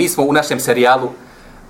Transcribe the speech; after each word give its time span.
Mi 0.00 0.08
smo 0.08 0.24
u 0.24 0.32
našem 0.32 0.60
serijalu 0.60 1.10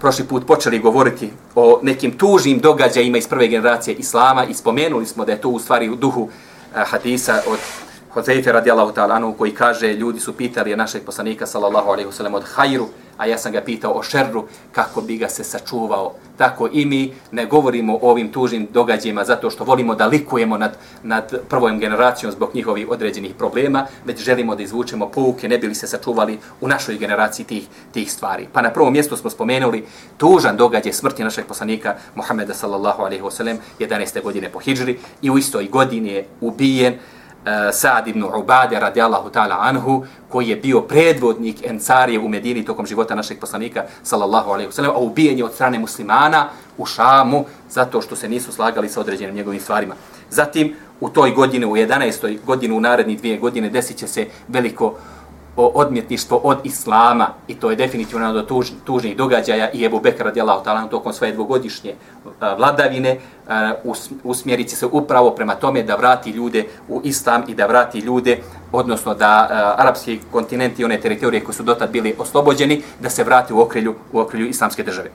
prošli 0.00 0.24
put 0.24 0.46
počeli 0.46 0.78
govoriti 0.78 1.30
o 1.54 1.80
nekim 1.82 2.18
tužnim 2.18 2.58
događajima 2.58 3.18
iz 3.18 3.28
prve 3.28 3.48
generacije 3.48 3.94
Islama 3.94 4.44
i 4.44 4.54
spomenuli 4.54 5.06
smo 5.06 5.24
da 5.24 5.32
je 5.32 5.40
to 5.40 5.48
u 5.48 5.58
stvari 5.58 5.88
u 5.88 5.96
duhu 5.96 6.28
eh, 6.28 6.84
hadisa 6.86 7.42
od 7.46 7.58
Hozeife 8.10 8.52
radijallahu 8.52 8.92
ta'ala 8.92 9.16
anu 9.16 9.34
koji 9.38 9.54
kaže 9.54 9.92
ljudi 9.92 10.20
su 10.20 10.32
pitali 10.32 10.76
našeg 10.76 11.02
poslanika 11.02 11.46
sallallahu 11.46 11.90
alaihi 11.90 12.10
wasallam 12.10 12.34
od 12.34 12.44
hajru, 12.44 12.86
a 13.20 13.26
ja 13.26 13.38
sam 13.38 13.52
ga 13.52 13.60
pitao 13.60 13.92
o 13.92 14.02
šerru 14.02 14.44
kako 14.72 15.00
bi 15.00 15.16
ga 15.16 15.28
se 15.28 15.44
sačuvao. 15.44 16.14
Tako 16.36 16.68
i 16.72 16.84
mi 16.86 17.12
ne 17.32 17.46
govorimo 17.46 17.94
o 17.94 18.10
ovim 18.10 18.32
tužnim 18.32 18.68
događajima 18.72 19.24
zato 19.24 19.50
što 19.50 19.64
volimo 19.64 19.94
da 19.94 20.06
likujemo 20.06 20.58
nad, 20.58 20.76
nad 21.02 21.40
prvom 21.48 21.78
generacijom 21.78 22.32
zbog 22.32 22.50
njihovih 22.54 22.88
određenih 22.90 23.34
problema, 23.34 23.86
već 24.04 24.20
želimo 24.20 24.56
da 24.56 24.62
izvučemo 24.62 25.08
pouke, 25.08 25.48
ne 25.48 25.58
bili 25.58 25.74
se 25.74 25.86
sačuvali 25.86 26.38
u 26.60 26.68
našoj 26.68 26.96
generaciji 26.98 27.46
tih, 27.46 27.68
tih 27.92 28.12
stvari. 28.12 28.48
Pa 28.52 28.62
na 28.62 28.70
prvom 28.70 28.92
mjestu 28.92 29.16
smo 29.16 29.30
spomenuli 29.30 29.84
tužan 30.16 30.56
događaj 30.56 30.92
smrti 30.92 31.24
našeg 31.24 31.46
poslanika 31.46 31.94
Muhammeda 32.14 32.54
sallallahu 32.54 33.02
alaihi 33.02 33.22
wasallam 33.22 33.56
11. 33.78 34.22
godine 34.22 34.48
po 34.48 34.58
hijđri 34.58 34.98
i 35.22 35.30
u 35.30 35.38
istoj 35.38 35.68
godini 35.68 36.08
je 36.08 36.26
ubijen 36.40 36.94
Eh, 37.40 37.72
Sa'd 37.72 38.08
ibn 38.08 38.22
Ubade 38.22 38.80
radijallahu 38.80 39.30
ta'ala 39.30 39.56
anhu, 39.60 40.04
koji 40.28 40.48
je 40.48 40.56
bio 40.56 40.80
predvodnik 40.80 41.66
Ensarije 41.66 42.20
u 42.20 42.28
Medini 42.28 42.64
tokom 42.64 42.86
života 42.86 43.14
našeg 43.14 43.40
poslanika, 43.40 43.84
sallallahu 44.02 44.50
alaihi 44.50 44.70
wasallam, 44.70 44.94
a 44.94 44.98
ubijen 44.98 45.38
je 45.38 45.44
od 45.44 45.52
strane 45.52 45.78
muslimana 45.78 46.48
u 46.78 46.86
Šamu, 46.86 47.44
zato 47.70 48.02
što 48.02 48.16
se 48.16 48.28
nisu 48.28 48.52
slagali 48.52 48.88
sa 48.88 49.00
određenim 49.00 49.34
njegovim 49.34 49.60
stvarima. 49.60 49.94
Zatim, 50.30 50.76
u 51.00 51.08
toj 51.08 51.30
godini, 51.30 51.66
u 51.66 51.76
11. 51.76 52.38
godini, 52.46 52.76
u 52.76 52.80
narednih 52.80 53.18
dvije 53.18 53.38
godine, 53.38 53.70
desit 53.70 53.96
će 53.96 54.06
se 54.06 54.26
veliko 54.48 54.94
odmjetništvo 55.56 56.36
od 56.36 56.58
islama 56.64 57.28
i 57.48 57.54
to 57.54 57.70
je 57.70 57.76
definitivno 57.76 58.26
jedan 58.26 58.40
od 58.40 58.48
tuž, 58.48 58.70
tužnih 58.84 59.16
događaja 59.16 59.70
i 59.70 59.84
Ebu 59.84 60.00
Bekr 60.00 60.24
radijallahu 60.24 60.64
ta'ala 60.64 60.88
tokom 60.88 61.12
svoje 61.12 61.32
dvogodišnje 61.32 61.94
vladavine 62.56 63.18
usmjeriti 64.24 64.76
se 64.76 64.86
upravo 64.86 65.30
prema 65.30 65.54
tome 65.54 65.82
da 65.82 65.96
vrati 65.96 66.30
ljude 66.30 66.64
u 66.88 67.00
islam 67.04 67.44
i 67.48 67.54
da 67.54 67.66
vrati 67.66 67.98
ljude, 67.98 68.38
odnosno 68.72 69.14
da 69.14 69.74
arapski 69.78 70.20
kontinent 70.32 70.78
i 70.78 70.84
one 70.84 71.00
teritorije 71.00 71.44
koje 71.44 71.54
su 71.54 71.62
dotad 71.62 71.90
bili 71.90 72.14
oslobođeni, 72.18 72.82
da 73.00 73.10
se 73.10 73.24
vrati 73.24 73.52
u 73.52 73.60
okrilju, 73.60 73.94
u 74.12 74.20
okrilju 74.20 74.46
islamske 74.46 74.82
države. 74.82 75.10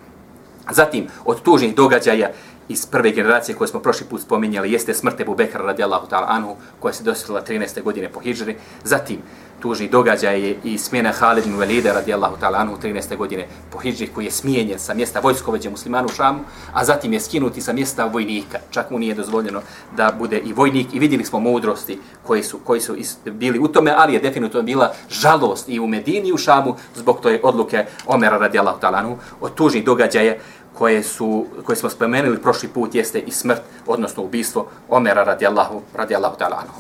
Zatim, 0.72 1.08
od 1.26 1.42
tužnih 1.42 1.76
događaja 1.76 2.30
iz 2.68 2.86
prve 2.86 3.12
generacije 3.12 3.56
koje 3.56 3.68
smo 3.68 3.80
prošli 3.80 4.08
put 4.10 4.22
spominjali 4.22 4.72
jeste 4.72 4.94
smrt 4.94 5.20
Ebu 5.20 5.36
Bekra 5.36 5.66
radijallahu 5.66 6.08
ta'ala 6.08 6.26
anhu 6.28 6.56
koja 6.80 6.94
se 6.94 7.04
dosjetila 7.04 7.42
13. 7.44 7.84
godine 7.84 8.10
po 8.10 8.20
hijđri. 8.20 8.56
Zatim, 8.84 9.22
tužni 9.66 9.88
događaj 9.88 10.42
je 10.42 10.58
i 10.64 10.78
smjena 10.78 11.12
Halid 11.12 11.46
ibn 11.46 11.58
Velida 11.58 11.94
radijallahu 11.94 12.36
ta'ala 12.42 12.58
anhu 12.62 12.78
13. 12.84 13.18
godine 13.18 13.48
po 13.72 13.80
hijđri 13.80 14.08
koji 14.08 14.26
je 14.26 14.32
smijenjen 14.32 14.80
sa 14.80 14.94
mjesta 14.94 15.20
vojskovođe 15.20 15.70
muslimanu 15.70 16.06
u 16.06 16.14
Šamu, 16.14 16.40
a 16.74 16.86
zatim 16.86 17.14
je 17.14 17.20
skinuti 17.20 17.62
sa 17.62 17.74
mjesta 17.74 18.06
vojnika. 18.06 18.60
Čak 18.70 18.92
mu 18.92 19.00
nije 19.00 19.16
dozvoljeno 19.16 19.62
da 19.98 20.12
bude 20.20 20.38
i 20.38 20.54
vojnik 20.54 20.94
i 20.94 21.00
vidjeli 21.00 21.26
smo 21.26 21.40
mudrosti 21.40 22.00
koji 22.24 22.44
su, 22.44 22.60
koji 22.64 22.82
su 22.82 22.96
bili 23.26 23.60
u 23.60 23.68
tome, 23.68 23.94
ali 23.98 24.14
je 24.14 24.20
definitivno 24.20 24.64
bila 24.64 24.94
žalost 25.10 25.70
i 25.70 25.80
u 25.80 25.88
Medini 25.88 26.30
i 26.30 26.34
u 26.34 26.38
Šamu 26.38 26.76
zbog 26.96 27.20
toj 27.22 27.40
odluke 27.44 27.86
Omera 28.08 28.38
radijallahu 28.38 28.80
ta'ala 28.82 28.98
anhu 28.98 29.18
od 29.42 29.56
tužnih 29.56 29.86
događaja 29.86 30.36
koje 30.74 31.04
su 31.04 31.46
koje 31.66 31.76
smo 31.76 31.90
spomenuli 31.90 32.42
prošli 32.42 32.70
put 32.70 32.96
jeste 32.96 33.20
i 33.20 33.32
smrt 33.32 33.62
odnosno 33.88 34.24
ubistvo 34.24 34.68
Omera 34.90 35.24
radijallahu 35.24 35.82
radijallahu 35.94 36.36
ta'ala 36.38 36.62
anhu. 36.62 36.80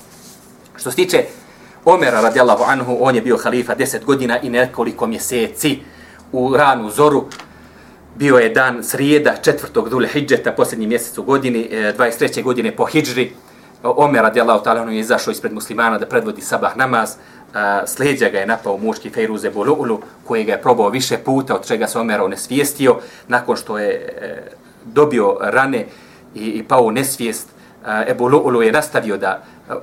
Što 0.75 0.91
se 0.91 0.95
tiče 0.95 1.25
Omera 1.85 2.22
radijallahu 2.22 2.63
anhu, 2.63 2.97
on 3.00 3.16
je 3.16 3.22
bio 3.22 3.38
halifa 3.38 3.75
10 3.75 4.06
godina 4.06 4.40
i 4.41 4.50
nekoliko 4.50 5.07
mjeseci 5.07 5.79
u 6.31 6.57
ranu 6.57 6.90
zoru. 6.90 7.25
Bio 8.16 8.38
je 8.38 8.50
dan 8.50 8.84
srijeda 8.84 9.35
četvrtog 9.41 9.90
dhul 9.90 10.06
hijđeta, 10.06 10.51
posljednji 10.51 10.88
mjesec 10.88 11.18
u 11.18 11.24
godini, 11.24 11.68
e, 11.72 11.94
23. 11.97 12.44
Godine 12.44 12.75
po 12.75 12.85
hijđri. 12.85 13.31
Omer 13.84 14.22
radijallahu 14.22 14.66
ta'ala 14.66 14.81
anhu 14.81 14.94
je 14.94 15.00
izašao 15.00 15.31
ispred 15.31 15.53
muslimana 15.53 15.97
da 15.97 16.06
predvodi 16.06 16.41
sabah 16.41 16.78
namaz. 16.78 17.16
Slijedja 17.85 18.29
ga 18.29 18.40
je 18.40 18.45
napao 18.45 18.78
muški 18.78 19.09
Fejruze 19.09 19.51
Bolu'ulu, 19.51 20.00
koji 20.28 20.44
ga 20.44 20.51
je 20.51 20.62
probao 20.62 20.90
više 20.90 21.18
puta, 21.18 21.56
od 21.56 21.68
čega 21.68 21.88
se 21.88 22.00
Omer 22.00 22.22
onesvijestio. 22.22 22.97
Nakon 23.28 23.56
što 23.56 23.78
je 23.79 23.91
e, 23.91 24.51
dobio 24.85 25.38
rane 25.41 25.85
i, 26.35 26.45
i 26.45 26.63
pao 26.63 26.84
u 26.84 26.91
nesvijest, 26.91 27.50
Ebu 28.07 28.29
Lu'ulu 28.29 28.62
je 28.62 28.72
nastavio 28.72 29.18
da 29.18 29.44
Eh, 29.70 29.74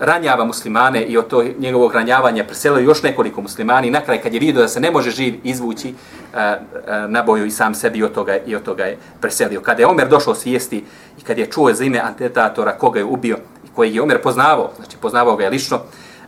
ranjava 0.00 0.44
muslimane 0.44 1.02
i 1.02 1.18
od 1.18 1.26
to 1.26 1.44
njegovog 1.58 1.94
ranjavanja 1.94 2.44
preselio 2.44 2.80
još 2.80 3.02
nekoliko 3.02 3.42
muslimani. 3.42 3.90
Na 3.90 4.00
kraj 4.00 4.22
kad 4.22 4.34
je 4.34 4.40
vidio 4.40 4.62
da 4.62 4.68
se 4.68 4.80
ne 4.80 4.90
može 4.90 5.10
živ 5.10 5.40
izvući, 5.44 5.88
eh, 5.88 6.38
eh, 6.38 7.08
na 7.08 7.22
boju 7.22 7.46
i 7.46 7.50
sam 7.50 7.74
sebi 7.74 7.98
i 7.98 8.02
od 8.02 8.12
toga, 8.12 8.36
i 8.46 8.56
od 8.56 8.62
toga 8.62 8.84
je 8.84 8.98
preselio. 9.20 9.60
Kada 9.60 9.82
je 9.82 9.86
Omer 9.86 10.08
došao 10.08 10.34
svijesti 10.34 10.84
i 11.18 11.22
kad 11.22 11.38
je 11.38 11.46
čuo 11.46 11.72
za 11.72 11.84
ime 11.84 11.98
antetatora 11.98 12.72
koga 12.72 12.98
je 12.98 13.04
ubio 13.04 13.36
i 13.64 13.68
koji 13.74 13.94
je 13.94 14.02
Omer 14.02 14.22
poznavao, 14.22 14.70
znači 14.76 14.96
poznavao 15.00 15.36
ga 15.36 15.44
je 15.44 15.50
lično, 15.50 15.80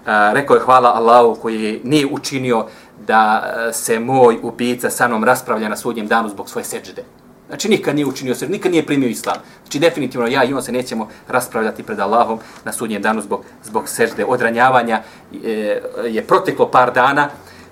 rekao 0.06 0.54
je 0.54 0.62
hvala 0.62 0.94
Allahu 0.94 1.41
koji 1.43 1.81
nije 1.84 2.06
učinio 2.06 2.66
da 3.06 3.53
se 3.72 4.00
moj 4.00 4.38
ubica 4.43 4.91
sa 4.91 5.09
mnom 5.09 5.25
raspravlja 5.25 5.69
na 5.69 5.76
sudnjem 5.76 6.06
danu 6.06 6.28
zbog 6.28 6.48
svoje 6.48 6.64
seđde. 6.64 7.04
Znači 7.49 7.69
nikad 7.69 7.94
nije 7.94 8.06
učinio 8.06 8.34
se, 8.34 8.49
nikad 8.49 8.72
nije 8.72 8.87
primio 8.87 9.09
islam. 9.09 9.37
Znači 9.62 9.78
definitivno 9.78 10.27
ja 10.27 10.44
i 10.44 10.55
on 10.55 10.62
se 10.62 10.72
nećemo 10.72 11.09
raspravljati 11.28 11.82
pred 11.82 12.00
Allahom 12.00 12.38
na 12.65 12.72
sudnjem 12.72 13.03
danu 13.03 13.21
zbog, 13.21 13.44
zbog 13.65 13.88
sežde 13.88 14.25
odranjavanja. 14.25 15.03
Je, 15.32 15.82
je 16.06 16.22
proteklo 16.22 16.71
par 16.71 16.93
dana, 16.93 17.28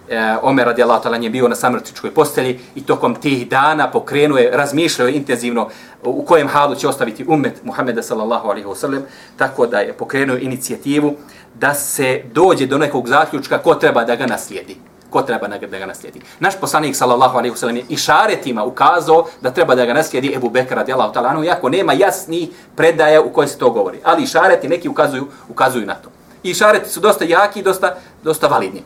e, 0.09 0.37
Omer 0.43 0.67
radi 0.67 0.83
Allah 0.83 1.23
je 1.23 1.31
bio 1.31 1.49
na 1.49 1.55
samrtičkoj 1.55 2.15
postelji 2.15 2.61
i 2.75 2.85
tokom 2.85 3.15
tih 3.15 3.49
dana 3.49 3.91
pokrenuo 3.91 4.39
je, 4.39 4.51
razmišljao 4.51 5.09
je 5.09 5.15
intenzivno 5.15 5.69
u 6.05 6.25
kojem 6.25 6.49
halu 6.49 6.75
će 6.75 6.89
ostaviti 6.89 7.25
umet 7.29 7.65
Muhammeda 7.65 8.03
sallallahu 8.03 8.49
alaihi 8.49 8.69
wa 8.69 8.77
sallam, 8.77 9.03
tako 9.37 9.67
da 9.67 9.79
je 9.79 9.93
pokrenuo 9.93 10.37
inicijativu 10.37 11.15
da 11.55 11.75
se 11.75 12.23
dođe 12.33 12.67
do 12.67 12.79
nekog 12.79 13.09
zaključka 13.09 13.59
ko 13.59 13.75
treba 13.75 14.05
da 14.05 14.17
ga 14.17 14.27
naslijedi 14.27 14.92
ko 15.13 15.23
treba 15.23 15.49
da 15.49 15.79
ga 15.79 15.87
naslijedi. 15.87 16.21
Naš 16.41 16.57
poslanik 16.61 16.97
sallallahu 16.97 17.39
alejhi 17.39 17.55
ve 17.55 17.59
sellem 17.59 17.77
je 17.77 17.85
išaretima 17.89 18.65
ukazao 18.65 19.27
da 19.41 19.51
treba 19.51 19.75
da 19.75 19.87
ga 19.87 19.95
naslijedi 19.95 20.35
Ebu 20.37 20.51
Bekr 20.51 20.75
radijallahu 20.75 21.13
ta'ala 21.13 21.29
anhu, 21.29 21.45
iako 21.45 21.69
nema 21.69 21.93
jasni 21.93 22.51
predaje 22.77 23.21
u 23.21 23.33
kojoj 23.33 23.49
se 23.49 23.59
to 23.59 23.71
govori. 23.71 24.01
Ali 24.05 24.23
išareti 24.23 24.69
neki 24.69 24.89
ukazuju, 24.89 25.27
ukazuju 25.49 25.87
na 25.87 25.95
to. 25.95 26.09
I 26.43 26.51
išareti 26.51 26.91
su 26.91 27.01
dosta 27.01 27.25
jaki 27.25 27.61
i 27.61 27.63
dosta, 27.63 27.95
dosta 28.23 28.47
validni. 28.47 28.83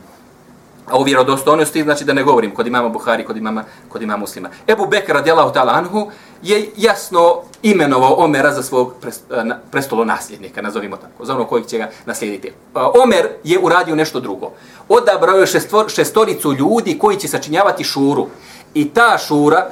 A 0.87 0.97
o 0.97 1.03
vjerodostojnosti 1.03 1.83
znači 1.83 2.05
da 2.05 2.13
ne 2.13 2.23
govorim 2.23 2.51
kod 2.51 2.67
imama 2.67 2.89
Buhari, 2.89 3.25
kod 3.25 3.37
imama, 3.37 3.63
kod 3.89 4.01
imama 4.01 4.17
muslima. 4.19 4.49
Ebu 4.67 4.85
Bekr 4.85 5.13
radijalahu 5.13 5.53
ta'ala 5.53 5.73
anhu 5.73 6.11
je 6.41 6.69
jasno 6.77 7.41
imenovao 7.63 8.15
Omera 8.17 8.53
za 8.53 8.63
svog 8.63 8.93
eh, 9.03 9.43
prestolo 9.71 10.05
nasljednika, 10.05 10.61
nazovimo 10.61 10.97
tako, 10.97 11.25
za 11.25 11.35
ono 11.35 11.45
kojeg 11.45 11.65
će 11.65 11.77
ga 11.77 11.89
naslijediti. 12.05 12.51
Pa 12.73 12.91
Omer 13.03 13.27
je 13.43 13.59
uradio 13.59 13.95
nešto 13.95 14.19
drugo. 14.19 14.51
Odabrao 14.89 15.37
je 15.37 15.47
šestoricu 15.87 16.53
ljudi 16.53 16.97
koji 16.99 17.17
će 17.17 17.27
sačinjavati 17.27 17.83
šuru. 17.83 18.27
I 18.73 18.89
ta 18.89 19.17
šura, 19.17 19.69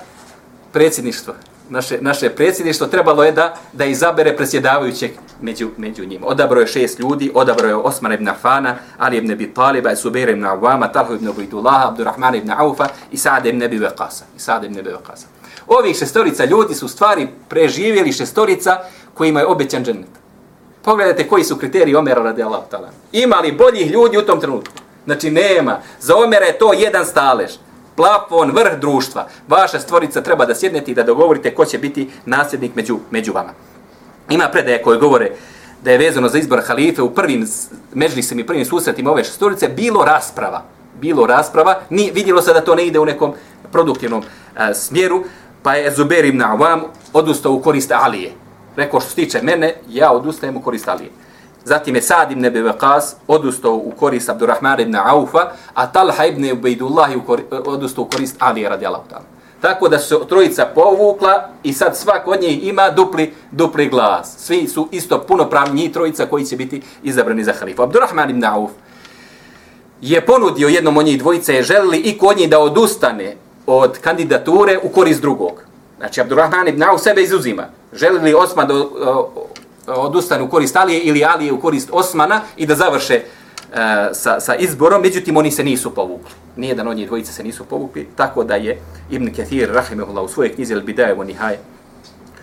predsjedništvo, 0.71 1.33
naše, 1.69 1.97
naše 2.01 2.29
predsjedništvo, 2.29 2.87
trebalo 2.87 3.23
je 3.23 3.31
da 3.31 3.55
da 3.73 3.85
izabere 3.85 4.35
predsjedavajućeg 4.35 5.11
među, 5.41 5.69
među 5.77 6.05
njima. 6.05 6.27
Odabro 6.27 6.59
je 6.59 6.67
šest 6.67 6.99
ljudi, 6.99 7.31
odabro 7.33 7.67
je 7.67 7.75
Osman 7.75 8.13
ibn 8.13 8.27
Afana, 8.29 8.75
Ali 8.97 9.17
ibn 9.17 9.31
Abi 9.31 9.53
Taliba, 9.53 9.95
Subair 9.95 10.29
ibn 10.29 10.43
Awama, 10.43 10.91
Talha 10.93 11.13
ibn 11.13 11.27
Ubaidullah, 11.27 11.87
Abdurrahman 11.87 12.35
ibn 12.35 12.51
Aufa 12.51 12.87
i 13.11 13.17
Sa'd 13.17 13.45
ibn 13.45 13.63
Abi 13.63 13.79
Waqasa. 13.79 14.23
I 14.37 14.39
Sa'd 14.39 14.63
ibn 14.63 14.79
Abi 14.79 14.89
Waqasa. 14.89 15.25
Ovih 15.67 15.97
šestorica 15.97 16.45
ljudi 16.45 16.73
su 16.73 16.87
stvari 16.87 17.27
preživjeli 17.49 18.11
šestorica 18.11 18.77
kojima 19.13 19.39
je 19.39 19.45
obećan 19.45 19.85
džennet. 19.85 20.09
Pogledajte 20.83 21.27
koji 21.27 21.43
su 21.43 21.57
kriteriji 21.57 21.95
Omera 21.95 22.23
radi 22.23 22.43
Allah. 22.43 22.61
Ima 23.11 23.35
li 23.35 23.51
boljih 23.51 23.91
ljudi 23.91 24.17
u 24.17 24.21
tom 24.21 24.39
trenutku? 24.39 24.73
Znači 25.05 25.31
nema. 25.31 25.79
Za 25.99 26.15
Omera 26.15 26.45
je 26.45 26.57
to 26.57 26.73
jedan 26.73 27.05
stalež. 27.05 27.51
Plafon, 27.95 28.51
vrh 28.51 28.79
društva. 28.79 29.27
Vaša 29.47 29.79
stvorica 29.79 30.21
treba 30.21 30.45
da 30.45 30.55
sjednete 30.55 30.91
i 30.91 30.95
da 30.95 31.03
dogovorite 31.03 31.55
ko 31.55 31.65
će 31.65 31.77
biti 31.77 32.09
nasljednik 32.25 32.75
među, 32.75 32.97
među 33.11 33.33
vama. 33.33 33.53
Ima 34.29 34.49
predaje 34.51 34.81
koje 34.81 34.99
govore 34.99 35.31
da 35.83 35.91
je 35.91 35.97
vezano 35.97 36.29
za 36.29 36.37
izbor 36.37 36.61
halife 36.67 37.01
u 37.01 37.13
prvim 37.13 37.47
međlisima 37.93 38.41
i 38.41 38.47
prvim 38.47 38.65
susretima 38.65 39.11
ove 39.11 39.23
šestorice 39.23 39.67
bilo 39.67 40.05
rasprava. 40.05 40.63
Bilo 41.01 41.25
rasprava. 41.27 41.79
Ni, 41.89 42.11
vidjelo 42.13 42.41
se 42.41 42.53
da 42.53 42.61
to 42.61 42.75
ne 42.75 42.87
ide 42.87 42.99
u 42.99 43.05
nekom 43.05 43.33
produktivnom 43.71 44.23
a, 44.55 44.73
smjeru 44.73 45.23
pa 45.63 45.73
je 45.73 45.91
Zubair 45.91 46.25
ibn 46.25 46.41
Awam 46.41 46.81
odustao 47.13 47.51
u 47.51 47.61
korist 47.61 47.91
Alije. 47.91 48.31
Rekao 48.75 48.99
što 48.99 49.09
se 49.09 49.15
tiče 49.15 49.41
mene, 49.41 49.73
ja 49.89 50.11
odustajem 50.11 50.57
u 50.57 50.61
korist 50.61 50.87
Alije. 50.87 51.09
Zatim 51.65 51.95
je 51.95 52.01
Sad 52.01 52.31
ibn 52.31 52.45
Abi 52.45 52.59
Waqas 52.59 53.13
odustao 53.27 53.73
u 53.73 53.91
korist 53.99 54.29
Abdurrahman 54.29 54.79
ibn 54.79 54.95
Aufa, 54.95 55.51
a 55.73 55.87
Talha 55.87 56.25
ibn 56.25 56.51
Ubaidullah 56.51 57.11
e, 57.11 57.15
odustao 57.65 58.03
u 58.03 58.07
korist 58.07 58.35
Ali 58.39 58.69
radijallahu 58.69 59.03
ta'ala. 59.09 59.25
Tako 59.61 59.89
da 59.89 59.99
se 59.99 60.15
trojica 60.29 60.65
povukla 60.75 61.49
i 61.63 61.73
sad 61.73 61.97
svak 61.97 62.27
od 62.27 62.41
njih 62.41 62.67
ima 62.67 62.89
dupli, 62.89 63.33
dupli 63.51 63.87
glas. 63.87 64.35
Svi 64.37 64.67
su 64.67 64.87
isto 64.91 65.19
punopravni 65.19 65.81
njih 65.81 65.91
trojica 65.91 66.25
koji 66.25 66.45
će 66.45 66.55
biti 66.55 66.81
izabrani 67.03 67.43
za 67.43 67.53
halifu. 67.53 67.81
Abdurrahman 67.81 68.29
ibn 68.29 68.45
Auf 68.45 68.71
je 70.01 70.25
ponudio 70.25 70.67
jednom 70.67 70.97
od 70.97 71.05
njih 71.05 71.19
dvojice, 71.19 71.53
je 71.53 71.63
želili 71.63 71.97
i 71.97 72.17
kod 72.17 72.37
njih 72.37 72.49
da 72.49 72.59
odustane 72.59 73.35
od 73.67 73.97
kandidature 73.99 74.79
u 74.83 74.89
korist 74.89 75.21
drugog. 75.21 75.61
Znači, 75.97 76.21
Abdurrahman 76.21 76.67
ibn 76.67 76.83
Auf 76.83 77.01
sebe 77.01 77.21
izuzima. 77.21 77.63
Želili 77.93 78.33
Osman 78.33 78.67
da 78.67 78.73
e, 78.73 78.77
odustane 79.87 80.43
u 80.43 80.49
korist 80.49 80.75
Alije 80.75 80.99
ili 80.99 81.25
Alije 81.25 81.53
u 81.53 81.61
korist 81.61 81.89
Osmana 81.91 82.41
i 82.57 82.65
da 82.65 82.75
završe 82.75 83.13
e, 83.13 83.23
sa, 84.13 84.39
sa 84.39 84.55
izborom, 84.55 85.01
međutim 85.01 85.37
oni 85.37 85.51
se 85.51 85.63
nisu 85.63 85.95
povukli. 85.95 86.31
Nijedan 86.55 86.87
od 86.87 86.97
njih 86.97 87.07
dvojice 87.07 87.33
se 87.33 87.43
nisu 87.43 87.65
povukli, 87.65 88.07
tako 88.15 88.43
da 88.43 88.55
je 88.55 88.79
Ibn 89.09 89.33
Kathir, 89.33 89.69
rahimahullah, 89.73 90.23
u 90.23 90.27
svojoj 90.27 90.53
knjizi 90.55 90.75
Al-Bidajevo 90.75 91.23
Nihaj, 91.23 91.57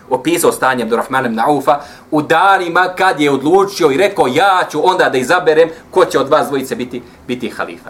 opisao 0.09 0.51
stanje 0.51 0.83
Abdurrahmana 0.83 1.27
ibn 1.27 1.39
Aufa 1.39 1.79
u 2.11 2.21
danima 2.21 2.87
kad 2.97 3.19
je 3.19 3.31
odlučio 3.31 3.91
i 3.91 3.97
rekao 3.97 4.27
ja 4.27 4.63
ću 4.71 4.89
onda 4.89 5.09
da 5.09 5.17
izaberem 5.17 5.69
ko 5.91 6.05
će 6.05 6.19
od 6.19 6.29
vas 6.29 6.47
dvojice 6.47 6.75
biti, 6.75 7.01
biti 7.27 7.49
halifa. 7.49 7.89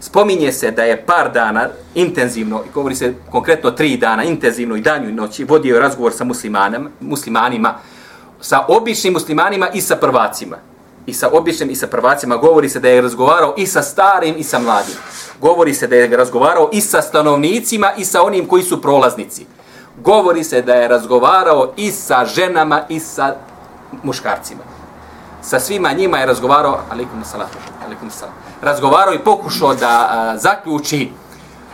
Spominje 0.00 0.52
se 0.52 0.70
da 0.70 0.82
je 0.82 1.02
par 1.06 1.32
dana 1.32 1.68
intenzivno, 1.94 2.62
i 2.68 2.72
govori 2.74 2.94
se 2.94 3.14
konkretno 3.30 3.70
tri 3.70 3.96
dana, 3.96 4.24
intenzivno 4.24 4.76
i 4.76 4.80
danju 4.80 5.08
i 5.08 5.12
noći, 5.12 5.44
vodio 5.44 5.74
je 5.74 5.80
razgovor 5.80 6.12
sa 6.12 6.24
muslimanima, 6.24 6.90
muslimanima, 7.00 7.74
sa 8.40 8.64
običnim 8.68 9.12
muslimanima 9.12 9.68
i 9.68 9.80
sa 9.80 9.96
prvacima. 9.96 10.56
I 11.06 11.14
sa 11.14 11.30
običnim 11.32 11.70
i 11.70 11.76
sa 11.76 11.86
prvacima 11.86 12.36
govori 12.36 12.68
se 12.68 12.80
da 12.80 12.88
je 12.88 13.00
razgovarao 13.00 13.54
i 13.56 13.66
sa 13.66 13.82
starim 13.82 14.34
i 14.38 14.42
sa 14.42 14.58
mladim. 14.58 14.94
Govori 15.40 15.74
se 15.74 15.86
da 15.86 15.96
je 15.96 16.16
razgovarao 16.16 16.70
i 16.72 16.80
sa 16.80 17.02
stanovnicima 17.02 17.92
i 17.96 18.04
sa 18.04 18.22
onim 18.22 18.46
koji 18.46 18.62
su 18.62 18.82
prolaznici 18.82 19.46
govori 20.02 20.44
se 20.44 20.62
da 20.62 20.74
je 20.74 20.88
razgovarao 20.88 21.72
i 21.76 21.90
sa 21.90 22.24
ženama 22.24 22.82
i 22.88 23.00
sa 23.00 23.34
muškarcima. 24.02 24.60
Sa 25.42 25.60
svima 25.60 25.92
njima 25.92 26.18
je 26.18 26.26
razgovarao, 26.26 26.80
alikum 26.90 27.24
salatu, 27.24 27.58
alikum 27.86 28.10
salatu, 28.10 28.38
razgovarao 28.62 29.14
i 29.14 29.24
pokušao 29.24 29.74
da 29.74 30.08
a, 30.10 30.38
zaključi 30.38 31.10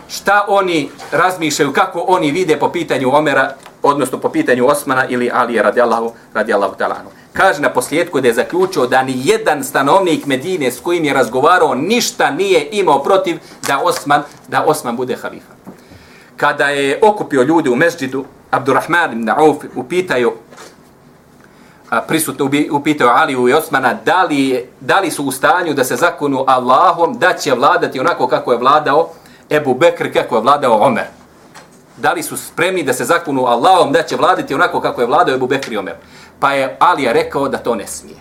šta 0.07 0.45
oni 0.47 0.89
razmišljaju, 1.11 1.73
kako 1.73 2.05
oni 2.07 2.31
vide 2.31 2.59
po 2.59 2.69
pitanju 2.69 3.15
Omera, 3.15 3.55
odnosno 3.85 4.19
po 4.19 4.29
pitanju 4.29 4.67
Osmana 4.67 5.05
ili 5.07 5.31
Alije 5.33 5.63
radijallahu, 5.63 6.11
radijallahu 6.33 6.75
talanu. 6.75 7.09
Kaže 7.33 7.61
na 7.61 7.69
posljedku 7.69 8.21
da 8.21 8.27
je 8.27 8.33
zaključio 8.33 8.87
da 8.87 9.03
ni 9.03 9.13
jedan 9.23 9.63
stanovnik 9.63 10.25
Medine 10.25 10.71
s 10.71 10.79
kojim 10.79 11.03
je 11.03 11.13
razgovarao 11.13 11.75
ništa 11.75 12.31
nije 12.31 12.69
imao 12.71 13.03
protiv 13.03 13.37
da 13.67 13.79
Osman, 13.79 14.23
da 14.47 14.63
Osman 14.63 14.95
bude 14.95 15.15
halifa 15.15 15.55
kada 16.37 16.69
je 16.69 16.99
okupio 17.01 17.43
ljude 17.43 17.69
u 17.69 17.75
mesdžidu, 17.75 18.25
Abdurrahman 18.51 19.13
ibn 19.13 19.29
Auf 19.29 19.57
upitaju 19.75 20.33
prisutno 22.07 22.49
upitao 22.71 23.09
Aliju 23.09 23.49
i 23.49 23.53
Osmana 23.53 23.93
da 24.05 24.23
li, 24.23 24.69
da 24.79 24.99
li 24.99 25.11
su 25.11 25.25
u 25.25 25.31
stanju 25.31 25.73
da 25.73 25.83
se 25.83 25.95
zakonu 25.95 26.43
Allahom 26.47 27.17
da 27.19 27.33
će 27.33 27.53
vladati 27.53 27.99
onako 27.99 28.27
kako 28.27 28.51
je 28.51 28.57
vladao 28.57 29.09
Ebu 29.49 29.73
Bekr, 29.73 30.13
kako 30.13 30.35
je 30.35 30.41
vladao 30.41 30.81
Omer. 30.81 31.05
Da 31.97 32.13
li 32.13 32.23
su 32.23 32.37
spremni 32.37 32.83
da 32.83 32.93
se 32.93 33.05
zakunu 33.05 33.45
Allahom 33.45 33.91
da 33.91 34.03
će 34.03 34.15
vladati 34.15 34.53
onako 34.53 34.81
kako 34.81 35.01
je 35.01 35.07
vladao 35.07 35.35
Ebu 35.35 35.47
Bekr 35.47 35.77
Omer. 35.77 35.95
Pa 36.39 36.51
je 36.51 36.77
Alija 36.79 37.11
rekao 37.11 37.49
da 37.49 37.57
to 37.57 37.75
ne 37.75 37.87
smije. 37.87 38.15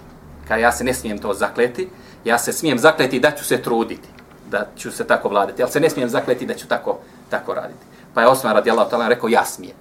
Kada 0.49 0.61
ja 0.61 0.73
se 0.73 0.85
ne 0.85 0.95
smijem 0.95 1.19
to 1.19 1.35
zakleti, 1.35 1.89
ja 2.25 2.39
se 2.39 2.53
smijem 2.53 2.79
zakleti 2.79 3.21
da 3.21 3.31
ću 3.31 3.45
se 3.45 3.63
truditi, 3.63 4.09
da 4.51 4.67
ću 4.77 4.91
se 4.91 5.07
tako 5.07 5.29
vladati, 5.29 5.63
ali 5.63 5.73
se 5.73 5.81
ne 5.81 5.91
smijem 5.91 6.09
zakleti 6.09 6.47
da 6.47 6.55
ću 6.55 6.69
tako, 6.69 6.99
tako 7.31 7.55
raditi. 7.55 7.85
Pa 8.15 8.21
je 8.21 8.27
Osman 8.27 8.55
radijallahu 8.55 8.91
ta'ala 8.91 9.09
rekao, 9.09 9.29
ja 9.29 9.45
smijem. 9.45 9.77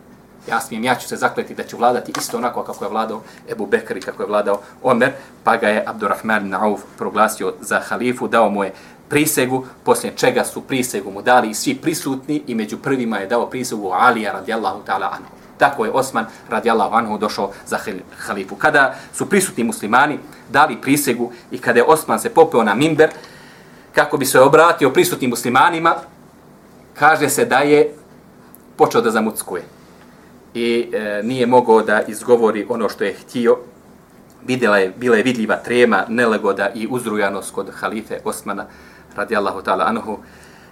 Ja 0.48 0.60
smijem, 0.60 0.84
ja 0.84 0.96
ću 0.96 1.07
se 1.07 1.16
zakleti 1.16 1.56
da 1.56 1.63
ću 1.63 1.78
vladati 1.78 2.13
isto 2.18 2.38
onako 2.38 2.63
kako 2.63 2.86
je 2.86 2.89
vladao 2.89 3.22
Ebu 3.50 3.66
Bekri, 3.66 4.01
kako 4.01 4.24
je 4.24 4.28
vladao 4.28 4.60
Omer, 4.84 5.12
pa 5.44 5.57
ga 5.57 5.69
je 5.69 5.84
Abdurrahman 5.88 6.50
Nauf 6.50 6.81
proglasio 6.98 7.54
za 7.62 7.80
halifu, 7.80 8.28
dao 8.28 8.50
mu 8.50 8.63
je 8.63 8.74
prisegu, 9.10 9.66
poslije 9.84 10.14
čega 10.16 10.44
su 10.44 10.62
prisegu 10.62 11.12
mu 11.12 11.22
dali 11.22 11.50
i 11.50 11.54
svi 11.54 11.76
prisutni 11.76 12.44
i 12.48 12.56
među 12.56 12.78
prvima 12.78 13.18
je 13.18 13.28
dao 13.28 13.50
prisegu 13.50 13.92
Alija 13.92 14.32
radijallahu 14.32 14.82
ta'ala 14.86 15.10
anhu. 15.12 15.32
Tako 15.58 15.86
je 15.86 15.92
Osman 15.92 16.26
radijallahu 16.50 16.96
anhu 16.96 17.18
došao 17.18 17.52
za 17.66 17.78
halifu. 18.18 18.56
Kada 18.56 18.96
su 19.14 19.30
prisutni 19.30 19.64
muslimani 19.64 20.20
dali 20.50 20.82
prisegu 20.82 21.32
i 21.52 21.58
kada 21.58 21.80
je 21.80 21.86
Osman 21.86 22.20
se 22.20 22.30
popeo 22.30 22.64
na 22.64 22.76
mimber, 22.76 23.10
kako 23.96 24.18
bi 24.18 24.26
se 24.26 24.40
obratio 24.40 24.90
prisutnim 24.90 25.30
muslimanima, 25.30 25.96
kaže 26.94 27.30
se 27.30 27.46
da 27.46 27.60
je 27.60 27.96
počeo 28.76 29.02
da 29.02 29.12
zamuckuje. 29.12 29.64
I 30.54 30.90
e, 30.94 31.22
nije 31.24 31.46
mogao 31.48 31.82
da 31.82 32.02
izgovori 32.02 32.66
ono 32.70 32.90
što 32.90 33.04
je 33.04 33.14
htio. 33.14 33.58
Vidjela 34.48 34.78
je, 34.78 34.94
bila 34.98 35.18
je 35.18 35.24
vidljiva 35.24 35.56
trema, 35.56 36.06
nelegoda 36.10 36.70
i 36.76 36.88
uzrujanost 36.92 37.54
kod 37.54 37.70
halife 37.74 38.20
Osmana, 38.24 38.66
radijallahu 39.15 39.62
ta'ala 39.62 39.83
anhu, 39.88 40.18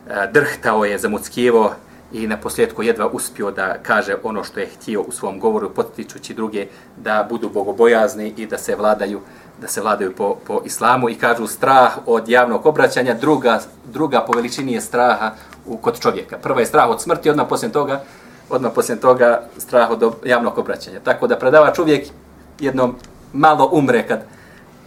e, 0.10 0.28
drhtao 0.34 0.86
je, 0.86 0.98
zamuckijevo 0.98 1.74
i 2.12 2.28
na 2.28 2.38
posljedku 2.38 2.84
jedva 2.84 3.08
uspio 3.08 3.52
da 3.52 3.78
kaže 3.84 4.16
ono 4.24 4.44
što 4.44 4.60
je 4.60 4.70
htio 4.76 5.02
u 5.02 5.12
svom 5.12 5.40
govoru, 5.40 5.70
potičući 5.70 6.34
druge 6.34 6.68
da 6.98 7.28
budu 7.30 7.50
bogobojazni 7.50 8.34
i 8.38 8.46
da 8.46 8.58
se 8.58 8.76
vladaju 8.76 9.22
da 9.62 9.68
se 9.68 9.82
vladaju 9.82 10.16
po, 10.16 10.38
po 10.48 10.62
islamu 10.66 11.10
i 11.10 11.16
kažu 11.16 11.48
strah 11.48 11.98
od 12.06 12.30
javnog 12.30 12.66
obraćanja, 12.66 13.14
druga, 13.14 13.60
druga 13.86 14.22
po 14.22 14.34
veličini 14.34 14.74
je 14.74 14.82
straha 14.82 15.32
u, 15.66 15.78
kod 15.78 16.00
čovjeka. 16.00 16.38
Prva 16.38 16.60
je 16.60 16.66
strah 16.66 16.90
od 16.90 17.02
smrti, 17.02 17.30
odmah 17.30 17.46
poslije 17.50 17.72
toga, 17.72 18.02
odmah 18.50 18.72
poslije 18.76 19.00
toga 19.00 19.42
strah 19.58 19.90
od 19.92 20.16
javnog 20.26 20.58
obraćanja. 20.58 21.00
Tako 21.00 21.28
da 21.28 21.40
predavač 21.40 21.80
uvijek 21.80 22.08
jednom 22.60 22.96
malo 23.34 23.70
umre 23.72 24.08
kad, 24.08 24.24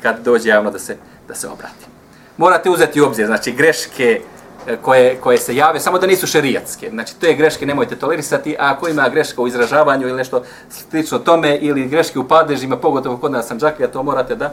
kad 0.02 0.24
dođe 0.24 0.48
javno 0.48 0.70
da 0.70 0.78
se, 0.78 0.96
da 1.28 1.34
se 1.34 1.48
obrati. 1.48 1.93
Morate 2.36 2.70
uzeti 2.70 3.00
u 3.00 3.06
obzir, 3.06 3.26
znači 3.26 3.52
greške 3.52 4.20
e, 4.66 4.76
koje, 4.76 5.16
koje 5.16 5.38
se 5.38 5.56
jave, 5.56 5.80
samo 5.80 5.98
da 5.98 6.06
nisu 6.06 6.26
šerijatske. 6.26 6.90
Znači, 6.90 7.14
te 7.20 7.34
greške 7.34 7.66
nemojte 7.66 7.96
tolerisati, 7.96 8.56
a 8.58 8.72
ako 8.72 8.88
ima 8.88 9.08
greška 9.08 9.42
u 9.42 9.48
izražavanju 9.48 10.08
ili 10.08 10.16
nešto 10.16 10.42
slično 10.90 11.18
tome, 11.18 11.56
ili 11.56 11.88
greške 11.88 12.18
u 12.18 12.28
padežima, 12.28 12.76
pogotovo 12.76 13.16
kod 13.16 13.32
nas 13.32 13.46
Sanđaklija, 13.46 13.90
to 13.90 14.02
morate 14.02 14.34
da 14.34 14.44
e, 14.44 14.50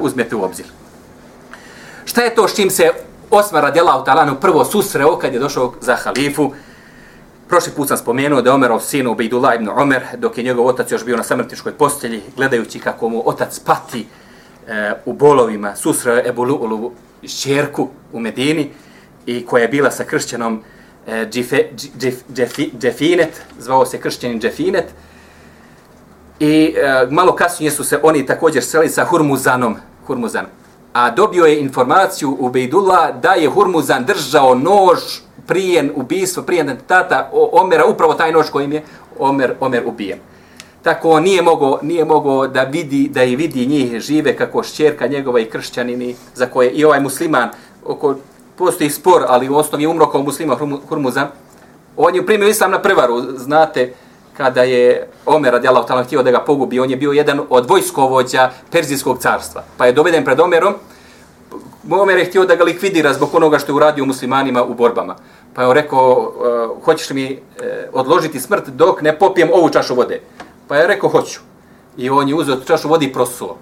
uzmete 0.00 0.36
u 0.36 0.44
obzir. 0.44 0.66
Šta 2.04 2.22
je 2.22 2.34
to 2.34 2.48
s 2.48 2.56
čim 2.56 2.70
se 2.70 2.90
Osman 3.30 3.62
radijalahu 3.62 4.04
talanu 4.04 4.36
prvo 4.40 4.64
susreo 4.64 5.18
kad 5.18 5.34
je 5.34 5.40
došao 5.40 5.72
za 5.80 5.96
halifu. 5.96 6.52
Prošli 7.48 7.72
put 7.72 7.88
sam 7.88 7.96
spomenuo 7.96 8.42
da 8.42 8.50
je 8.50 8.54
Omerov 8.54 8.80
sin 8.80 9.06
Ubejdullah 9.06 9.54
ibn 9.54 9.68
Omer, 9.68 10.02
dok 10.16 10.38
je 10.38 10.44
njegov 10.44 10.66
otac 10.66 10.92
još 10.92 11.04
bio 11.04 11.16
na 11.16 11.22
samrtiškoj 11.22 11.72
postelji, 11.72 12.22
gledajući 12.36 12.78
kako 12.78 13.08
mu 13.08 13.22
otac 13.24 13.58
pati 13.58 14.06
e, 14.68 14.92
u 15.04 15.12
bolovima, 15.12 15.76
susreo 15.76 16.18
Ebu 16.26 16.44
Lu'lu 16.44 16.90
šćerku 17.24 17.88
u 18.12 18.20
Medini 18.20 18.70
i 19.26 19.46
koja 19.46 19.62
je 19.62 19.68
bila 19.68 19.90
sa 19.90 20.04
kršćanom 20.04 20.62
e, 21.06 21.26
Džife, 21.30 21.64
Džif, 21.98 22.14
Džefi, 22.34 22.70
Džefinet, 22.78 23.42
zvao 23.58 23.86
se 23.86 24.00
kršćanin 24.00 24.40
Džefinet. 24.40 24.84
I 26.40 26.74
e, 26.76 27.06
malo 27.10 27.34
kasnije 27.34 27.70
su 27.70 27.84
se 27.84 27.98
oni 28.02 28.26
također 28.26 28.64
seli 28.64 28.88
sa 28.88 29.04
Hurmuzanom, 29.04 29.76
Hurmuzanom 30.06 30.50
a 30.96 31.10
dobio 31.10 31.44
je 31.44 31.60
informaciju 31.60 32.36
u 32.40 32.48
Bejdullah 32.50 33.20
da 33.20 33.32
je 33.32 33.48
Hurmuzan 33.48 34.04
držao 34.04 34.54
nož 34.54 34.98
prijen 35.46 35.90
ubistvo, 35.94 36.42
prijen 36.42 36.76
tata 36.86 37.30
Omera, 37.32 37.84
upravo 37.84 38.14
taj 38.14 38.32
nož 38.32 38.46
kojim 38.50 38.72
je 38.72 38.82
Omer, 39.18 39.54
Omer 39.60 39.82
ubijen. 39.86 40.18
Tako 40.86 41.10
on 41.10 41.22
nije 41.22 41.42
mogao, 41.42 41.78
nije 41.82 42.04
mogao 42.04 42.46
da 42.46 42.62
vidi 42.62 43.08
da 43.08 43.24
i 43.24 43.36
vidi 43.36 43.66
njih 43.66 44.00
žive 44.00 44.36
kako 44.36 44.62
šćerka 44.62 45.06
njegova 45.06 45.40
i 45.40 45.44
kršćanini 45.44 46.14
za 46.34 46.46
koje 46.46 46.70
i 46.70 46.84
ovaj 46.84 47.00
musliman 47.00 47.48
oko 47.84 48.14
postoji 48.56 48.90
spor, 48.90 49.24
ali 49.28 49.48
u 49.48 49.56
osnovi 49.56 49.84
je 49.84 49.88
umro 49.88 50.06
kao 50.06 50.22
muslima 50.22 50.56
Hurmuzan. 50.88 51.26
On 51.96 52.14
je 52.14 52.26
primio 52.26 52.48
islam 52.48 52.70
na 52.70 52.82
prevaru, 52.82 53.20
znate, 53.36 53.92
kada 54.36 54.62
je 54.62 55.08
Omer 55.26 55.52
radijallahu 55.52 55.88
ta'ala 55.88 56.04
htio 56.04 56.22
da 56.22 56.30
ga 56.30 56.40
pogubi, 56.40 56.80
on 56.80 56.90
je 56.90 56.96
bio 56.96 57.12
jedan 57.12 57.40
od 57.50 57.70
vojskovođa 57.70 58.50
Perzijskog 58.70 59.18
carstva. 59.18 59.64
Pa 59.76 59.86
je 59.86 59.92
doveden 59.92 60.24
pred 60.24 60.40
Omerom, 60.40 60.74
Omer 61.90 62.18
je 62.18 62.24
htio 62.24 62.44
da 62.44 62.54
ga 62.54 62.64
likvidira 62.64 63.12
zbog 63.12 63.34
onoga 63.34 63.58
što 63.58 63.72
je 63.72 63.76
uradio 63.76 64.04
muslimanima 64.04 64.64
u 64.64 64.74
borbama. 64.74 65.16
Pa 65.54 65.62
je 65.62 65.68
on 65.68 65.74
rekao, 65.74 66.32
e, 66.46 66.84
hoćeš 66.84 67.10
mi 67.10 67.24
e, 67.24 67.38
odložiti 67.92 68.40
smrt 68.40 68.68
dok 68.68 69.02
ne 69.02 69.18
popijem 69.18 69.50
ovu 69.52 69.68
čašu 69.70 69.94
vode? 69.94 70.20
Pa 70.68 70.76
je 70.76 70.86
rekao, 70.86 71.10
hoću. 71.10 71.40
I 71.96 72.10
on 72.10 72.28
je 72.28 72.34
uzeo 72.34 72.56
čašu 72.66 72.88
vode 72.88 73.06
i 73.06 73.12
prosuo. 73.12 73.56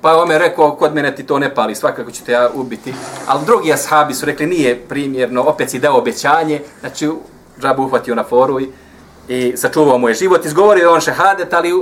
Pa 0.00 0.10
je 0.10 0.38
rekao, 0.38 0.76
kod 0.76 0.94
mene 0.94 1.14
ti 1.16 1.26
to 1.26 1.38
ne 1.38 1.54
pali, 1.54 1.74
svakako 1.74 2.10
ću 2.10 2.24
te 2.24 2.32
ja 2.32 2.50
ubiti. 2.54 2.94
Ali 3.26 3.44
drugi 3.46 3.72
ashabi 3.72 4.14
su 4.14 4.26
rekli, 4.26 4.46
nije 4.46 4.76
primjerno, 4.88 5.42
opet 5.42 5.70
si 5.70 5.78
dao 5.78 5.98
obećanje, 5.98 6.62
znači, 6.80 7.10
žabu 7.62 7.82
uhvatio 7.82 8.14
na 8.14 8.24
foru 8.24 8.60
i 8.60 8.68
i 9.28 9.52
sačuvao 9.56 9.98
mu 9.98 10.08
je 10.08 10.14
život, 10.14 10.44
izgovorio 10.44 10.92
on 10.92 11.00
šehadet, 11.00 11.52
ali 11.52 11.72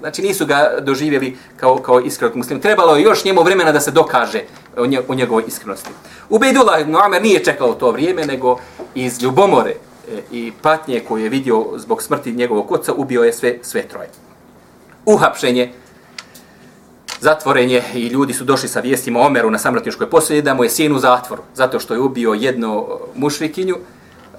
znači 0.00 0.22
nisu 0.22 0.46
ga 0.46 0.70
doživjeli 0.80 1.36
kao, 1.56 1.76
kao 1.76 2.00
iskrenog 2.00 2.36
muslima. 2.36 2.60
Trebalo 2.60 2.96
je 2.96 3.02
još 3.02 3.24
njemu 3.24 3.42
vremena 3.42 3.72
da 3.72 3.80
se 3.80 3.90
dokaže 3.90 4.42
o, 4.76 4.86
nje, 4.86 5.00
o 5.08 5.14
njegovoj 5.14 5.44
iskrenosti. 5.46 5.90
Ubejdullah 6.28 6.80
ibn 6.80 6.96
Amer 6.96 7.22
nije 7.22 7.44
čekao 7.44 7.74
to 7.74 7.90
vrijeme, 7.90 8.26
nego 8.26 8.58
iz 8.94 9.22
ljubomore 9.22 9.74
E, 10.12 10.22
i 10.30 10.52
patnje 10.62 11.00
koje 11.08 11.22
je 11.22 11.28
vidio 11.28 11.66
zbog 11.76 12.02
smrti 12.02 12.32
njegovog 12.32 12.72
oca, 12.72 12.92
ubio 12.92 13.22
je 13.22 13.32
sve, 13.32 13.58
sve 13.62 13.82
troje. 13.88 14.08
Uhapšenje 15.06 15.72
zatvorenje 17.20 17.82
i 17.94 18.06
ljudi 18.06 18.32
su 18.32 18.44
došli 18.44 18.68
sa 18.68 18.80
vijestima 18.80 19.20
Omeru 19.20 19.50
na 19.50 19.58
samratničkoj 19.58 20.10
posljednji 20.10 20.42
da 20.42 20.54
mu 20.54 20.64
je 20.64 20.70
sin 20.70 20.96
u 20.96 20.98
zatvoru, 20.98 21.42
zato 21.54 21.80
što 21.80 21.94
je 21.94 22.00
ubio 22.00 22.32
jednu 22.32 22.86
e, 22.88 22.94
mušrikinju 23.14 23.74
e, 23.74 24.38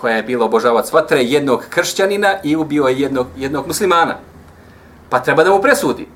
koja 0.00 0.16
je 0.16 0.22
bila 0.22 0.44
obožavac 0.44 0.92
vatre, 0.92 1.22
jednog 1.22 1.64
kršćanina 1.70 2.34
i 2.44 2.56
ubio 2.56 2.84
je 2.84 3.00
jednog, 3.00 3.26
jednog 3.36 3.66
muslimana. 3.66 4.14
Pa 5.10 5.22
treba 5.22 5.44
da 5.44 5.50
mu 5.50 5.62
presudi. 5.62 6.06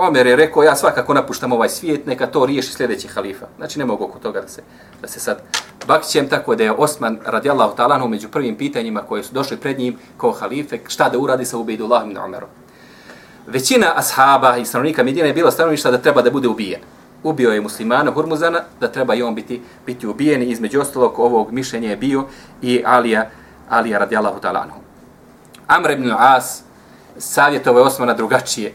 Omer 0.00 0.26
je 0.26 0.36
rekao, 0.36 0.62
ja 0.62 0.76
svakako 0.76 1.14
napuštam 1.14 1.52
ovaj 1.52 1.68
svijet, 1.68 2.06
neka 2.06 2.26
to 2.26 2.46
riješi 2.46 2.72
sljedeći 2.72 3.08
halifa. 3.08 3.46
Znači, 3.56 3.78
ne 3.78 3.84
mogu 3.84 4.04
oko 4.04 4.18
toga 4.18 4.40
da 4.40 4.48
se, 4.48 4.62
da 5.02 5.08
se 5.08 5.20
sad 5.20 5.42
bakćem, 5.86 6.28
tako 6.28 6.54
da 6.54 6.64
je 6.64 6.72
Osman 6.72 7.18
radijallahu 7.24 7.76
talanu 7.76 8.08
među 8.08 8.28
prvim 8.28 8.56
pitanjima 8.56 9.02
koje 9.02 9.22
su 9.22 9.34
došli 9.34 9.56
pred 9.56 9.78
njim 9.78 9.98
kao 10.16 10.32
halife, 10.32 10.78
šta 10.88 11.08
da 11.08 11.18
uradi 11.18 11.44
sa 11.44 11.58
Ubejdullahom 11.58 12.10
ibn 12.10 12.18
Omerom. 12.20 12.48
Većina 13.46 13.92
ashaba 13.96 14.56
i 14.56 14.64
stanovnika 14.64 15.04
Medina 15.04 15.26
je 15.26 15.34
bila 15.34 15.50
stanovništa 15.50 15.90
da 15.90 15.98
treba 15.98 16.22
da 16.22 16.30
bude 16.30 16.48
ubijen. 16.48 16.80
Ubio 17.22 17.50
je 17.50 17.60
muslimana 17.60 18.10
Hurmuzana, 18.10 18.60
da 18.80 18.88
treba 18.88 19.14
i 19.14 19.22
on 19.22 19.34
biti, 19.34 19.62
biti 19.86 20.06
ubijen. 20.06 20.42
Između 20.42 20.80
ostalog 20.80 21.18
ovog 21.18 21.52
mišljenja 21.52 21.90
je 21.90 21.96
bio 21.96 22.24
i 22.62 22.82
Alija, 22.86 23.30
Alija 23.68 23.98
radijallahu 23.98 24.40
talanu. 24.40 24.72
Amr 25.66 25.90
ibn 25.90 26.12
As 26.18 26.62
savjetovao 27.18 27.80
je 27.80 27.86
Osmana 27.86 28.14
drugačije 28.14 28.72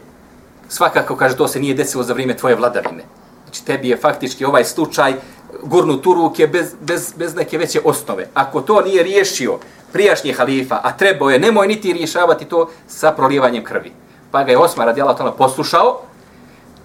svakako 0.68 1.16
kaže 1.16 1.36
to 1.36 1.48
se 1.48 1.60
nije 1.60 1.74
desilo 1.74 2.02
za 2.02 2.12
vrijeme 2.12 2.36
tvoje 2.36 2.54
vladavine. 2.54 3.04
Znači 3.44 3.64
tebi 3.64 3.88
je 3.88 3.96
faktički 3.96 4.44
ovaj 4.44 4.64
slučaj 4.64 5.14
gurnut 5.62 6.06
u 6.06 6.14
ruke 6.14 6.46
bez, 6.46 6.74
bez, 6.80 7.12
bez 7.16 7.34
neke 7.34 7.58
veće 7.58 7.80
osnove. 7.84 8.28
Ako 8.34 8.60
to 8.60 8.80
nije 8.80 9.02
riješio 9.02 9.58
prijašnji 9.92 10.32
halifa, 10.32 10.80
a 10.82 10.92
trebao 10.92 11.30
je, 11.30 11.38
nemoj 11.38 11.68
niti 11.68 11.92
rješavati 11.92 12.44
to 12.44 12.68
sa 12.86 13.12
prolijevanjem 13.12 13.64
krvi. 13.64 13.92
Pa 14.30 14.44
ga 14.44 14.50
je 14.50 14.58
Osmar 14.58 14.86
radijala 14.86 15.14
tona 15.14 15.32
poslušao 15.32 16.00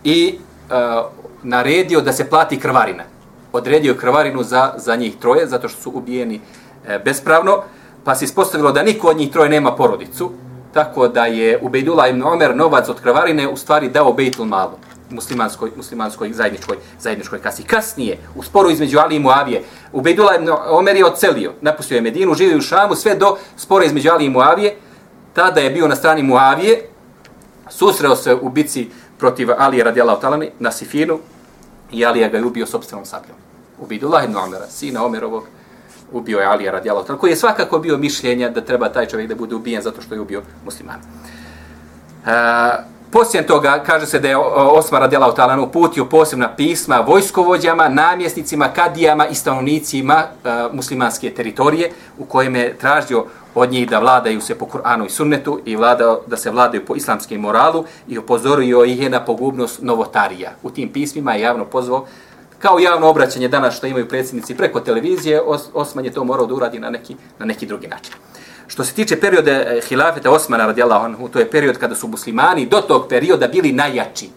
i 0.03 0.39
uh, 0.69 1.05
naredio 1.43 2.01
da 2.01 2.13
se 2.13 2.29
plati 2.29 2.59
krvarina. 2.59 3.03
Odredio 3.53 3.95
krvarinu 3.95 4.43
za, 4.43 4.73
za 4.77 4.95
njih 4.95 5.15
troje, 5.17 5.47
zato 5.47 5.69
što 5.69 5.81
su 5.81 5.91
ubijeni 5.93 6.41
e, 6.87 6.99
bespravno, 6.99 7.63
pa 8.03 8.15
se 8.15 8.25
ispostavilo 8.25 8.71
da 8.71 8.83
niko 8.83 9.07
od 9.07 9.17
njih 9.17 9.31
troje 9.31 9.49
nema 9.49 9.75
porodicu, 9.75 10.31
tako 10.73 11.07
da 11.07 11.25
je 11.25 11.59
Ubejdula 11.61 12.07
ibn 12.07 12.23
Omer 12.23 12.55
novac 12.55 12.89
od 12.89 13.01
krvarine 13.01 13.49
u 13.49 13.57
stvari 13.57 13.89
dao 13.89 14.13
Bejtul 14.13 14.45
Malu 14.45 14.77
muslimanskoj, 15.11 15.71
muslimanskoj 15.75 16.33
zajedničkoj, 16.33 16.77
zajedničkoj 16.99 17.41
kasi. 17.41 17.63
Kasnije, 17.63 18.17
u 18.35 18.43
sporu 18.43 18.69
između 18.69 18.99
Ali 18.99 19.15
i 19.15 19.19
Muavije, 19.19 19.63
Ubejdula 19.91 20.35
ibn 20.35 20.49
Omer 20.69 20.95
je 20.95 21.05
ocelio, 21.05 21.53
napustio 21.61 21.95
je 21.95 22.01
Medinu, 22.01 22.33
živio 22.33 22.57
u 22.57 22.61
Šamu, 22.61 22.95
sve 22.95 23.15
do 23.15 23.37
spora 23.57 23.85
između 23.85 24.09
Ali 24.09 24.25
i 24.25 24.29
Muavije, 24.29 24.75
tada 25.33 25.61
je 25.61 25.69
bio 25.69 25.87
na 25.87 25.95
strani 25.95 26.23
Muavije, 26.23 26.89
susreo 27.69 28.15
se 28.15 28.35
u 28.35 28.49
bici 28.49 28.89
protiv 29.17 29.49
Ali 29.57 29.83
radijala 29.83 30.13
otalani 30.13 30.49
na 30.59 30.71
Sifinu 30.71 31.19
i 31.91 32.05
Ali 32.05 32.29
ga 32.29 32.37
je 32.37 32.45
ubio 32.45 32.65
sobstvenom 32.65 33.05
sabljom. 33.05 33.37
Ubejdullah 33.79 34.23
ibn 34.25 34.35
Omera, 34.35 34.67
sina 34.67 35.05
Omerovog, 35.05 35.43
ubio 36.11 36.39
je 36.39 36.45
Alija 36.45 36.71
radijalahu 36.71 37.07
ta'ala, 37.07 37.17
koji 37.17 37.31
je 37.31 37.35
svakako 37.35 37.79
bio 37.79 37.97
mišljenja 37.97 38.49
da 38.49 38.61
treba 38.61 38.89
taj 38.89 39.05
čovjek 39.05 39.29
da 39.29 39.35
bude 39.35 39.55
ubijen 39.55 39.81
zato 39.81 40.01
što 40.01 40.15
je 40.15 40.21
ubio 40.21 40.41
muslimana. 40.65 41.01
E, 42.25 42.31
poslije 43.11 43.47
toga 43.47 43.83
kaže 43.85 44.05
se 44.05 44.19
da 44.19 44.27
je 44.27 44.33
e, 44.33 44.37
Osmar 44.37 45.01
radijalahu 45.01 45.35
ta'ala 45.35 45.63
uputio 45.63 46.05
posebna 46.05 46.55
pisma 46.55 47.03
vojskovođama, 47.07 47.89
namjesnicima, 47.89 48.67
kadijama 48.67 49.27
i 49.27 49.35
stanovnicima 49.35 50.15
e, 50.15 50.49
muslimanske 50.73 51.29
teritorije 51.29 51.91
u 52.17 52.25
kojem 52.25 52.55
je 52.55 52.77
tražio 52.77 53.25
od 53.55 53.71
njih 53.71 53.89
da 53.89 53.99
vladaju 53.99 54.41
se 54.41 54.55
po 54.55 54.65
Kur'anu 54.65 55.05
i 55.05 55.09
sunnetu 55.09 55.59
i 55.65 55.75
vlada, 55.75 56.17
da 56.27 56.37
se 56.37 56.51
vladaju 56.51 56.85
po 56.85 56.95
islamskom 56.95 57.37
moralu 57.37 57.85
i 58.07 58.17
upozorio 58.17 58.83
ih 58.83 59.01
je 59.01 59.09
na 59.09 59.19
pogubnost 59.19 59.81
novotarija. 59.81 60.51
U 60.63 60.69
tim 60.69 60.89
pismima 60.89 61.33
je 61.33 61.41
javno 61.41 61.65
pozvao 61.65 62.05
kao 62.61 62.79
javno 62.79 63.07
obraćanje 63.09 63.47
danas 63.47 63.75
što 63.77 63.87
imaju 63.87 64.07
predsjednici 64.07 64.55
preko 64.55 64.79
televizije, 64.79 65.41
Os 65.41 65.61
Osman 65.73 66.05
je 66.05 66.11
to 66.11 66.23
morao 66.23 66.45
da 66.45 66.53
uradi 66.53 66.79
na 66.79 66.89
neki, 66.89 67.15
na 67.39 67.45
neki 67.45 67.65
drugi 67.65 67.87
način. 67.87 68.13
Što 68.67 68.83
se 68.83 68.93
tiče 68.93 69.19
perioda 69.19 69.51
eh, 69.51 69.79
hilafeta 69.89 70.31
Osmana 70.31 70.65
radijallahu 70.65 71.05
anhu, 71.05 71.27
to 71.29 71.39
je 71.39 71.49
period 71.49 71.77
kada 71.77 71.95
su 71.95 72.07
muslimani 72.07 72.65
do 72.65 72.81
tog 72.81 73.07
perioda 73.09 73.47
bili 73.47 73.71
najjači. 73.71 74.29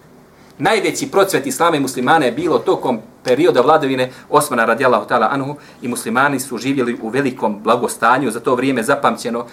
Najveći 0.59 1.11
procvet 1.11 1.47
islama 1.47 1.77
i 1.77 1.81
muslimana 1.81 2.27
je 2.27 2.33
bilo 2.33 2.59
tokom 2.59 3.01
perioda 3.25 3.61
vladavine 3.61 4.11
Osmana 4.31 4.65
radijallahu 4.65 5.09
ta'ala 5.09 5.29
anhu 5.31 5.57
i 5.83 5.89
muslimani 5.89 6.41
su 6.41 6.59
živjeli 6.59 6.99
u 7.03 7.09
velikom 7.09 7.63
blagostanju, 7.63 8.31
za 8.31 8.41
to 8.41 8.55
vrijeme 8.55 8.83
zapamćeno 8.83 9.47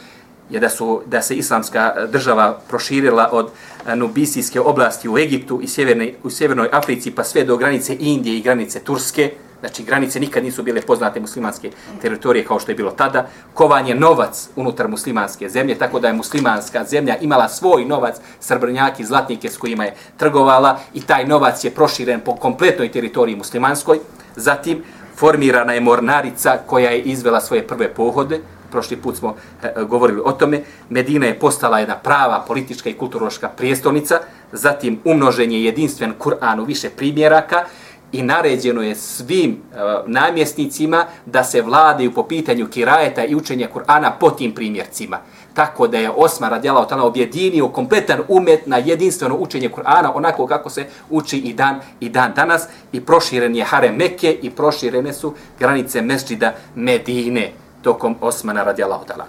je 0.51 0.59
da 0.59 0.69
su 0.69 1.01
da 1.05 1.21
se 1.21 1.35
islamska 1.35 1.93
država 2.11 2.59
proširila 2.69 3.29
od 3.31 3.49
eh, 3.87 3.95
nubisijske 3.95 4.61
oblasti 4.61 5.09
u 5.09 5.17
Egiptu 5.17 5.59
i 5.61 5.67
sjevernoj 5.67 6.15
u 6.23 6.29
sjevernoj 6.29 6.69
Africi 6.71 7.11
pa 7.11 7.23
sve 7.23 7.43
do 7.43 7.57
granice 7.57 7.95
Indije 7.99 8.37
i 8.37 8.41
granice 8.41 8.79
Turske. 8.79 9.31
Znači, 9.59 9.83
granice 9.83 10.19
nikad 10.19 10.43
nisu 10.43 10.63
bile 10.63 10.81
poznate 10.81 11.19
muslimanske 11.19 11.71
teritorije 12.01 12.45
kao 12.45 12.59
što 12.59 12.71
je 12.71 12.75
bilo 12.75 12.91
tada. 12.91 13.27
Kovan 13.53 13.87
je 13.87 13.95
novac 13.95 14.49
unutar 14.55 14.87
muslimanske 14.87 15.49
zemlje, 15.49 15.75
tako 15.75 15.99
da 15.99 16.07
je 16.07 16.13
muslimanska 16.13 16.83
zemlja 16.83 17.17
imala 17.17 17.49
svoj 17.49 17.85
novac, 17.85 18.15
srbrnjaki, 18.39 19.05
zlatnike 19.05 19.49
s 19.49 19.57
kojima 19.57 19.83
je 19.83 19.95
trgovala 20.17 20.79
i 20.93 21.01
taj 21.01 21.25
novac 21.27 21.63
je 21.63 21.71
proširen 21.71 22.19
po 22.19 22.35
kompletnoj 22.35 22.91
teritoriji 22.91 23.35
muslimanskoj. 23.35 23.99
Zatim, 24.35 24.83
formirana 25.15 25.73
je 25.73 25.81
mornarica 25.81 26.57
koja 26.65 26.89
je 26.89 27.01
izvela 27.01 27.41
svoje 27.41 27.67
prve 27.67 27.93
pohode, 27.93 28.39
prošli 28.71 28.97
put 28.97 29.17
smo 29.17 29.35
e, 29.63 29.67
e, 29.67 29.83
govorili 29.83 30.21
o 30.25 30.31
tome, 30.31 30.61
Medina 30.89 31.25
je 31.25 31.39
postala 31.39 31.79
jedna 31.79 31.95
prava 31.95 32.43
politička 32.47 32.89
i 32.89 32.93
kulturološka 32.93 33.49
prijestolnica, 33.49 34.19
zatim 34.51 34.99
umnožen 35.05 35.51
je 35.51 35.63
jedinstven 35.63 36.13
Kur'an 36.19 36.59
u 36.59 36.65
više 36.65 36.89
primjeraka 36.89 37.65
i 38.11 38.21
naređeno 38.21 38.81
je 38.81 38.95
svim 38.95 39.51
e, 39.51 39.77
namjesnicima 40.07 41.05
da 41.25 41.43
se 41.43 41.61
vladaju 41.61 42.13
po 42.13 42.23
pitanju 42.23 42.67
kirajeta 42.67 43.25
i 43.25 43.35
učenja 43.35 43.67
Kur'ana 43.73 44.11
po 44.19 44.29
tim 44.29 44.55
primjercima. 44.55 45.17
Tako 45.53 45.87
da 45.87 45.97
je 45.97 46.09
Osman 46.09 46.49
radijala 46.49 46.81
od 46.81 46.91
objedinio 46.91 47.67
kompletan 47.67 48.19
umet 48.27 48.67
na 48.67 48.77
jedinstveno 48.77 49.35
učenje 49.35 49.69
Kur'ana 49.69 50.11
onako 50.15 50.47
kako 50.47 50.69
se 50.69 50.85
uči 51.09 51.37
i 51.37 51.53
dan 51.53 51.79
i 51.99 52.09
dan 52.09 52.31
danas. 52.35 52.67
I 52.91 53.01
proširen 53.01 53.55
je 53.55 53.63
Harem 53.63 53.95
Mekke 53.95 54.37
i 54.41 54.49
proširene 54.49 55.13
su 55.13 55.33
granice 55.59 56.01
mesđida 56.01 56.53
Medine 56.75 57.51
tokom 57.81 58.15
Osmana 58.21 58.63
radijallahu 58.63 59.05
ta'ala. 59.05 59.25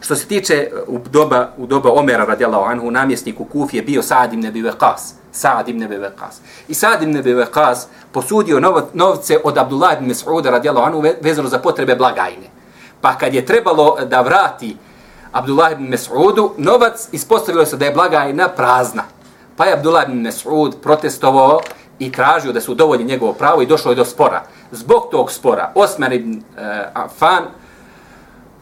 Što 0.00 0.16
se 0.16 0.26
tiče 0.26 0.70
uh, 0.72 0.94
u 0.94 1.00
doba, 1.10 1.50
u 1.58 1.66
doba 1.66 1.92
Omera 1.92 2.24
radijallahu 2.24 2.64
anhu, 2.64 2.90
namjesnik 2.90 3.40
u 3.40 3.44
Kufi 3.44 3.76
je 3.76 3.82
bio 3.82 4.02
Sa'ad 4.02 4.32
ibn 4.32 4.46
Abi 4.46 4.62
Waqas. 4.62 5.12
Sa'ad 5.32 5.68
ibn 5.68 5.82
Abi 5.82 5.96
Waqas. 5.96 6.40
I 6.68 6.74
Sa'ad 6.74 7.02
ibn 7.02 7.16
Abi 7.16 7.34
Waqas 7.34 7.86
posudio 8.12 8.60
novce 8.92 9.38
od 9.44 9.58
Abdullah 9.58 9.96
ibn 9.98 10.10
Mas'uda 10.10 10.50
radijallahu 10.50 10.86
anhu 10.86 11.04
vezano 11.20 11.48
za 11.48 11.58
potrebe 11.58 11.96
blagajne. 11.96 12.46
Pa 13.00 13.18
kad 13.18 13.34
je 13.34 13.46
trebalo 13.46 13.92
uh, 13.92 14.02
da 14.02 14.20
vrati 14.20 14.76
Abdullah 15.32 15.72
ibn 15.72 15.88
Mas'udu, 15.90 16.50
novac 16.58 17.08
ispostavilo 17.12 17.66
se 17.66 17.76
da 17.76 17.84
je 17.84 17.92
blagajna 17.92 18.48
prazna. 18.48 19.02
Pa 19.56 19.64
je 19.64 19.72
Abdullah 19.72 20.08
ibn 20.08 20.26
Mas'ud 20.26 20.72
protestovao 20.82 21.60
i 21.98 22.12
tražio 22.12 22.52
da 22.52 22.60
su 22.60 22.72
udovolji 22.72 23.04
njegovo 23.04 23.32
pravo 23.32 23.62
i 23.62 23.66
došlo 23.66 23.92
je 23.92 23.94
do 23.94 24.04
spora. 24.04 24.42
Zbog 24.70 25.08
tog 25.10 25.32
spora 25.32 25.72
Osman 25.74 26.12
ibn 26.12 26.32
eh, 26.32 26.40
uh, 26.60 27.02
Afan 27.02 27.44
uh, 27.44 27.50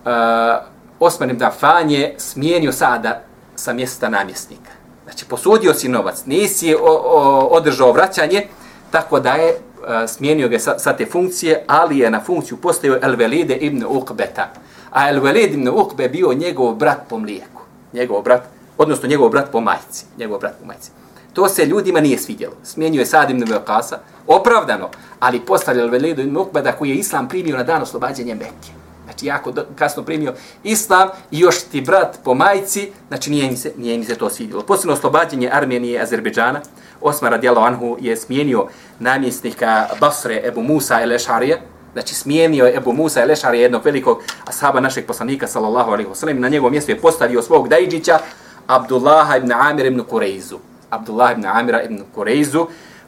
eh, 0.07 0.59
Osman 1.01 1.31
ibn 1.31 1.43
Afan 1.43 1.91
je 1.91 2.15
smijenio 2.19 2.73
sada 2.73 3.23
sa 3.57 3.73
mjesta 3.73 4.09
namjesnika. 4.09 4.71
Znači, 5.05 5.25
posudio 5.25 5.75
si 5.75 5.89
novac, 5.89 6.27
nisi 6.27 6.75
o, 6.75 6.79
o, 6.83 7.49
održao 7.51 7.93
vraćanje, 7.93 8.47
tako 8.91 9.21
da 9.21 9.33
je 9.33 9.53
uh, 9.53 10.09
smijenio 10.09 10.49
ga 10.49 10.59
sa, 10.59 10.79
sa 10.79 10.97
te 10.97 11.07
funkcije, 11.07 11.65
ali 11.67 11.99
je 11.99 12.11
na 12.11 12.21
funkciju 12.21 12.57
postavio 12.57 12.99
El 13.03 13.17
Velide 13.17 13.55
ibn 13.55 13.85
Uqbeta. 13.89 14.49
A 14.91 15.09
El 15.09 15.21
Velid 15.21 15.55
ibn 15.55 15.69
Uqbe 15.69 16.09
bio 16.09 16.33
njegov 16.33 16.75
brat 16.75 16.99
po 17.09 17.19
mlijeku. 17.19 17.63
Njegov 17.93 18.23
brat, 18.23 18.43
odnosno 18.79 19.09
njegov 19.09 19.29
brat 19.29 19.51
po 19.53 19.61
majci. 19.61 20.05
Njegov 20.19 20.39
brat 20.39 20.55
po 20.61 20.67
majci. 20.67 20.91
To 21.35 21.49
se 21.49 21.67
ljudima 21.67 22.01
nije 22.01 22.19
svidjelo. 22.19 22.55
Smijenio 22.63 23.01
je 23.01 23.07
Sadim 23.07 23.43
ibn 23.43 23.53
Vakasa, 23.53 23.99
opravdano, 24.27 24.89
ali 25.21 25.41
postavljalo 25.41 25.91
Velidu 25.91 26.23
ibn 26.23 26.37
Ukbeda 26.37 26.73
koji 26.73 26.91
je 26.91 26.97
Islam 26.97 27.29
primio 27.29 27.57
na 27.57 27.63
dan 27.63 27.83
oslobađanja 27.83 28.35
Mekke. 28.35 28.73
Znači, 29.05 29.27
jako 29.27 29.53
do, 29.53 29.65
kasno 29.77 30.03
primio 30.03 30.35
Islam 30.63 31.09
i 31.31 31.39
još 31.39 31.63
ti 31.63 31.81
brat 31.81 32.19
po 32.25 32.35
majci, 32.35 32.93
znači 33.09 33.31
nije 33.31 33.51
mi 33.51 33.57
se, 33.57 33.73
nije 33.77 33.99
mi 33.99 34.05
se 34.05 34.15
to 34.15 34.31
svidjelo. 34.31 34.63
Posljedno 34.63 34.93
oslobađanje 34.93 35.51
Armenije 35.53 35.93
i 35.93 36.03
Azerbeđana, 36.03 36.61
Osmar 37.01 37.33
radijalo 37.33 37.61
Anhu 37.61 37.97
je 38.01 38.17
smijenio 38.17 38.67
namjesnika 38.99 39.87
Basre 40.01 40.43
Ebu 40.45 40.63
Musa 40.63 41.03
el 41.03 41.13
Ešarija, 41.13 41.59
znači 41.93 42.15
smijenio 42.15 42.65
je 42.65 42.77
Ebu 42.77 42.93
Musa 42.93 43.23
el 43.23 43.31
Ešarija, 43.31 43.63
jednog 43.63 43.85
velikog 43.85 44.23
ashaba 44.47 44.81
našeg 44.81 45.07
poslanika, 45.07 45.47
sallallahu 45.47 45.91
alaihi 45.91 46.11
wa 46.11 46.15
sallam, 46.15 46.41
na 46.41 46.49
njegovom 46.49 46.73
mjestu 46.73 46.91
je 46.91 47.01
postavio 47.01 47.43
svog 47.43 47.69
dajđića, 47.69 48.19
Abdullaha 48.67 49.37
ibn 49.37 49.53
Amir 49.53 49.87
ibn 49.87 50.03
Kureizu. 50.11 50.59
Abdullah 50.95 51.33
ibn 51.33 51.47
Amira 51.47 51.83
ibn 51.83 52.03
Kureizu, 52.15 52.67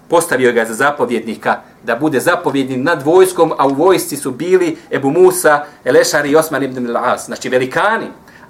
postavio 0.08 0.52
ga 0.52 0.64
za 0.64 0.74
zapovjednika 0.74 1.60
da 1.82 1.96
bude 1.96 2.20
zapovjednik 2.20 2.78
nad 2.78 3.02
vojskom, 3.02 3.52
a 3.58 3.66
u 3.66 3.74
vojsci 3.74 4.16
su 4.16 4.30
bili 4.30 4.76
Ebu 4.90 5.10
Musa, 5.10 5.64
Elešari 5.84 6.30
i 6.30 6.36
Osman 6.36 6.62
ibn 6.62 6.86
Al-As, 6.86 7.26
znači 7.26 7.48
velikani. 7.48 8.06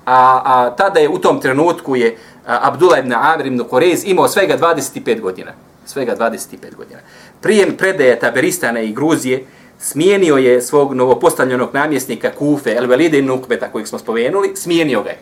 A, 0.06 0.42
a 0.44 0.76
tada 0.76 1.00
je 1.00 1.08
u 1.08 1.18
tom 1.18 1.40
trenutku 1.40 1.96
je 1.96 2.16
Abdullah 2.46 2.98
ibn 2.98 3.12
Amir 3.12 3.46
ibn 3.46 3.64
Korez 3.64 4.04
imao 4.04 4.28
svega 4.28 4.58
25 4.58 5.20
godina. 5.20 5.52
Svega 5.86 6.16
25 6.16 6.74
godina. 6.76 7.00
Prijem 7.40 7.76
predaje 7.76 8.18
Taberistana 8.18 8.80
i 8.80 8.92
Gruzije, 8.92 9.44
smijenio 9.78 10.36
je 10.36 10.62
svog 10.62 10.94
novopostavljenog 10.94 11.70
namjesnika 11.72 12.30
Kufe, 12.38 12.74
El 12.74 12.86
Velide 12.86 13.18
ibn 13.18 13.30
Ukbeta, 13.30 13.68
kojeg 13.68 13.88
smo 13.88 13.98
spomenuli, 13.98 14.56
smijenio 14.56 15.02
ga 15.02 15.10
je. 15.10 15.18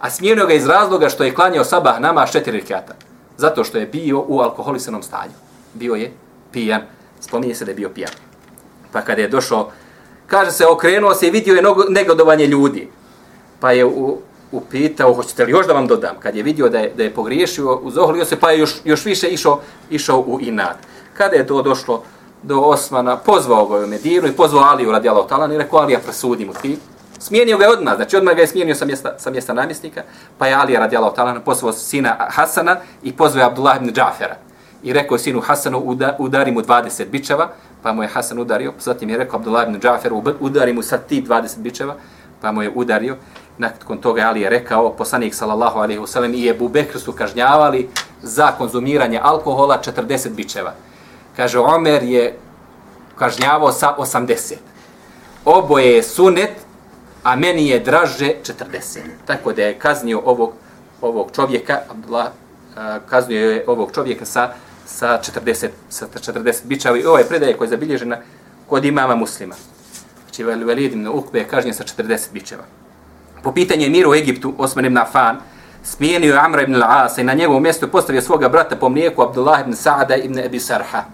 A 0.00 0.10
smijenio 0.10 0.46
ga 0.46 0.54
iz 0.54 0.66
razloga 0.66 1.08
što 1.08 1.24
je 1.24 1.34
klanjao 1.34 1.64
sabah 1.64 2.00
nama 2.00 2.26
četiri 2.26 2.60
rekata. 2.60 2.94
Zato 3.44 3.64
što 3.64 3.78
je 3.78 3.86
bio 3.86 4.24
u 4.28 4.40
alkoholisanom 4.40 5.02
stanju. 5.02 5.36
Bio 5.74 5.94
je 5.94 6.12
pijan. 6.52 6.82
Spominje 7.20 7.54
se 7.54 7.64
da 7.64 7.70
je 7.70 7.74
bio 7.74 7.88
pijan. 7.88 8.12
Pa 8.92 9.00
kada 9.00 9.22
je 9.22 9.28
došao, 9.28 9.70
kaže 10.26 10.52
se, 10.52 10.66
okrenuo 10.66 11.14
se 11.14 11.28
i 11.28 11.30
vidio 11.30 11.54
je 11.54 11.62
negodovanje 11.88 12.46
ljudi. 12.46 12.88
Pa 13.60 13.72
je 13.72 13.84
u, 13.84 14.18
upitao, 14.52 15.14
hoćete 15.14 15.44
li 15.44 15.52
još 15.52 15.66
da 15.66 15.72
vam 15.72 15.86
dodam? 15.86 16.16
Kad 16.20 16.36
je 16.36 16.42
vidio 16.42 16.68
da 16.68 16.78
je, 16.78 16.92
da 16.96 17.02
je 17.02 17.14
pogriješio, 17.14 17.76
uzoholio 17.82 18.24
se, 18.24 18.40
pa 18.40 18.50
je 18.50 18.58
još, 18.58 18.74
još 18.84 19.04
više 19.04 19.28
išao, 19.28 19.60
išao 19.90 20.20
u 20.20 20.40
inat. 20.40 20.76
Kada 21.14 21.36
je 21.36 21.46
to 21.46 21.62
došlo 21.62 22.02
do 22.42 22.60
Osmana, 22.60 23.16
pozvao 23.16 23.66
ga 23.66 23.76
u 23.76 23.86
Medinu 23.86 24.28
i 24.28 24.36
pozvao 24.36 24.64
Aliju 24.64 24.92
radi 24.92 25.08
Allah 25.08 25.28
talan 25.28 25.52
i 25.52 25.58
rekao, 25.58 25.78
Alija, 25.78 25.98
presudi 25.98 26.44
mu 26.44 26.52
ti. 26.62 26.78
Smijenio 27.24 27.58
ga 27.58 27.64
je 27.64 27.70
odmah, 27.70 27.96
znači 27.96 28.16
odmah 28.16 28.34
ga 28.34 28.40
je 28.40 28.46
smijenio 28.46 28.74
sa 28.74 28.84
mjesta, 28.84 29.14
sa 29.18 29.30
mjesta 29.30 29.54
namjesnika, 29.54 30.02
pa 30.38 30.46
je 30.46 30.54
Ali 30.54 30.76
radijalahu 30.76 31.16
ta'ala 31.16 31.40
pozvao 31.40 31.72
sina 31.72 32.16
Hasana 32.30 32.76
i 33.02 33.12
pozvao 33.12 33.46
Abdullah 33.46 33.76
ibn 33.76 33.92
Džafera. 33.92 34.36
I 34.82 34.92
rekao 34.92 35.18
sinu 35.18 35.40
Hasanu, 35.40 35.98
udari 36.18 36.52
mu 36.52 36.60
20 36.60 37.04
bičeva, 37.10 37.48
pa 37.82 37.92
mu 37.92 38.02
je 38.02 38.08
Hasan 38.08 38.38
udario, 38.38 38.72
zatim 38.78 39.10
je 39.10 39.18
rekao 39.18 39.38
Abdullah 39.38 39.68
ibn 39.68 39.80
Džaferu, 39.80 40.22
udari 40.40 40.72
mu 40.72 40.82
sad 40.82 41.06
ti 41.06 41.22
20 41.28 41.58
bičeva, 41.58 41.96
pa 42.40 42.52
mu 42.52 42.62
je 42.62 42.72
udario. 42.74 43.16
Nakon 43.58 43.98
toga 43.98 44.22
Ali 44.28 44.40
je 44.40 44.50
rekao, 44.50 44.92
poslanik 44.92 45.34
sallallahu 45.34 45.78
alaihi 45.78 46.00
wasallam 46.00 46.34
i 46.34 46.48
Ebu 46.48 46.68
Bekr 46.68 46.98
su 46.98 47.12
kažnjavali 47.12 47.88
za 48.22 48.52
konzumiranje 48.58 49.20
alkohola 49.22 49.80
40 49.84 50.28
bičeva. 50.28 50.74
Kaže, 51.36 51.58
Omer 51.58 52.02
je 52.02 52.38
kažnjavao 53.16 53.72
sa 53.72 53.94
80. 53.98 54.54
Oboje 55.44 55.94
je 55.94 56.02
sunet, 56.02 56.63
a 57.24 57.36
meni 57.36 57.68
je 57.68 57.80
draže 57.80 58.32
40. 58.42 59.00
Tako 59.26 59.52
da 59.52 59.62
je 59.62 59.78
kaznio 59.78 60.22
ovog, 60.24 60.52
ovog 61.00 61.30
čovjeka, 61.34 61.78
Abdullah, 61.90 62.26
kaznio 63.08 63.50
je 63.50 63.64
ovog 63.66 63.92
čovjeka 63.94 64.24
sa, 64.24 64.52
sa 64.86 65.20
40, 65.36 65.68
sa 65.88 66.06
40 66.06 66.64
bičeva. 66.64 66.98
I 66.98 67.04
ovo 67.04 67.18
je 67.18 67.28
predaje 67.28 67.56
koja 67.56 67.66
je 67.66 67.70
zabilježena 67.70 68.18
kod 68.68 68.84
imama 68.84 69.14
muslima. 69.14 69.54
Znači, 70.24 70.44
Velid 70.44 70.92
ibn 70.92 71.08
Ukbe 71.08 71.38
je 71.38 71.48
kažnjen 71.48 71.74
sa 71.74 71.84
40 71.84 72.32
bičeva. 72.32 72.62
Po 73.42 73.52
pitanju 73.52 73.90
miru 73.90 74.10
u 74.10 74.14
Egiptu, 74.14 74.54
Osman 74.58 74.84
ibn 74.84 74.98
Afan, 74.98 75.36
smijenio 75.82 76.32
je 76.32 76.40
Amra 76.40 76.62
ibn 76.62 76.74
Al-Asa 76.74 77.20
i 77.20 77.24
na 77.24 77.34
njegovom 77.34 77.62
mjestu 77.62 77.88
postavio 77.88 78.22
svoga 78.22 78.48
brata 78.48 78.76
po 78.76 78.88
mlijeku 78.88 79.22
Abdullah 79.22 79.60
ibn 79.60 79.76
Saada 79.76 80.16
ibn 80.16 80.38
Abi 80.38 80.60
Sarha. 80.60 81.04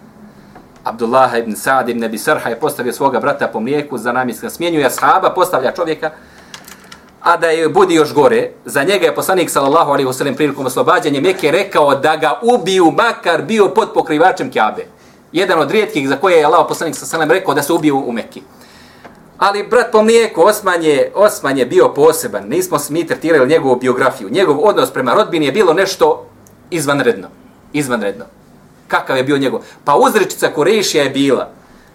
Abdullah 0.84 1.38
ibn 1.38 1.56
Sa'd 1.56 1.88
ibn 1.88 2.04
Abi 2.04 2.18
Sarha 2.18 2.50
je 2.50 2.60
postavio 2.60 2.92
svoga 2.92 3.20
brata 3.20 3.48
po 3.48 3.60
mlijeku 3.60 3.98
za 3.98 4.12
namjenska 4.12 4.50
smjenjuje 4.50 4.86
ashaba, 4.86 5.30
postavlja 5.34 5.72
čovjeka, 5.72 6.10
a 7.20 7.36
da 7.36 7.46
je 7.46 7.68
budi 7.68 7.94
još 7.94 8.14
gore, 8.14 8.50
za 8.64 8.82
njega 8.82 9.06
je 9.06 9.14
poslanik 9.14 9.50
sallallahu 9.50 9.90
alaihi 9.90 10.08
wasallam 10.08 10.36
prilikom 10.36 10.66
oslobađanja 10.66 11.20
Mekke 11.20 11.50
rekao 11.50 11.94
da 11.94 12.16
ga 12.16 12.40
ubiju 12.42 12.90
makar 12.90 13.42
bio 13.42 13.68
pod 13.68 13.92
pokrivačem 13.94 14.50
Kjabe. 14.50 14.86
Jedan 15.32 15.58
od 15.58 15.70
rijetkih 15.70 16.08
za 16.08 16.16
koje 16.16 16.38
je 16.38 16.44
Allah 16.44 16.66
poslanik 16.68 16.96
sallallahu 16.96 17.22
alaihi 17.22 17.40
rekao 17.40 17.54
da 17.54 17.62
se 17.62 17.72
ubiju 17.72 17.98
u 18.06 18.12
Mekki. 18.12 18.42
Ali 19.38 19.66
brat 19.68 19.92
po 19.92 20.02
mlijeku, 20.02 20.40
Osman 20.40 20.82
je, 20.82 21.12
Osman 21.14 21.58
je 21.58 21.66
bio 21.66 21.88
poseban, 21.88 22.48
nismo 22.48 22.78
mi 22.90 23.06
tretirali 23.06 23.48
njegovu 23.48 23.76
biografiju. 23.76 24.30
Njegov 24.30 24.58
odnos 24.62 24.90
prema 24.90 25.14
rodbini 25.14 25.46
je 25.46 25.52
bilo 25.52 25.72
nešto 25.72 26.26
izvanredno. 26.70 27.28
Izvanredno. 27.72 28.24
Kakav 28.90 29.16
je 29.16 29.22
bio 29.22 29.38
njegov? 29.38 29.60
Pa 29.84 29.94
uzrečica 29.94 30.50
Kurešija 30.54 31.04
je 31.04 31.10
bila, 31.10 31.48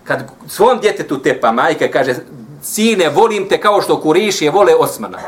kad 0.04 0.32
svom 0.48 0.80
djetetu 0.80 1.18
tepa 1.18 1.52
majka 1.52 1.88
kaže, 1.88 2.16
sine, 2.64 3.10
volim 3.10 3.50
te 3.50 3.62
kao 3.62 3.82
što 3.82 4.02
Kurešije 4.02 4.52
vole 4.52 4.76
Osmana. 4.76 5.20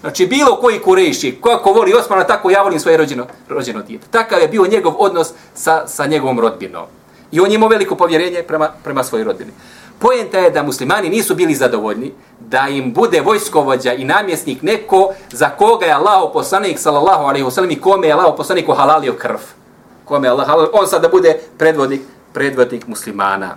Znači, 0.00 0.26
bilo 0.26 0.56
koji 0.56 0.78
Kureši, 0.78 1.38
kako 1.42 1.72
voli 1.72 1.92
Osmana, 1.94 2.24
tako 2.24 2.50
ja 2.50 2.62
volim 2.62 2.80
svoje 2.80 2.96
rođeno, 2.96 3.26
rođeno 3.48 3.82
djete. 3.82 4.06
Takav 4.10 4.40
je 4.40 4.48
bio 4.48 4.66
njegov 4.66 4.94
odnos 4.98 5.32
sa, 5.54 5.86
sa 5.86 6.06
njegovom 6.06 6.40
rodbinom. 6.40 6.84
I 7.32 7.40
on 7.40 7.50
je 7.50 7.54
imao 7.54 7.68
veliko 7.68 7.94
povjerenje 7.94 8.42
prema, 8.42 8.68
prema 8.84 9.04
svojoj 9.04 9.24
rodbini. 9.24 9.52
Poenta 9.98 10.38
je 10.38 10.50
da 10.50 10.62
muslimani 10.62 11.08
nisu 11.08 11.34
bili 11.34 11.54
zadovoljni 11.54 12.12
da 12.40 12.68
im 12.68 12.92
bude 12.92 13.20
vojskovođa 13.20 13.92
i 13.92 14.04
namjesnik 14.04 14.62
neko 14.62 15.14
za 15.32 15.48
koga 15.48 15.86
je 15.86 15.92
Allah 15.92 16.30
poslanik 16.32 16.78
sallallahu 16.78 17.24
alejhi 17.24 17.44
ve 17.44 17.50
sellem 17.50 17.70
i 17.70 17.80
kome 17.80 18.06
je 18.06 18.12
Allah 18.12 18.34
poslanik 18.36 18.66
halalio 18.66 19.12
krv. 19.12 19.38
Kome 20.04 20.28
Allah 20.28 20.46
halal, 20.46 20.68
on 20.72 20.86
sada 20.86 21.08
bude 21.08 21.38
predvodnik 21.58 22.00
predvodnik 22.32 22.86
muslimana. 22.86 23.56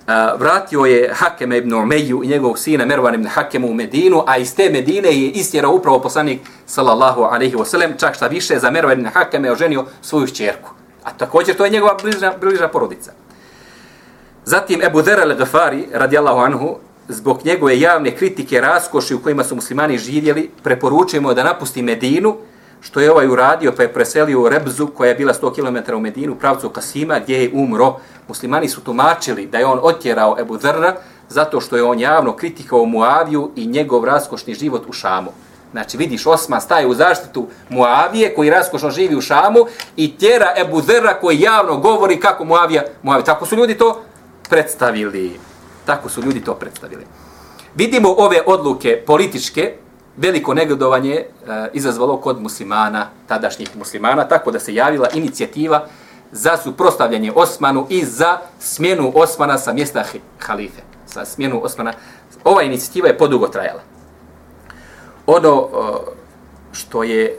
Uh, 0.00 0.40
vratio 0.40 0.84
je 0.84 1.10
Hakem 1.14 1.52
ibn 1.52 1.74
Umeju 1.74 2.24
i 2.24 2.28
njegovog 2.28 2.58
sina 2.58 2.84
Mervan 2.84 3.14
ibn 3.14 3.26
Hakemu 3.26 3.68
u 3.68 3.74
Medinu, 3.74 4.24
a 4.26 4.36
iz 4.36 4.54
te 4.54 4.70
Medine 4.70 5.08
je 5.08 5.30
istjerao 5.30 5.72
upravo 5.72 6.00
poslanik 6.00 6.40
sallallahu 6.66 7.22
alejhi 7.22 7.56
ve 7.56 7.64
sellem, 7.64 7.94
čak 7.98 8.14
šta 8.14 8.26
više 8.26 8.58
za 8.58 8.70
Mervan 8.70 8.98
ibn 8.98 9.10
Hakeme 9.14 9.48
je 9.48 9.52
oženio 9.52 9.84
svoju 10.02 10.26
šćerku. 10.26 10.70
A 11.04 11.10
također 11.10 11.56
to 11.56 11.64
je 11.64 11.70
njegova 11.70 11.96
bliža, 12.02 12.32
bliža 12.40 12.68
porodica. 12.68 13.12
Zatim 14.44 14.82
Ebu 14.82 15.02
Zer 15.02 15.18
al-Ghafari, 15.18 15.84
radijallahu 15.92 16.40
anhu, 16.40 16.76
zbog 17.08 17.40
njegove 17.44 17.80
javne 17.80 18.16
kritike 18.16 18.60
raskoši 18.60 19.14
u 19.14 19.22
kojima 19.22 19.44
su 19.44 19.54
muslimani 19.54 19.98
živjeli, 19.98 20.50
preporučujemo 20.62 21.34
da 21.34 21.44
napusti 21.44 21.82
Medinu, 21.82 22.36
što 22.80 23.00
je 23.00 23.12
ovaj 23.12 23.28
uradio, 23.28 23.72
pa 23.76 23.82
je 23.82 23.92
preselio 23.92 24.40
u 24.40 24.48
Rebzu, 24.48 24.86
koja 24.86 25.08
je 25.08 25.14
bila 25.14 25.32
100 25.32 25.54
km 25.54 25.94
u 25.94 26.00
Medinu, 26.00 26.34
pravcu 26.34 26.68
Kasima, 26.68 27.18
gdje 27.18 27.42
je 27.42 27.50
umro. 27.54 27.96
Muslimani 28.28 28.68
su 28.68 28.80
tumačili 28.80 29.46
da 29.46 29.58
je 29.58 29.66
on 29.66 29.78
otjerao 29.82 30.36
Ebu 30.40 30.56
Drra, 30.56 30.96
zato 31.28 31.60
što 31.60 31.76
je 31.76 31.82
on 31.82 32.00
javno 32.00 32.36
kritikao 32.36 32.84
Muaviju 32.84 33.50
i 33.56 33.66
njegov 33.66 34.04
raskošni 34.04 34.54
život 34.54 34.82
u 34.88 34.92
Šamu. 34.92 35.30
Znači, 35.72 35.96
vidiš, 35.96 36.26
Osman 36.26 36.60
staje 36.60 36.86
u 36.86 36.94
zaštitu 36.94 37.46
Muavije, 37.68 38.34
koji 38.34 38.50
raskošno 38.50 38.90
živi 38.90 39.16
u 39.16 39.20
Šamu, 39.20 39.58
i 39.96 40.16
tjera 40.16 40.54
Ebu 40.56 40.80
Drra, 40.80 41.14
koji 41.14 41.40
javno 41.40 41.76
govori 41.76 42.20
kako 42.20 42.44
Muavija, 42.44 42.82
Muavija. 43.02 43.24
Tako 43.24 43.46
su 43.46 43.56
ljudi 43.56 43.78
to 43.78 44.02
predstavili. 44.48 45.40
Tako 45.84 46.08
su 46.08 46.22
ljudi 46.22 46.44
to 46.44 46.54
predstavili. 46.54 47.06
Vidimo 47.74 48.14
ove 48.18 48.42
odluke 48.46 49.02
političke, 49.06 49.74
veliko 50.16 50.54
negodovanje 50.54 51.14
e, 51.14 51.24
izazvalo 51.72 52.16
kod 52.16 52.42
muslimana, 52.42 53.06
tadašnjih 53.28 53.76
muslimana, 53.76 54.28
tako 54.28 54.50
da 54.50 54.58
se 54.58 54.74
javila 54.74 55.08
inicijativa 55.14 55.86
za 56.32 56.56
suprostavljanje 56.56 57.32
Osmanu 57.34 57.86
i 57.88 58.04
za 58.04 58.38
smjenu 58.58 59.12
Osmana 59.14 59.58
sa 59.58 59.72
mjesta 59.72 60.04
halife. 60.38 60.82
Sa 61.06 61.24
smjenu 61.24 61.64
Osmana. 61.64 61.92
Ova 62.44 62.62
inicijativa 62.62 63.08
je 63.08 63.18
podugo 63.18 63.48
trajala. 63.48 63.82
Ono 65.26 65.68
e, 65.72 66.20
što 66.72 67.02
je, 67.02 67.38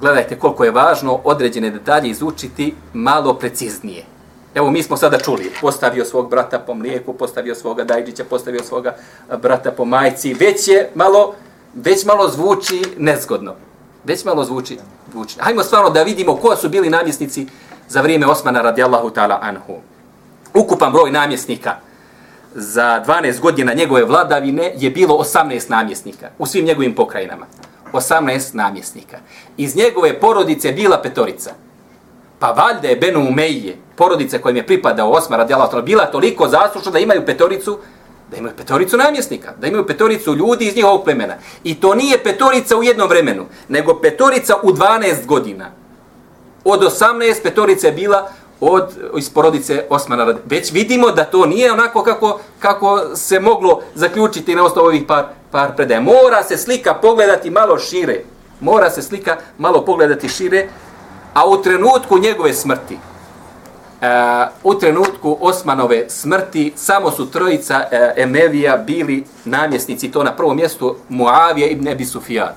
gledajte 0.00 0.38
koliko 0.38 0.64
je 0.64 0.70
važno, 0.70 1.20
određene 1.24 1.70
detalje 1.70 2.10
izučiti 2.10 2.74
malo 2.92 3.34
preciznije. 3.34 4.04
Evo, 4.54 4.70
mi 4.70 4.82
smo 4.82 4.96
sada 4.96 5.18
čuli, 5.18 5.52
postavio 5.60 6.04
svog 6.04 6.30
brata 6.30 6.58
po 6.58 6.74
mlijeku, 6.74 7.12
postavio 7.12 7.54
svoga 7.54 7.84
dajđića, 7.84 8.24
postavio 8.24 8.62
svoga 8.64 8.96
brata 9.42 9.70
po 9.70 9.84
majci. 9.84 10.34
Već 10.34 10.68
je 10.68 10.90
malo, 10.94 11.34
već 11.76 12.04
malo 12.04 12.28
zvuči 12.28 12.82
nezgodno. 12.98 13.54
Već 14.04 14.24
malo 14.24 14.44
zvuči. 14.44 14.78
zvuči. 15.12 15.36
Hajmo 15.40 15.62
stvarno 15.62 15.90
da 15.90 16.02
vidimo 16.02 16.36
ko 16.36 16.56
su 16.56 16.68
bili 16.68 16.90
namjesnici 16.90 17.46
za 17.88 18.00
vrijeme 18.00 18.26
Osmana 18.26 18.62
radijallahu 18.62 19.10
ta'ala 19.10 19.38
anhu. 19.42 19.80
Ukupan 20.54 20.92
broj 20.92 21.10
namjesnika 21.10 21.74
za 22.54 23.04
12 23.06 23.40
godina 23.40 23.74
njegove 23.74 24.04
vladavine 24.04 24.72
je 24.76 24.90
bilo 24.90 25.14
18 25.18 25.70
namjesnika 25.70 26.30
u 26.38 26.46
svim 26.46 26.64
njegovim 26.64 26.94
pokrajinama. 26.94 27.46
18 27.92 28.54
namjesnika. 28.54 29.18
Iz 29.56 29.76
njegove 29.76 30.20
porodice 30.20 30.72
bila 30.72 31.02
petorica. 31.02 31.50
Pa 32.38 32.50
valjda 32.50 32.88
je 32.88 32.96
Benu 32.96 33.28
Umeije, 33.28 33.76
porodice 33.96 34.38
kojim 34.38 34.56
je 34.56 34.66
pripadao 34.66 35.10
Osmar 35.10 35.38
radijallahu 35.38 35.72
ta'ala, 35.72 35.84
bila 35.84 36.06
toliko 36.06 36.48
zaslušna 36.48 36.92
da 36.92 36.98
imaju 36.98 37.26
petoricu, 37.26 37.78
da 38.30 38.36
imaju 38.36 38.56
petoricu 38.56 38.96
namjesnika, 38.96 39.52
da 39.60 39.66
imaju 39.66 39.86
petoricu 39.86 40.34
ljudi 40.34 40.64
iz 40.66 40.76
njihovog 40.76 41.04
plemena. 41.04 41.34
I 41.64 41.74
to 41.74 41.94
nije 41.94 42.22
petorica 42.24 42.76
u 42.76 42.82
jednom 42.82 43.08
vremenu, 43.08 43.46
nego 43.68 43.94
petorica 43.94 44.56
u 44.62 44.72
12 44.72 45.26
godina. 45.26 45.70
Od 46.64 46.80
18 46.80 47.42
petorica 47.42 47.86
je 47.86 47.92
bila 47.92 48.30
od 48.60 48.88
iz 49.18 49.30
porodice 49.30 49.84
Osmana. 49.90 50.34
Već 50.44 50.72
vidimo 50.72 51.10
da 51.10 51.24
to 51.24 51.46
nije 51.46 51.72
onako 51.72 52.02
kako, 52.02 52.40
kako 52.58 53.16
se 53.16 53.40
moglo 53.40 53.80
zaključiti 53.94 54.54
na 54.54 54.64
osnovu 54.64 54.86
ovih 54.86 55.02
par, 55.08 55.24
par 55.50 55.76
predaja. 55.76 56.00
Mora 56.00 56.42
se 56.42 56.56
slika 56.56 56.94
pogledati 56.94 57.50
malo 57.50 57.78
šire. 57.78 58.22
Mora 58.60 58.90
se 58.90 59.02
slika 59.02 59.36
malo 59.58 59.84
pogledati 59.84 60.28
šire, 60.28 60.68
a 61.34 61.48
u 61.48 61.62
trenutku 61.62 62.18
njegove 62.18 62.54
smrti, 62.54 62.98
Uh, 64.00 64.02
u 64.62 64.74
trenutku 64.74 65.38
Osmanove 65.40 66.10
smrti 66.10 66.72
samo 66.76 67.10
su 67.10 67.30
trojica 67.30 67.84
e, 67.90 68.12
Emevija 68.16 68.76
bili 68.76 69.24
namjesnici 69.44 70.10
to 70.10 70.24
na 70.24 70.32
prvom 70.32 70.56
mjestu 70.56 70.96
Muavija 71.08 71.66
ibn 71.68 71.88
Ebi 71.88 72.04
Sufijan. 72.04 72.54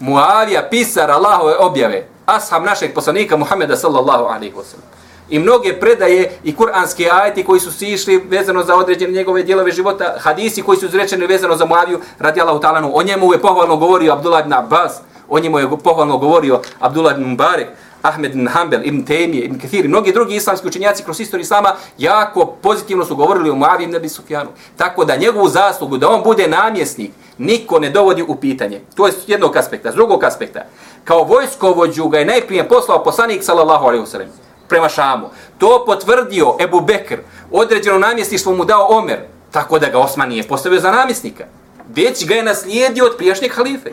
Muavija, 0.00 0.68
pisar 0.70 1.10
Allahove 1.10 1.56
objave, 1.56 2.06
ashab 2.26 2.64
našeg 2.64 2.94
poslanika 2.94 3.36
Muhameda 3.36 3.76
sallallahu 3.76 4.24
alaihi 4.24 4.54
wa 4.54 4.64
sallam. 4.64 4.88
I 5.30 5.38
mnoge 5.38 5.80
predaje 5.80 6.38
i 6.44 6.56
kuranski 6.56 7.10
ajeti 7.10 7.44
koji 7.44 7.60
su 7.60 7.72
sišli 7.72 8.16
vezano 8.28 8.64
za 8.64 8.76
određene 8.76 9.12
njegove 9.12 9.42
dijelove 9.42 9.72
života, 9.72 10.14
hadisi 10.18 10.62
koji 10.62 10.78
su 10.78 10.86
izrečeni 10.86 11.26
vezano 11.26 11.56
za 11.56 11.64
Muaviju 11.66 12.00
radi 12.18 12.40
Allahu 12.40 12.60
talanu. 12.60 12.90
O 12.94 13.02
njemu 13.02 13.32
je 13.32 13.40
pohvalno 13.40 13.76
govorio 13.76 14.12
Abdullah 14.12 14.40
ibn 14.44 14.52
Abbas, 14.52 15.00
o 15.28 15.38
njemu 15.38 15.58
je 15.58 15.68
pohvalno 15.84 16.18
govorio 16.18 16.60
Abdullah 16.80 17.14
ibn 17.14 17.24
Mubarak, 17.30 17.68
Ahmed 18.08 18.34
ibn 18.34 18.48
Hanbel, 18.48 18.80
ibn 18.84 19.04
Temije, 19.04 19.44
ibn 19.44 19.58
Kathir 19.58 19.84
i 19.84 19.88
mnogi 19.88 20.12
drugi 20.12 20.36
islamski 20.36 20.68
učenjaci 20.68 21.04
kroz 21.04 21.20
istoriju 21.20 21.42
Islama 21.42 21.74
jako 21.98 22.46
pozitivno 22.46 23.04
su 23.04 23.16
govorili 23.16 23.50
o 23.50 23.54
Muavi 23.54 23.84
ibn 23.84 23.96
Abi 23.96 24.08
Sufjanu. 24.08 24.50
Tako 24.76 25.04
da 25.04 25.16
njegovu 25.16 25.48
zaslugu, 25.48 25.98
da 25.98 26.08
on 26.08 26.22
bude 26.22 26.48
namjesnik, 26.48 27.10
niko 27.38 27.78
ne 27.78 27.90
dovodi 27.90 28.22
u 28.22 28.34
pitanje. 28.34 28.80
To 28.94 29.06
je 29.06 29.12
s 29.12 29.16
jednog 29.26 29.56
aspekta. 29.56 29.92
S 29.92 29.94
drugog 29.94 30.24
aspekta, 30.24 30.60
kao 31.04 31.22
vojskovođu 31.24 32.08
ga 32.08 32.18
je 32.18 32.24
najprije 32.24 32.68
poslao 32.68 33.04
poslanik 33.04 33.44
sallallahu 33.44 33.86
alaihi 33.86 34.04
wasallam 34.04 34.28
prema 34.68 34.88
Šamu. 34.88 35.30
To 35.58 35.84
potvrdio 35.86 36.56
Ebu 36.60 36.80
Bekr. 36.80 37.18
Određeno 37.50 37.98
namjestništvo 37.98 38.52
mu 38.52 38.64
dao 38.64 38.86
Omer, 38.90 39.18
tako 39.50 39.78
da 39.78 39.88
ga 39.88 39.98
Osman 39.98 40.28
nije 40.28 40.48
postavio 40.48 40.80
za 40.80 40.90
namjesnika. 40.90 41.44
Već 41.88 42.26
ga 42.26 42.34
je 42.34 42.42
naslijedio 42.42 43.04
od 43.04 43.16
prijašnjeg 43.16 43.52
halife. 43.52 43.90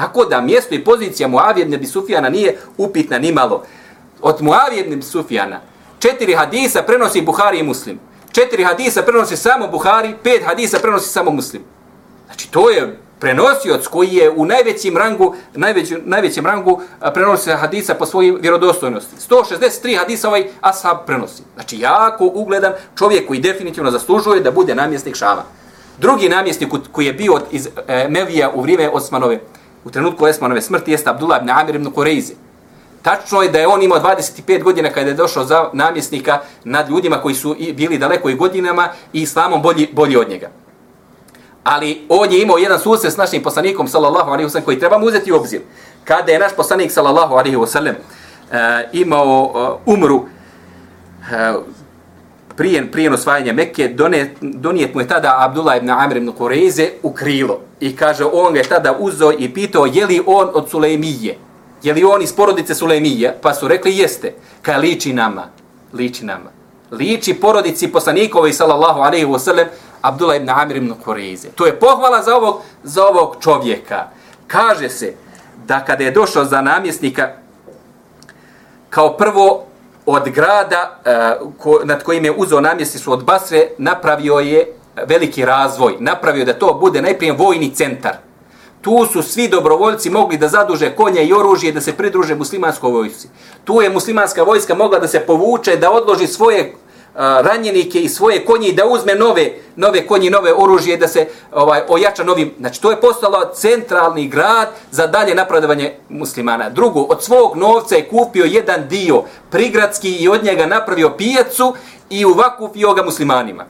Tako 0.00 0.24
da 0.24 0.40
mjesto 0.40 0.74
i 0.74 0.84
pozicija 0.84 1.28
Muavije 1.28 1.66
ibn 1.66 1.86
Sufjana 1.86 2.28
nije 2.28 2.58
upitna 2.76 3.18
ni 3.18 3.32
malo. 3.32 3.62
Od 4.22 4.42
Muavije 4.42 4.84
ibn 4.84 5.02
Sufjana 5.02 5.60
četiri 5.98 6.34
hadisa 6.34 6.82
prenosi 6.82 7.22
Buhari 7.22 7.58
i 7.58 7.62
Muslim. 7.62 7.98
Četiri 8.32 8.64
hadisa 8.64 9.02
prenosi 9.02 9.36
samo 9.36 9.68
Buhari, 9.68 10.14
pet 10.22 10.42
hadisa 10.44 10.78
prenosi 10.78 11.08
samo 11.08 11.30
Muslim. 11.30 11.62
Znači 12.26 12.50
to 12.50 12.70
je 12.70 12.98
prenosioc 13.18 13.86
koji 13.86 14.14
je 14.14 14.30
u 14.30 14.46
najvećem 14.46 14.96
rangu, 14.96 15.34
najveću, 15.54 15.94
najvećem 16.04 16.46
rangu 16.46 16.80
prenosi 17.14 17.50
hadisa 17.50 17.94
po 17.94 18.06
svojoj 18.06 18.38
vjerodostojnosti. 18.40 19.16
163 19.30 19.98
hadisa 19.98 20.28
ovaj 20.28 20.48
ashab 20.60 20.96
prenosi. 21.06 21.42
Znači 21.54 21.78
jako 21.78 22.30
ugledan 22.34 22.72
čovjek 22.98 23.26
koji 23.26 23.40
definitivno 23.40 23.90
zaslužuje 23.90 24.40
da 24.40 24.50
bude 24.50 24.74
namjesnik 24.74 25.16
Šama. 25.16 25.42
Drugi 25.98 26.28
namjesnik 26.28 26.68
koji 26.92 27.06
je 27.06 27.12
bio 27.12 27.40
iz 27.50 27.68
e, 27.88 28.08
Mevija 28.08 28.50
u 28.54 28.60
vrijeme 28.60 28.88
Osmanove, 28.88 29.40
u 29.84 29.90
trenutku 29.90 30.24
Osmanove 30.24 30.62
smrti, 30.62 30.90
jeste 30.90 31.10
Abdullah 31.10 31.40
ibn 31.40 31.50
Amir 31.50 31.74
ibn 31.74 31.90
Kureizi. 31.90 32.34
Tačno 33.02 33.42
je 33.42 33.48
da 33.48 33.58
je 33.58 33.68
on 33.68 33.82
imao 33.82 34.00
25 34.00 34.62
godina 34.62 34.90
kada 34.90 35.08
je 35.08 35.14
došao 35.14 35.44
za 35.44 35.70
namjesnika 35.72 36.38
nad 36.64 36.90
ljudima 36.90 37.22
koji 37.22 37.34
su 37.34 37.56
bili 37.74 37.98
daleko 37.98 38.30
i 38.30 38.34
godinama 38.34 38.88
i 39.12 39.22
islamom 39.22 39.62
bolji, 39.62 39.88
bolji 39.92 40.16
od 40.16 40.28
njega 40.28 40.50
ali 41.64 42.06
on 42.08 42.32
je 42.32 42.42
imao 42.42 42.58
jedan 42.58 42.78
susret 42.78 43.12
s 43.12 43.16
našim 43.16 43.42
poslanikom 43.42 43.88
sallallahu 43.88 44.30
alejhi 44.30 44.44
ve 44.44 44.50
sellem 44.50 44.64
koji 44.64 44.78
trebamo 44.78 45.06
uzeti 45.06 45.32
u 45.32 45.36
obzir. 45.36 45.60
Kada 46.04 46.32
je 46.32 46.38
naš 46.38 46.52
poslanik 46.56 46.90
sallallahu 46.90 47.34
alejhi 47.34 47.56
ve 47.56 47.66
sellem 47.66 47.94
uh, 47.94 48.56
eh, 48.56 48.88
imao 48.92 49.42
uh, 49.86 49.94
umru 49.94 50.16
uh, 50.16 50.26
prije, 52.60 52.90
prije 52.92 53.12
osvajanja 53.12 53.52
Mekke, 53.52 53.88
donet, 53.88 54.30
donijet 54.40 54.94
mu 54.94 55.00
je 55.00 55.08
tada 55.08 55.36
Abdullah 55.38 55.76
ibn 55.76 55.90
Amr 55.90 56.16
ibn 56.16 56.32
Kureyze 56.38 56.88
u 57.02 57.12
krilo. 57.12 57.60
I 57.80 57.96
kaže, 57.96 58.24
on 58.32 58.52
ga 58.52 58.58
je 58.58 58.68
tada 58.68 58.96
uzeo 58.98 59.32
i 59.32 59.54
pitao, 59.54 59.86
je 59.86 60.06
li 60.06 60.22
on 60.26 60.48
od 60.54 60.70
Sulejmije? 60.70 61.38
Je 61.82 61.92
li 61.92 62.04
on 62.04 62.22
iz 62.22 62.32
porodice 62.32 62.74
Sulejmije? 62.74 63.38
Pa 63.42 63.54
su 63.54 63.68
rekli, 63.68 63.96
jeste. 63.96 64.34
Kaj 64.62 64.78
liči 64.78 65.12
nama? 65.12 65.46
Liči 65.92 66.24
nama. 66.24 66.50
Liči 66.90 67.34
porodici 67.34 67.88
poslanikovi, 67.88 68.52
sallallahu 68.52 69.00
alaihi 69.00 69.26
wa 69.26 69.38
sallam, 69.38 69.66
Abdullah 70.02 70.36
ibn 70.36 70.50
Amir 70.50 70.76
ibn 70.76 70.94
Kureize. 71.04 71.48
To 71.54 71.66
je 71.66 71.80
pohvala 71.80 72.22
za 72.22 72.36
ovog, 72.36 72.60
za 72.82 73.06
ovog 73.06 73.36
čovjeka. 73.40 74.08
Kaže 74.46 74.88
se 74.88 75.14
da 75.66 75.80
kada 75.84 76.04
je 76.04 76.10
došao 76.10 76.44
za 76.44 76.60
namjesnika, 76.60 77.28
kao 78.90 79.16
prvo 79.16 79.69
od 80.06 80.28
grada 80.28 81.00
uh, 81.40 81.52
ko, 81.58 81.80
nad 81.84 82.02
kojim 82.02 82.24
je 82.24 82.32
uzeo 82.36 82.60
namjesnicu 82.60 83.12
od 83.12 83.24
Basre, 83.24 83.68
napravio 83.78 84.38
je 84.38 84.72
veliki 85.06 85.44
razvoj. 85.44 85.96
Napravio 85.98 86.44
da 86.44 86.52
to 86.52 86.74
bude 86.74 87.02
najprije 87.02 87.32
vojni 87.32 87.74
centar. 87.74 88.16
Tu 88.80 89.06
su 89.12 89.22
svi 89.22 89.48
dobrovoljci 89.48 90.10
mogli 90.10 90.38
da 90.38 90.48
zaduže 90.48 90.90
konje 90.90 91.24
i 91.24 91.32
oružje 91.32 91.72
da 91.72 91.80
se 91.80 91.92
pridruže 91.92 92.34
muslimanskoj 92.34 92.90
vojsci. 92.90 93.28
Tu 93.64 93.82
je 93.82 93.90
muslimanska 93.90 94.42
vojska 94.42 94.74
mogla 94.74 94.98
da 94.98 95.08
se 95.08 95.20
povuče, 95.20 95.76
da 95.76 95.90
odloži 95.90 96.26
svoje 96.26 96.74
ranjenike 97.14 98.00
i 98.00 98.08
svoje 98.08 98.44
konje 98.44 98.68
i 98.68 98.72
da 98.72 98.86
uzme 98.86 99.14
nove 99.14 99.52
nove 99.76 100.06
konje 100.06 100.30
nove 100.30 100.52
oružje 100.54 100.96
da 100.96 101.08
se 101.08 101.26
ovaj 101.52 101.82
ojača 101.88 102.24
novim 102.24 102.54
znači 102.58 102.80
to 102.80 102.90
je 102.90 103.00
postalo 103.00 103.50
centralni 103.54 104.28
grad 104.28 104.68
za 104.90 105.06
dalje 105.06 105.34
napredovanje 105.34 105.94
muslimana. 106.08 106.70
Drugo 106.70 107.00
od 107.00 107.22
svog 107.22 107.56
novca 107.56 107.96
je 107.96 108.08
kupio 108.08 108.44
jedan 108.44 108.88
dio 108.88 109.22
prigradski 109.50 110.10
i 110.10 110.28
od 110.28 110.44
njega 110.44 110.66
napravio 110.66 111.10
pijacu 111.10 111.74
i 112.10 112.24
uvakupio 112.24 112.94
ga 112.94 113.02
muslimanima. 113.02 113.64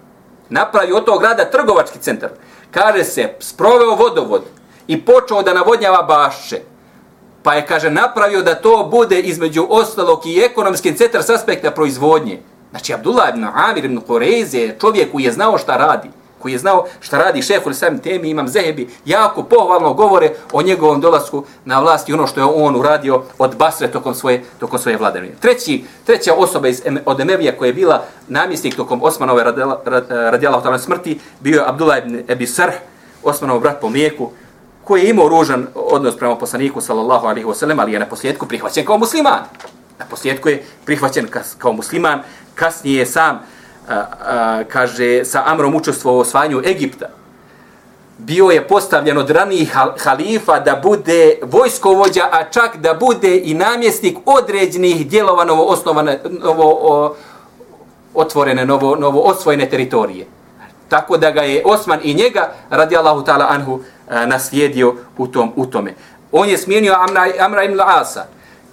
Napravio 0.48 0.96
od 0.96 1.04
tog 1.04 1.20
grada 1.20 1.44
trgovački 1.44 1.98
centar. 1.98 2.30
Kaže 2.70 3.04
se 3.04 3.34
sproveo 3.38 3.94
vodovod 3.94 4.42
i 4.86 5.04
počeo 5.04 5.42
da 5.42 5.54
navodnjava 5.54 6.02
bašće. 6.02 6.60
pa 7.42 7.54
je 7.54 7.66
kaže 7.66 7.90
napravio 7.90 8.42
da 8.42 8.54
to 8.54 8.88
bude 8.90 9.20
između 9.20 9.66
ostalog 9.70 10.26
i 10.26 10.40
ekonomski 10.40 10.96
centar 10.96 11.22
s 11.22 11.30
aspekta 11.30 11.70
proizvodnje. 11.70 12.40
Znači, 12.70 12.94
Abdullah 12.94 13.28
ibn 13.28 13.44
Amir 13.54 13.84
ibn 13.84 14.00
Qureyze 14.08 14.56
je 14.56 14.76
čovjek 14.80 15.12
koji 15.12 15.24
je 15.24 15.32
znao 15.32 15.58
šta 15.58 15.76
radi. 15.76 16.10
Koji 16.38 16.52
je 16.52 16.58
znao 16.58 16.86
šta 17.00 17.18
radi 17.18 17.42
šefu 17.42 17.68
ili 17.68 17.74
sam 17.74 17.98
temi, 17.98 18.30
imam 18.30 18.48
zehebi, 18.48 18.88
jako 19.04 19.42
pohvalno 19.42 19.94
govore 19.94 20.30
o 20.52 20.62
njegovom 20.62 21.00
dolasku 21.00 21.44
na 21.64 21.80
vlast 21.80 22.08
i 22.08 22.12
ono 22.12 22.26
što 22.26 22.40
je 22.40 22.44
on 22.44 22.76
uradio 22.76 23.22
od 23.38 23.56
Basre 23.56 23.90
tokom 23.90 24.14
svoje, 24.14 24.44
tokom 24.58 24.78
svoje 24.78 24.96
vladavine. 24.96 25.32
Treći, 25.40 25.84
treća 26.04 26.34
osoba 26.34 26.68
iz, 26.68 26.82
od 27.06 27.20
Emevija 27.20 27.56
koja 27.58 27.66
je 27.66 27.74
bila 27.74 28.02
namjesnik 28.28 28.76
tokom 28.76 29.02
Osmanove 29.02 29.44
radijala, 29.44 29.82
radijala 30.08 30.78
smrti, 30.78 31.20
bio 31.40 31.60
je 31.60 31.68
Abdullah 31.68 31.98
ibn 31.98 32.22
Ebi 32.28 32.46
Sarh, 32.46 32.74
Osmanov 33.22 33.60
brat 33.60 33.80
po 33.80 33.88
mlijeku, 33.88 34.30
koji 34.84 35.02
je 35.02 35.10
imao 35.10 35.28
ružan 35.28 35.66
odnos 35.74 36.16
prema 36.16 36.36
poslaniku, 36.36 36.80
sallallahu 36.80 37.26
alihi 37.26 37.46
wasallam, 37.46 37.80
ali 37.80 37.92
je 37.92 37.98
na 37.98 38.06
posljedku 38.06 38.46
prihvaćen 38.46 38.84
kao 38.84 38.98
musliman. 38.98 39.40
Na 39.98 40.06
posljedku 40.10 40.48
je 40.48 40.64
prihvaćen 40.84 41.28
kao 41.58 41.72
musliman, 41.72 42.22
kasnije 42.60 43.06
sam 43.06 43.40
a, 43.88 43.94
a, 43.94 44.64
kaže 44.68 45.24
sa 45.24 45.42
Amrom 45.46 45.74
učestvo 45.74 46.16
u 46.16 46.18
osvajanju 46.18 46.62
Egipta. 46.66 47.06
Bio 48.18 48.50
je 48.50 48.68
postavljen 48.68 49.18
od 49.18 49.30
ranijih 49.30 49.72
halifa 50.04 50.58
da 50.60 50.80
bude 50.82 51.38
vojskovođa, 51.42 52.28
a 52.32 52.44
čak 52.50 52.76
da 52.76 52.94
bude 52.94 53.36
i 53.38 53.54
namjesnik 53.54 54.18
određenih 54.26 55.08
dijelova 55.08 55.44
novo 55.44 55.64
osnovane, 55.64 56.20
novo 56.28 56.78
o, 56.82 57.14
otvorene, 58.14 58.66
novo, 58.66 58.96
novo 58.96 59.20
osvojene 59.20 59.68
teritorije. 59.70 60.26
Tako 60.88 61.16
da 61.16 61.30
ga 61.30 61.40
je 61.40 61.62
Osman 61.64 62.00
i 62.02 62.14
njega, 62.14 62.52
radi 62.70 62.96
Allahu 62.96 63.24
ta'ala 63.24 63.46
anhu, 63.48 63.80
naslijedio 64.26 64.94
u, 65.18 65.26
tom, 65.26 65.52
u 65.56 65.66
tome. 65.66 65.94
On 66.32 66.48
je 66.48 66.58
smijenio 66.58 66.94
Amra, 67.08 67.26
Amra 67.40 67.64
ibn 67.64 67.80
Asa. 67.80 68.26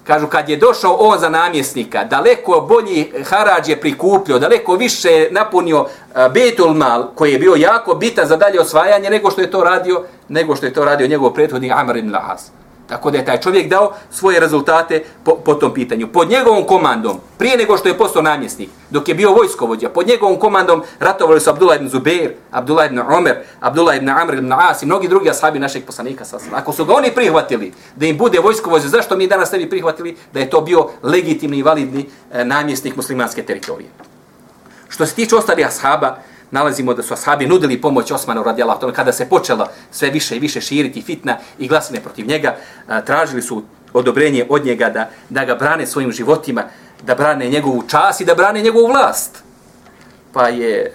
Kažu, 0.08 0.28
kad 0.28 0.50
je 0.50 0.58
došao 0.58 0.98
on 1.00 1.20
za 1.20 1.30
namjesnika, 1.30 2.04
daleko 2.04 2.62
bolji 2.62 3.12
harađ 3.26 3.70
je 3.70 3.82
prikupljio, 3.82 4.40
daleko 4.40 4.76
više 4.76 5.28
napunio 5.32 5.86
e, 6.16 6.30
Betul 6.30 6.74
Mal, 6.74 7.08
koji 7.16 7.34
je 7.34 7.40
bio 7.40 7.56
jako 7.56 7.96
bitan 7.96 8.28
za 8.28 8.36
dalje 8.36 8.62
osvajanje, 8.62 9.10
nego 9.10 9.32
što 9.32 9.42
je 9.42 9.52
to 9.52 9.64
radio, 9.64 10.04
nego 10.30 10.56
što 10.56 10.66
je 10.66 10.74
to 10.74 10.86
radio 10.86 11.08
njegov 11.08 11.34
prethodnik 11.34 11.72
Amr 11.72 11.98
ibn 11.98 12.12
Lahas. 12.12 12.52
Tako 12.88 13.12
da 13.12 13.18
je 13.18 13.26
taj 13.26 13.42
čovjek 13.42 13.70
dao 13.70 13.94
svoje 14.12 14.40
rezultate 14.40 15.04
po, 15.24 15.36
po 15.36 15.54
tom 15.54 15.74
pitanju. 15.74 16.08
Pod 16.08 16.30
njegovom 16.30 16.64
komandom, 16.64 17.20
prije 17.38 17.58
nego 17.58 17.78
što 17.78 17.88
je 17.88 17.98
postao 17.98 18.22
namjesnik, 18.22 18.70
dok 18.90 19.10
je 19.10 19.16
bio 19.16 19.32
vojskovođa, 19.32 19.90
pod 19.90 20.08
njegovom 20.08 20.40
komandom 20.40 20.84
ratovali 21.00 21.40
su 21.42 21.50
Abdullah 21.50 21.78
ibn 21.78 21.90
Zubair, 21.90 22.34
Abdullah 22.52 22.86
ibn 22.86 23.00
Omer, 23.00 23.36
Abdullah 23.60 23.98
ibn 23.98 24.10
Amr 24.10 24.34
ibn 24.34 24.54
As 24.54 24.84
i 24.84 24.86
mnogi 24.86 25.08
drugi 25.08 25.30
ashabi 25.30 25.60
našeg 25.60 25.86
poslanika. 25.86 26.26
Sasvim. 26.26 26.54
Ako 26.54 26.74
su 26.74 26.86
ga 26.86 26.94
oni 26.94 27.12
prihvatili 27.12 27.74
da 27.96 28.06
im 28.06 28.18
bude 28.18 28.40
vojskovođa, 28.40 28.88
zašto 28.88 29.18
mi 29.18 29.28
danas 29.28 29.52
ne 29.52 29.60
bi 29.60 29.70
prihvatili 29.70 30.18
da 30.34 30.40
je 30.40 30.50
to 30.50 30.62
bio 30.62 30.90
legitimni 31.04 31.58
i 31.58 31.64
validni 31.64 32.06
e, 32.34 32.46
namjesnik 32.46 32.96
muslimanske 32.96 33.44
teritorije? 33.44 33.90
Što 34.90 35.06
se 35.06 35.16
tiče 35.16 35.36
ostalih 35.36 35.68
ashaba, 35.68 36.18
nalazimo 36.52 36.94
da 36.94 37.04
su 37.04 37.14
ashabi 37.14 37.48
nudili 37.48 37.82
pomoć 37.82 38.12
Osmanu 38.12 38.44
radijallahu 38.44 38.82
ta'ala 38.82 38.94
kada 38.94 39.12
se 39.12 39.30
počela 39.30 39.70
sve 39.92 40.10
više 40.10 40.36
i 40.36 40.40
više 40.40 40.62
širiti 40.62 41.02
fitna 41.02 41.38
i 41.60 41.68
glasine 41.68 42.00
protiv 42.00 42.28
njega, 42.28 42.56
tražili 43.06 43.42
su 43.42 43.64
odobrenje 43.94 44.46
od 44.50 44.66
njega 44.66 44.90
da, 44.90 45.10
da 45.30 45.46
ga 45.46 45.56
brane 45.56 45.88
svojim 45.88 46.12
životima, 46.12 46.64
da 47.06 47.16
brane 47.16 47.50
njegovu 47.50 47.84
čas 47.88 48.22
i 48.22 48.26
da 48.26 48.36
brane 48.36 48.62
njegovu 48.62 48.88
vlast. 48.88 49.47
Pa 50.38 50.48
je 50.48 50.78
e, 50.78 50.92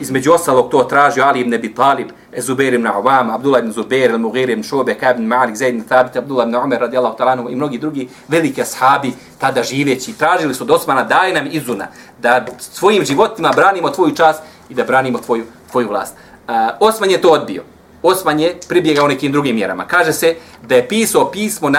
između 0.00 0.32
ostalog 0.32 0.70
to 0.70 0.84
tražio 0.84 1.24
Ali 1.24 1.40
ibn 1.40 1.54
Abi 1.54 1.74
Talib, 1.74 2.08
e, 2.32 2.40
Zubair 2.40 2.74
ibn 2.74 2.86
Awam, 2.86 3.34
Abdullah 3.34 3.60
ibn 3.60 3.72
Zubair, 3.72 4.10
Al-Mughir 4.10 4.50
ibn 4.50 4.62
Šobe, 4.62 4.94
Kab 4.94 5.16
ibn 5.16 5.26
Malik, 5.26 5.56
Zaid 5.56 5.74
ibn 5.74 5.88
Thabit, 5.88 6.16
Abdullah 6.16 6.46
ibn 6.46 6.56
Umar 6.56 6.80
radijallahu 6.80 7.16
ta'ala 7.16 7.50
i 7.50 7.56
mnogi 7.56 7.78
drugi 7.78 8.08
veliki 8.28 8.62
ashabi 8.62 9.12
tada 9.38 9.62
živeći. 9.62 10.12
Tražili 10.12 10.54
su 10.54 10.64
od 10.64 10.70
Osmana 10.70 11.04
daj 11.04 11.32
nam 11.32 11.48
izuna 11.50 11.86
da 12.22 12.46
svojim 12.58 13.04
životima 13.04 13.52
branimo 13.56 13.90
tvoju 13.90 14.14
čast 14.14 14.42
i 14.68 14.74
da 14.74 14.84
branimo 14.84 15.18
tvoju, 15.18 15.44
tvoju 15.70 15.88
vlast. 15.88 16.14
E, 16.48 16.52
Osman 16.80 17.10
je 17.10 17.20
to 17.20 17.30
odbio. 17.30 17.62
Osman 18.02 18.40
je 18.40 18.56
pribjegao 18.68 19.08
nekim 19.08 19.32
drugim 19.32 19.56
mjerama. 19.56 19.84
Kaže 19.86 20.12
se 20.12 20.34
da 20.68 20.74
je 20.74 20.88
pisao 20.88 21.30
pismo 21.30 21.70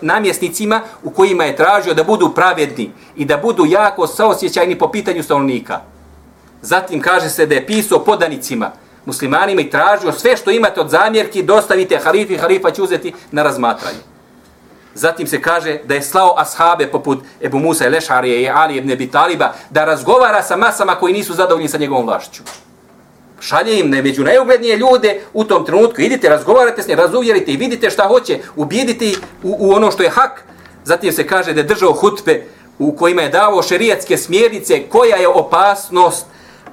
namjesnicima 0.00 0.80
u 1.02 1.10
kojima 1.10 1.44
je 1.44 1.56
tražio 1.56 1.94
da 1.94 2.04
budu 2.04 2.34
pravedni 2.34 2.90
i 3.16 3.24
da 3.24 3.36
budu 3.36 3.66
jako 3.66 4.06
saosjećajni 4.06 4.78
po 4.78 4.90
pitanju 4.90 5.22
stanovnika. 5.22 5.80
Zatim 6.62 7.02
kaže 7.02 7.28
se 7.28 7.46
da 7.46 7.54
je 7.54 7.66
pisao 7.66 8.04
podanicima, 8.04 8.70
muslimanima 9.06 9.60
i 9.60 9.70
tražio 9.70 10.12
sve 10.12 10.36
što 10.36 10.50
imate 10.50 10.80
od 10.80 10.90
zamjerki, 10.90 11.42
dostavite 11.42 11.98
halifi, 11.98 12.36
halifa 12.36 12.70
će 12.70 12.82
uzeti 12.82 13.14
na 13.30 13.42
razmatranje. 13.42 13.98
Zatim 14.94 15.26
se 15.26 15.42
kaže 15.42 15.78
da 15.84 15.94
je 15.94 16.02
slao 16.02 16.34
ashabe 16.36 16.86
poput 16.86 17.18
Ebu 17.42 17.58
Musa 17.58 17.86
i 17.86 17.90
Lešarije 17.90 18.42
i 18.42 18.48
Ali 18.48 18.76
ibn 18.76 18.92
Abi 18.92 19.10
Taliba 19.10 19.52
da 19.70 19.84
razgovara 19.84 20.42
sa 20.42 20.56
masama 20.56 20.94
koji 20.94 21.12
nisu 21.12 21.34
zadovoljni 21.34 21.68
sa 21.68 21.78
njegovom 21.78 22.06
vlašću. 22.06 22.42
Šalje 23.40 23.78
im 23.80 23.90
ne 23.90 24.02
među 24.02 24.24
najuglednije 24.24 24.76
ljude 24.76 25.20
u 25.32 25.44
tom 25.44 25.64
trenutku. 25.66 26.00
Idite, 26.00 26.28
razgovarate 26.28 26.82
s 26.82 26.88
njim, 26.88 26.98
razuvjerite 26.98 27.52
i 27.52 27.56
vidite 27.56 27.90
šta 27.90 28.08
hoće, 28.08 28.38
ubijedite 28.56 29.12
u, 29.42 29.56
u 29.58 29.72
ono 29.72 29.90
što 29.90 30.02
je 30.02 30.10
hak. 30.10 30.44
Zatim 30.84 31.12
se 31.12 31.26
kaže 31.26 31.52
da 31.52 31.60
je 31.60 31.66
držao 31.66 31.92
hutbe 31.92 32.44
u 32.78 32.96
kojima 32.96 33.22
je 33.22 33.28
davo 33.28 33.62
šerijatske 33.62 34.16
smjernice 34.16 34.82
koja 34.88 35.16
je 35.16 35.28
opasnost 35.28 36.26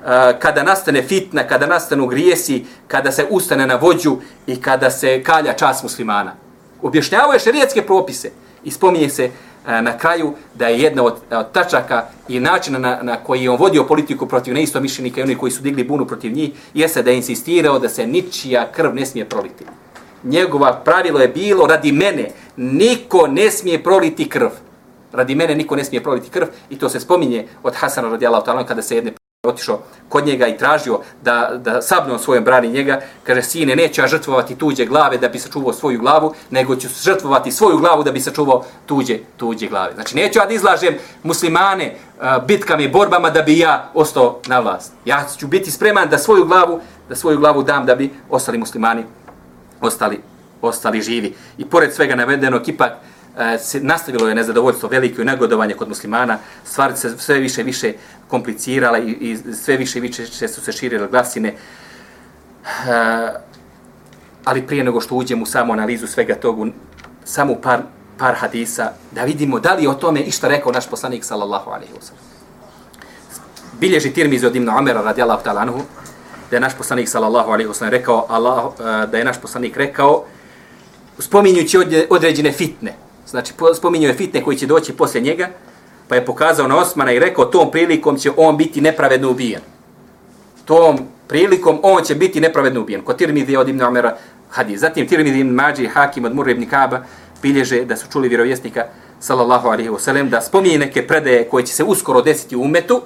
Eh, 0.08 0.40
kada 0.40 0.64
nastane 0.64 1.02
fitna, 1.04 1.44
kada 1.44 1.68
nastanu 1.68 2.08
grijesi, 2.08 2.66
kada 2.88 3.12
se 3.12 3.26
ustane 3.30 3.68
na 3.68 3.76
vođu 3.76 4.18
i 4.48 4.62
kada 4.62 4.90
se 4.92 5.24
kalja 5.24 5.54
čas 5.54 5.84
muslimana 5.84 6.48
objašnjavao 6.82 7.34
je 7.76 7.86
propise 7.88 8.32
i 8.64 8.72
spominje 8.72 9.10
se 9.10 9.24
eh, 9.24 9.82
na 9.82 9.98
kraju 9.98 10.34
da 10.56 10.68
je 10.68 10.80
jedna 10.80 11.04
od, 11.04 11.16
eh, 11.32 11.38
od 11.38 11.52
tačaka 11.52 12.06
i 12.28 12.40
načina 12.40 12.80
na, 12.80 13.00
na 13.02 13.16
koji 13.24 13.44
je 13.44 13.50
on 13.50 13.58
vodio 13.58 13.84
politiku 13.84 14.28
protiv 14.28 14.54
neistomišljenika 14.54 15.20
i 15.20 15.24
oni 15.24 15.36
koji 15.36 15.52
su 15.52 15.62
digli 15.62 15.84
bunu 15.84 16.06
protiv 16.06 16.32
njih, 16.32 16.52
jeste 16.74 17.04
da 17.04 17.12
je 17.12 17.18
insistirao 17.18 17.80
da 17.80 17.90
se 17.90 18.08
ničija 18.08 18.72
krv 18.72 18.96
ne 18.96 19.06
smije 19.06 19.30
proliti. 19.30 19.66
Njegova 20.24 20.82
pravilo 20.86 21.20
je 21.20 21.28
bilo 21.28 21.68
radi 21.68 21.92
mene, 21.92 22.30
niko 22.58 23.28
ne 23.28 23.52
smije 23.52 23.84
proliti 23.84 24.30
krv. 24.30 24.50
Radi 25.12 25.36
mene 25.36 25.56
niko 25.56 25.76
ne 25.76 25.84
smije 25.84 26.04
proliti 26.04 26.30
krv 26.30 26.48
i 26.70 26.80
to 26.80 26.90
se 26.90 27.00
spominje 27.00 27.48
od 27.64 27.76
Hasana 27.76 28.10
radijallahu 28.10 28.46
ta'ala 28.46 28.66
kada 28.66 28.82
se 28.82 28.96
jedne 28.96 29.27
otišao 29.48 29.80
kod 30.10 30.26
njega 30.26 30.48
i 30.48 30.58
tražio 30.58 31.00
da, 31.24 31.52
da 31.58 31.82
sabno 31.82 32.18
svojem 32.18 32.44
brani 32.44 32.70
njega, 32.70 33.02
kaže, 33.24 33.42
sine, 33.42 33.76
neću 33.76 34.02
ja 34.02 34.08
žrtvovati 34.08 34.56
tuđe 34.56 34.86
glave 34.86 35.18
da 35.18 35.30
bi 35.30 35.40
sačuvao 35.40 35.74
svoju 35.74 36.00
glavu, 36.00 36.34
nego 36.50 36.76
ću 36.76 36.88
žrtvovati 37.04 37.52
svoju 37.52 37.78
glavu 37.78 38.04
da 38.04 38.12
bi 38.12 38.20
sačuvao 38.20 38.64
tuđe, 38.86 39.20
tuđe 39.38 39.68
glave. 39.68 39.94
Znači, 39.94 40.16
neću 40.16 40.40
ja 40.40 40.46
da 40.46 40.54
izlažem 40.54 40.96
muslimane 41.24 41.86
e, 41.86 41.96
bitkama 42.48 42.82
i 42.82 42.90
borbama 42.90 43.30
da 43.30 43.42
bi 43.42 43.60
ja 43.60 43.92
ostao 43.94 44.40
na 44.48 44.60
vlast. 44.60 44.94
Ja 45.06 45.26
ću 45.38 45.48
biti 45.48 45.72
spreman 45.72 46.10
da 46.10 46.18
svoju 46.18 46.46
glavu, 46.46 46.80
da 47.10 47.16
svoju 47.16 47.38
glavu 47.38 47.64
dam 47.64 47.86
da 47.86 47.96
bi 47.96 48.12
ostali 48.30 48.58
muslimani 48.58 49.04
ostali, 49.82 50.22
ostali 50.62 51.02
živi. 51.02 51.34
I 51.58 51.66
pored 51.66 51.94
svega 51.94 52.16
navedenog, 52.16 52.70
ipak, 52.70 52.92
E, 53.38 53.58
se 53.60 53.80
nastavilo 53.80 54.30
je 54.30 54.36
nezadovoljstvo 54.36 54.90
veliko 54.90 55.22
i 55.22 55.26
negodovanje 55.26 55.74
kod 55.74 55.90
muslimana, 55.90 56.38
stvari 56.66 56.98
se 56.98 57.18
sve 57.18 57.40
više 57.40 57.64
više 57.64 57.94
komplicirala 58.28 58.98
i, 58.98 59.12
i 59.12 59.54
sve 59.54 59.78
više 59.78 60.00
više 60.00 60.48
su 60.48 60.62
se 60.62 60.72
širile 60.72 61.08
glasine. 61.08 61.50
E, 61.50 61.56
ali 64.46 64.68
prije 64.68 64.84
nego 64.84 65.02
što 65.02 65.16
uđemo 65.16 65.44
u 65.44 65.46
samu 65.46 65.74
analizu 65.74 66.08
svega 66.08 66.36
toga, 66.36 66.72
samo 67.24 67.56
par, 67.56 67.82
par 68.18 68.36
hadisa, 68.36 68.92
da 69.12 69.24
vidimo 69.24 69.60
da 69.60 69.74
li 69.74 69.88
o 69.88 69.94
tome 69.94 70.22
išta 70.22 70.48
rekao 70.48 70.72
naš 70.72 70.90
poslanik 70.90 71.24
sallallahu 71.24 71.70
alaihi 71.70 71.94
wa 71.94 72.02
sallam. 72.02 72.24
Bilježi 73.80 74.14
tirmizi 74.14 74.46
od 74.46 74.56
Ibn 74.56 74.70
Umera 74.70 75.02
radijallahu 75.02 75.44
ta'ala 75.44 75.62
anhu, 75.62 75.82
da 76.50 76.56
je 76.56 76.62
naš 76.62 76.74
poslanik 76.78 77.10
sallallahu 77.10 77.52
alaihi 77.52 77.70
wa 77.70 77.74
sallam 77.74 77.92
rekao, 77.92 78.26
Allah, 78.30 78.64
e, 78.80 79.08
da 79.08 79.18
je 79.18 79.26
naš 79.26 79.42
poslanik 79.42 79.78
rekao, 79.78 80.24
spominjući 81.20 81.78
određene 82.10 82.52
fitne, 82.52 83.07
znači 83.30 83.54
spominjao 83.76 84.10
je 84.10 84.18
fitne 84.18 84.44
koji 84.44 84.58
će 84.58 84.66
doći 84.66 84.94
poslije 84.94 85.22
njega, 85.22 85.50
pa 86.08 86.16
je 86.16 86.26
pokazao 86.26 86.68
na 86.68 86.78
Osmana 86.78 87.12
i 87.12 87.20
rekao 87.20 87.46
tom 87.46 87.72
prilikom 87.72 88.18
će 88.18 88.32
on 88.38 88.58
biti 88.58 88.82
nepravedno 88.82 89.30
ubijen. 89.30 89.62
Tom 90.66 91.00
prilikom 91.28 91.80
on 91.84 92.04
će 92.04 92.16
biti 92.16 92.42
nepravedno 92.42 92.82
ubijen. 92.82 93.02
Kod 93.02 93.18
Tirmidhi 93.18 93.58
od 93.58 93.70
Ibn 93.70 93.82
Omera 93.82 94.18
hadis. 94.50 94.80
Zatim 94.80 95.08
Tirmidhi 95.08 95.40
ibn 95.40 95.50
Mađi 95.50 95.88
Hakim 95.88 96.26
od 96.26 96.36
Murre 96.36 96.52
ibn 96.52 96.70
Kaba 96.70 97.04
bilježe 97.42 97.86
da 97.86 97.96
su 97.96 98.08
čuli 98.12 98.28
vjerovjesnika 98.30 98.86
sallallahu 99.20 99.68
alaihi 99.68 99.90
wa 99.90 100.00
sallam 100.00 100.30
da 100.30 100.42
spominje 100.42 100.78
neke 100.78 101.08
predaje 101.08 101.50
koje 101.50 101.66
će 101.66 101.74
se 101.74 101.84
uskoro 101.84 102.22
desiti 102.22 102.56
u 102.56 102.62
umetu 102.62 103.02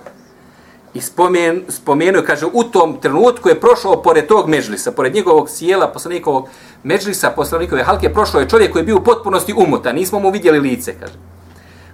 i 0.94 1.02
spomen, 1.02 1.64
spomenuo, 1.70 2.24
kaže, 2.28 2.46
u 2.54 2.64
tom 2.64 2.98
trenutku 3.02 3.50
je 3.50 3.60
prošao 3.60 4.02
pored 4.02 4.28
tog 4.28 4.50
međlisa, 4.50 4.92
pored 4.92 5.16
njegovog 5.16 5.50
sjela, 5.50 5.88
poslanikovog 5.88 6.50
međlisa, 6.84 7.30
poslanikove 7.30 7.84
halke, 7.84 8.14
prošao 8.14 8.42
je 8.42 8.50
čovjek 8.50 8.72
koji 8.72 8.82
je 8.82 8.86
bio 8.86 8.98
u 8.98 9.04
potpunosti 9.04 9.54
umutan, 9.58 9.96
nismo 9.96 10.20
mu 10.20 10.30
vidjeli 10.30 10.60
lice, 10.60 10.96
kaže. 11.00 11.14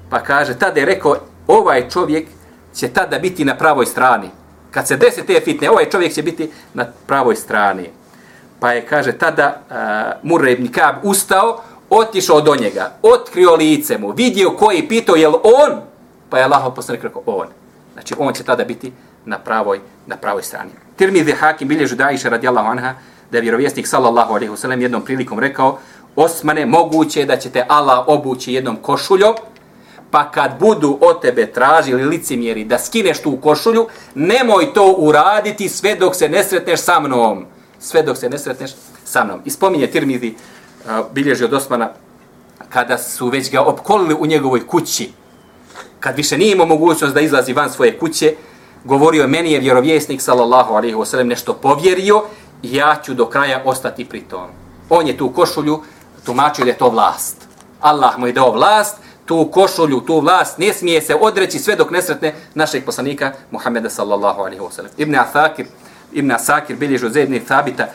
Pa 0.09 0.19
kaže, 0.19 0.57
tada 0.59 0.79
je 0.79 0.85
rekao, 0.85 1.15
ovaj 1.47 1.89
čovjek 1.89 2.27
će 2.73 2.87
tada 2.87 3.19
biti 3.19 3.45
na 3.45 3.55
pravoj 3.57 3.85
strani. 3.85 4.29
Kad 4.71 4.87
se 4.87 4.97
desi 4.97 5.25
te 5.25 5.41
fitne, 5.45 5.69
ovaj 5.69 5.89
čovjek 5.89 6.13
će 6.13 6.23
biti 6.23 6.51
na 6.73 6.85
pravoj 7.07 7.35
strani. 7.35 7.89
Pa 8.59 8.71
je, 8.71 8.85
kaže, 8.85 9.11
tada 9.11 9.61
uh, 9.69 10.29
Murre 10.29 10.51
ibn 10.51 10.71
Kab 10.71 10.95
ustao, 11.03 11.61
otišao 11.89 12.41
do 12.41 12.55
njega, 12.55 12.91
otkrio 13.01 13.55
lice 13.55 13.97
mu, 13.97 14.11
vidio 14.11 14.49
koji 14.49 14.87
pitao, 14.87 15.15
je 15.15 15.27
on? 15.27 15.81
Pa 16.29 16.37
je 16.37 16.43
Allah 16.43 16.73
poslanik 16.75 17.03
rekao, 17.03 17.21
on. 17.25 17.47
Znači, 17.97 18.15
on 18.17 18.33
će 18.33 18.43
tada 18.43 18.63
biti 18.63 18.91
na 19.25 19.39
pravoj, 19.39 19.79
na 20.07 20.17
pravoj 20.17 20.43
strani. 20.43 20.69
Tirmidhi 20.95 21.31
Hakim 21.31 21.67
bilježu 21.67 21.95
Daiša 21.95 22.29
radijallahu 22.29 22.67
anha, 22.67 22.93
da 23.31 23.37
je 23.37 23.41
vjerovjesnik 23.41 23.87
sallallahu 23.87 24.33
alaihi 24.33 24.51
wasallam 24.51 24.81
jednom 24.81 25.01
prilikom 25.01 25.39
rekao, 25.39 25.79
Osmane, 26.15 26.65
moguće 26.65 27.19
je 27.19 27.25
da 27.25 27.37
ćete 27.37 27.65
Allah 27.67 28.07
obući 28.07 28.53
jednom 28.53 28.75
košuljom, 28.75 29.33
pa 30.11 30.31
kad 30.31 30.51
budu 30.59 30.97
o 31.01 31.13
tebe 31.13 31.45
tražili 31.45 32.03
licimjeri 32.03 32.65
da 32.65 32.79
skineš 32.79 33.21
tu 33.21 33.37
košulju, 33.37 33.87
nemoj 34.15 34.73
to 34.73 34.95
uraditi 34.97 35.69
sve 35.69 35.95
dok 35.95 36.15
se 36.15 36.29
ne 36.29 36.43
sretneš 36.43 36.79
sa 36.79 36.99
mnom. 36.99 37.45
Sve 37.79 38.03
dok 38.03 38.17
se 38.17 38.29
ne 38.29 38.37
sretneš 38.37 38.71
sa 39.05 39.23
mnom. 39.23 39.41
I 39.45 39.49
spominje 39.49 39.87
Tirmidhi, 39.87 40.35
uh, 40.85 40.91
bilježi 41.13 41.43
od 41.43 41.53
Osmana, 41.53 41.89
kada 42.69 42.97
su 42.97 43.27
već 43.27 43.51
ga 43.51 43.61
opkolili 43.61 44.15
u 44.19 44.25
njegovoj 44.25 44.67
kući, 44.67 45.11
kad 46.07 46.15
više 46.15 46.37
nije 46.37 46.51
imao 46.51 46.65
mogućnost 46.65 47.13
da 47.13 47.21
izlazi 47.21 47.53
van 47.53 47.69
svoje 47.69 47.99
kuće, 47.99 48.33
govorio 48.83 49.21
je, 49.21 49.27
meni 49.27 49.51
je 49.51 49.59
vjerovjesnik, 49.59 50.21
sallallahu 50.21 50.73
alaihi 50.73 50.95
wasallam, 50.95 51.23
nešto 51.23 51.53
povjerio 51.53 52.23
i 52.63 52.75
ja 52.75 52.95
ću 53.03 53.13
do 53.13 53.25
kraja 53.25 53.61
ostati 53.65 54.05
pri 54.05 54.21
tom. 54.21 54.47
On 54.89 55.07
je 55.07 55.17
tu 55.17 55.29
košulju 55.29 55.81
tumačio 56.25 56.65
da 56.65 56.71
je 56.71 56.77
to 56.77 56.89
vlast. 56.89 57.47
Allah 57.81 58.17
mu 58.17 58.27
je 58.27 58.33
dao 58.33 58.51
vlast, 58.51 58.97
tu 59.25 59.49
košulju, 59.51 59.99
tu 60.01 60.19
vlast, 60.19 60.57
ne 60.57 60.73
smije 60.73 61.01
se 61.01 61.15
odreći 61.15 61.59
sve 61.59 61.75
dok 61.75 61.91
nesretne 61.91 62.33
našeg 62.53 62.85
poslanika 62.85 63.31
Muhammeda 63.51 63.89
sallallahu 63.89 64.41
alaihi 64.41 64.61
wasallam. 64.61 64.95
Ibn 64.97 65.15
Asakir, 65.15 65.65
Ibn 66.13 66.31
Asakir 66.31 66.75
bilježu 66.75 67.05
od 67.05 67.13
Zedni 67.13 67.39
Thabita, 67.45 67.87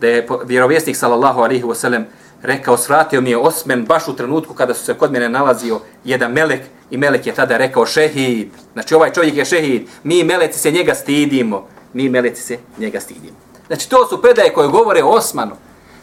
da 0.00 0.06
je 0.06 0.26
vjerovjesnik 0.44 0.96
sallallahu 0.96 1.40
alaihi 1.40 1.64
wasallam 1.64 2.04
rekao, 2.42 2.76
svratio 2.76 3.20
mi 3.20 3.30
je 3.30 3.38
osmen 3.38 3.84
baš 3.84 4.08
u 4.08 4.16
trenutku 4.16 4.54
kada 4.54 4.74
su 4.74 4.84
se 4.84 4.94
kod 4.94 5.12
mene 5.12 5.28
nalazio 5.28 5.80
jedan 6.04 6.32
melek 6.32 6.60
i 6.90 6.96
melek 6.96 7.26
je 7.26 7.34
tada 7.34 7.56
rekao 7.56 7.86
šehid. 7.86 8.48
Znači 8.72 8.94
ovaj 8.94 9.12
čovjek 9.12 9.36
je 9.36 9.44
šehid. 9.44 9.88
Mi 10.04 10.24
meleci 10.24 10.58
se 10.58 10.70
njega 10.70 10.94
stidimo. 10.94 11.66
Mi 11.92 12.08
meleci 12.08 12.42
se 12.42 12.58
njega 12.78 13.00
stidimo. 13.00 13.36
Znači 13.66 13.90
to 13.90 14.06
su 14.06 14.22
predaje 14.22 14.52
koje 14.52 14.68
govore 14.68 15.02
o 15.02 15.08
Osmanu. 15.08 15.56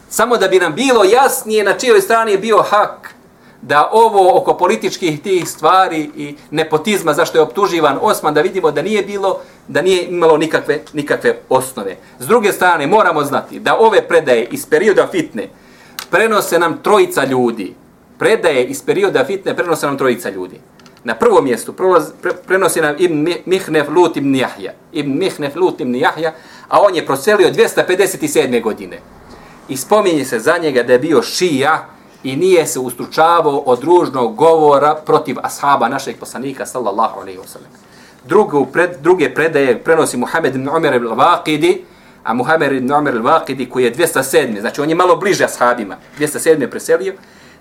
Samo 0.08 0.36
da 0.36 0.48
bi 0.48 0.58
nam 0.58 0.74
bilo 0.74 1.04
jasnije 1.04 1.64
na 1.64 1.72
čijoj 1.78 2.00
strani 2.00 2.32
je 2.32 2.38
bio 2.38 2.62
hak 2.62 3.14
da 3.62 3.88
ovo 3.92 4.38
oko 4.38 4.54
političkih 4.56 5.22
tih 5.22 5.48
stvari 5.48 6.10
i 6.16 6.36
nepotizma 6.50 7.14
zašto 7.14 7.38
je 7.38 7.42
optuživan 7.42 7.98
Osman 8.00 8.34
da 8.34 8.40
vidimo 8.40 8.70
da 8.70 8.82
nije 8.82 9.02
bilo 9.02 9.40
da 9.68 9.82
nije 9.82 10.04
imalo 10.04 10.36
nikakve 10.36 10.80
nikakve 10.92 11.36
osnove. 11.48 11.96
S 12.18 12.26
druge 12.26 12.52
strane 12.52 12.86
moramo 12.86 13.24
znati 13.24 13.60
da 13.60 13.76
ove 13.78 14.08
predaje 14.08 14.44
iz 14.44 14.66
perioda 14.66 15.06
fitne 15.10 15.48
prenose 16.10 16.58
nam 16.58 16.78
trojica 16.82 17.24
ljudi. 17.24 17.74
Predaje 18.18 18.64
iz 18.64 18.82
perioda 18.82 19.24
fitne 19.24 19.56
prenose 19.56 19.86
nam 19.86 19.98
trojica 19.98 20.30
ljudi. 20.30 20.60
Na 21.04 21.14
prvom 21.14 21.44
mjestu 21.44 21.72
prolaz, 21.72 22.10
pre, 22.22 22.32
prenosi 22.46 22.80
nam 22.80 22.94
Ibn 22.98 23.28
Mihnef 23.46 23.88
Lut 23.88 24.16
ibn 24.16 24.34
Jahja. 24.34 24.72
Ibn 24.92 25.18
Mihnef 25.18 25.56
Lut 25.56 25.80
ibn 25.80 25.94
Jahja, 25.94 26.34
a 26.68 26.80
on 26.80 26.94
je 26.94 27.06
proselio 27.06 27.48
257. 27.48 28.62
godine. 28.62 28.98
I 29.68 29.76
spominje 29.76 30.24
se 30.24 30.38
za 30.38 30.58
njega 30.58 30.82
da 30.82 30.92
je 30.92 30.98
bio 30.98 31.22
šija 31.22 31.86
i 32.22 32.36
nije 32.36 32.66
se 32.66 32.78
ustručavao 32.78 33.58
od 33.58 33.84
ružnog 33.84 34.34
govora 34.34 34.94
protiv 34.94 35.36
ashaba 35.42 35.88
našeg 35.88 36.16
poslanika 36.16 36.66
sallallahu 36.66 37.20
alaihi 37.20 37.38
wa 37.38 37.46
sallam. 37.46 37.70
Drugu, 38.24 38.66
pred, 38.72 38.90
druge 39.00 39.34
predaje 39.34 39.78
prenosi 39.84 40.16
Muhammed 40.16 40.54
ibn 40.54 40.68
Umar 40.68 40.94
ibn 40.94 41.06
Waqidi, 41.06 41.78
a 42.28 42.34
Muhammed 42.34 42.72
ibn 42.72 42.92
Omer 42.92 43.14
al-Waqidi 43.14 43.68
koji 43.68 43.84
je 43.84 43.94
207. 43.94 44.60
Znači 44.60 44.80
on 44.80 44.88
je 44.88 44.94
malo 44.94 45.16
bliže 45.16 45.44
ashabima. 45.44 45.96
207. 46.18 46.70
preselio. 46.70 47.14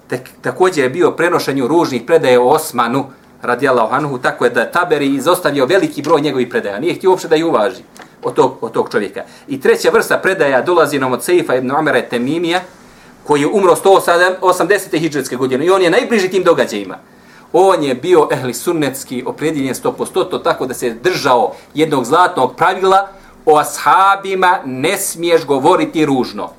Tak, 0.07 0.19
također 0.41 0.83
je 0.83 0.89
bio 0.89 1.11
prenošenju 1.11 1.67
ružnih 1.67 2.01
predaje 2.07 2.39
o 2.39 2.47
Osmanu 2.47 3.05
radijallahu 3.41 3.95
anhu, 3.95 4.17
tako 4.17 4.45
je 4.45 4.51
da 4.51 4.71
Taberi 4.71 5.15
izostavio 5.15 5.65
veliki 5.65 6.01
broj 6.01 6.21
njegovih 6.21 6.47
predaja. 6.49 6.79
Nije 6.79 6.93
htio 6.93 7.09
uopšte 7.09 7.27
da 7.27 7.35
ju 7.35 7.47
uvaži. 7.47 7.83
od 8.23 8.33
tog, 8.33 8.57
od 8.61 8.71
tog 8.71 8.91
čovjeka. 8.91 9.23
I 9.47 9.61
treća 9.61 9.89
vrsta 9.89 10.17
predaja 10.17 10.61
dolazi 10.61 10.99
nam 10.99 11.13
od 11.13 11.23
Seifa 11.23 11.55
ibn 11.55 11.71
Omera 11.71 12.01
Temimija, 12.01 12.61
koji 13.23 13.41
je 13.41 13.47
umro 13.47 13.75
180. 13.75 14.99
hijđarske 14.99 15.35
godine 15.35 15.65
i 15.65 15.69
on 15.69 15.81
je 15.81 15.89
najbliži 15.89 16.29
tim 16.29 16.43
događajima. 16.43 16.97
On 17.53 17.83
je 17.83 17.95
bio 17.95 18.27
ehli 18.31 18.53
sunnetski 18.53 19.23
opredjeljen 19.25 19.73
100%, 19.73 20.43
tako 20.43 20.65
da 20.65 20.73
se 20.73 20.89
držao 20.89 21.53
jednog 21.73 22.05
zlatnog 22.05 22.55
pravila 22.55 23.07
o 23.47 23.57
ashabima 23.57 24.59
ne 24.65 24.97
smiješ 24.97 25.45
govoriti 25.45 26.05
ružno. 26.05 26.49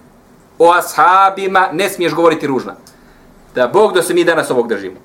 O 0.59 0.72
ashabima 0.72 1.68
ne 1.72 1.88
smiješ 1.88 2.14
govoriti 2.14 2.46
ružno. 2.46 2.72
Da 3.55 3.66
Bog 3.66 3.92
da 3.92 4.03
se 4.03 4.14
mi 4.14 4.24
danas 4.24 4.51
ovog 4.51 4.68
držimo. 4.68 4.96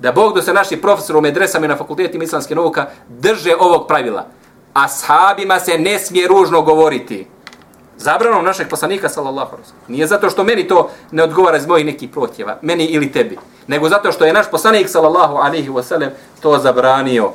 Da 0.00 0.12
Bog 0.12 0.34
da 0.34 0.42
se 0.42 0.52
naši 0.52 0.76
profesori 0.76 1.18
u 1.18 1.22
medresama 1.22 1.66
i 1.66 1.68
na 1.68 1.76
fakultetima 1.76 2.24
islamske 2.24 2.54
nauka 2.54 2.86
drže 3.08 3.54
ovog 3.60 3.86
pravila. 3.86 4.26
Ashabima 4.74 5.60
se 5.60 5.78
ne 5.78 5.98
smije 5.98 6.28
ružno 6.28 6.62
govoriti. 6.62 7.26
Zabranom 7.96 8.44
našeg 8.44 8.68
poslanika, 8.68 9.08
sallallahu 9.08 9.52
alaihi 9.52 9.72
Nije 9.88 10.06
zato 10.06 10.30
što 10.30 10.44
meni 10.44 10.68
to 10.68 10.90
ne 11.10 11.22
odgovara 11.22 11.56
iz 11.56 11.66
mojih 11.66 11.86
nekih 11.86 12.10
protjeva, 12.10 12.58
meni 12.62 12.84
ili 12.84 13.12
tebi, 13.12 13.38
nego 13.66 13.88
zato 13.88 14.12
što 14.12 14.24
je 14.24 14.32
naš 14.32 14.50
poslanik, 14.50 14.88
sallallahu 14.88 15.36
alaihi 15.36 15.68
wasallam, 15.68 16.10
to 16.40 16.58
zabranio. 16.58 17.32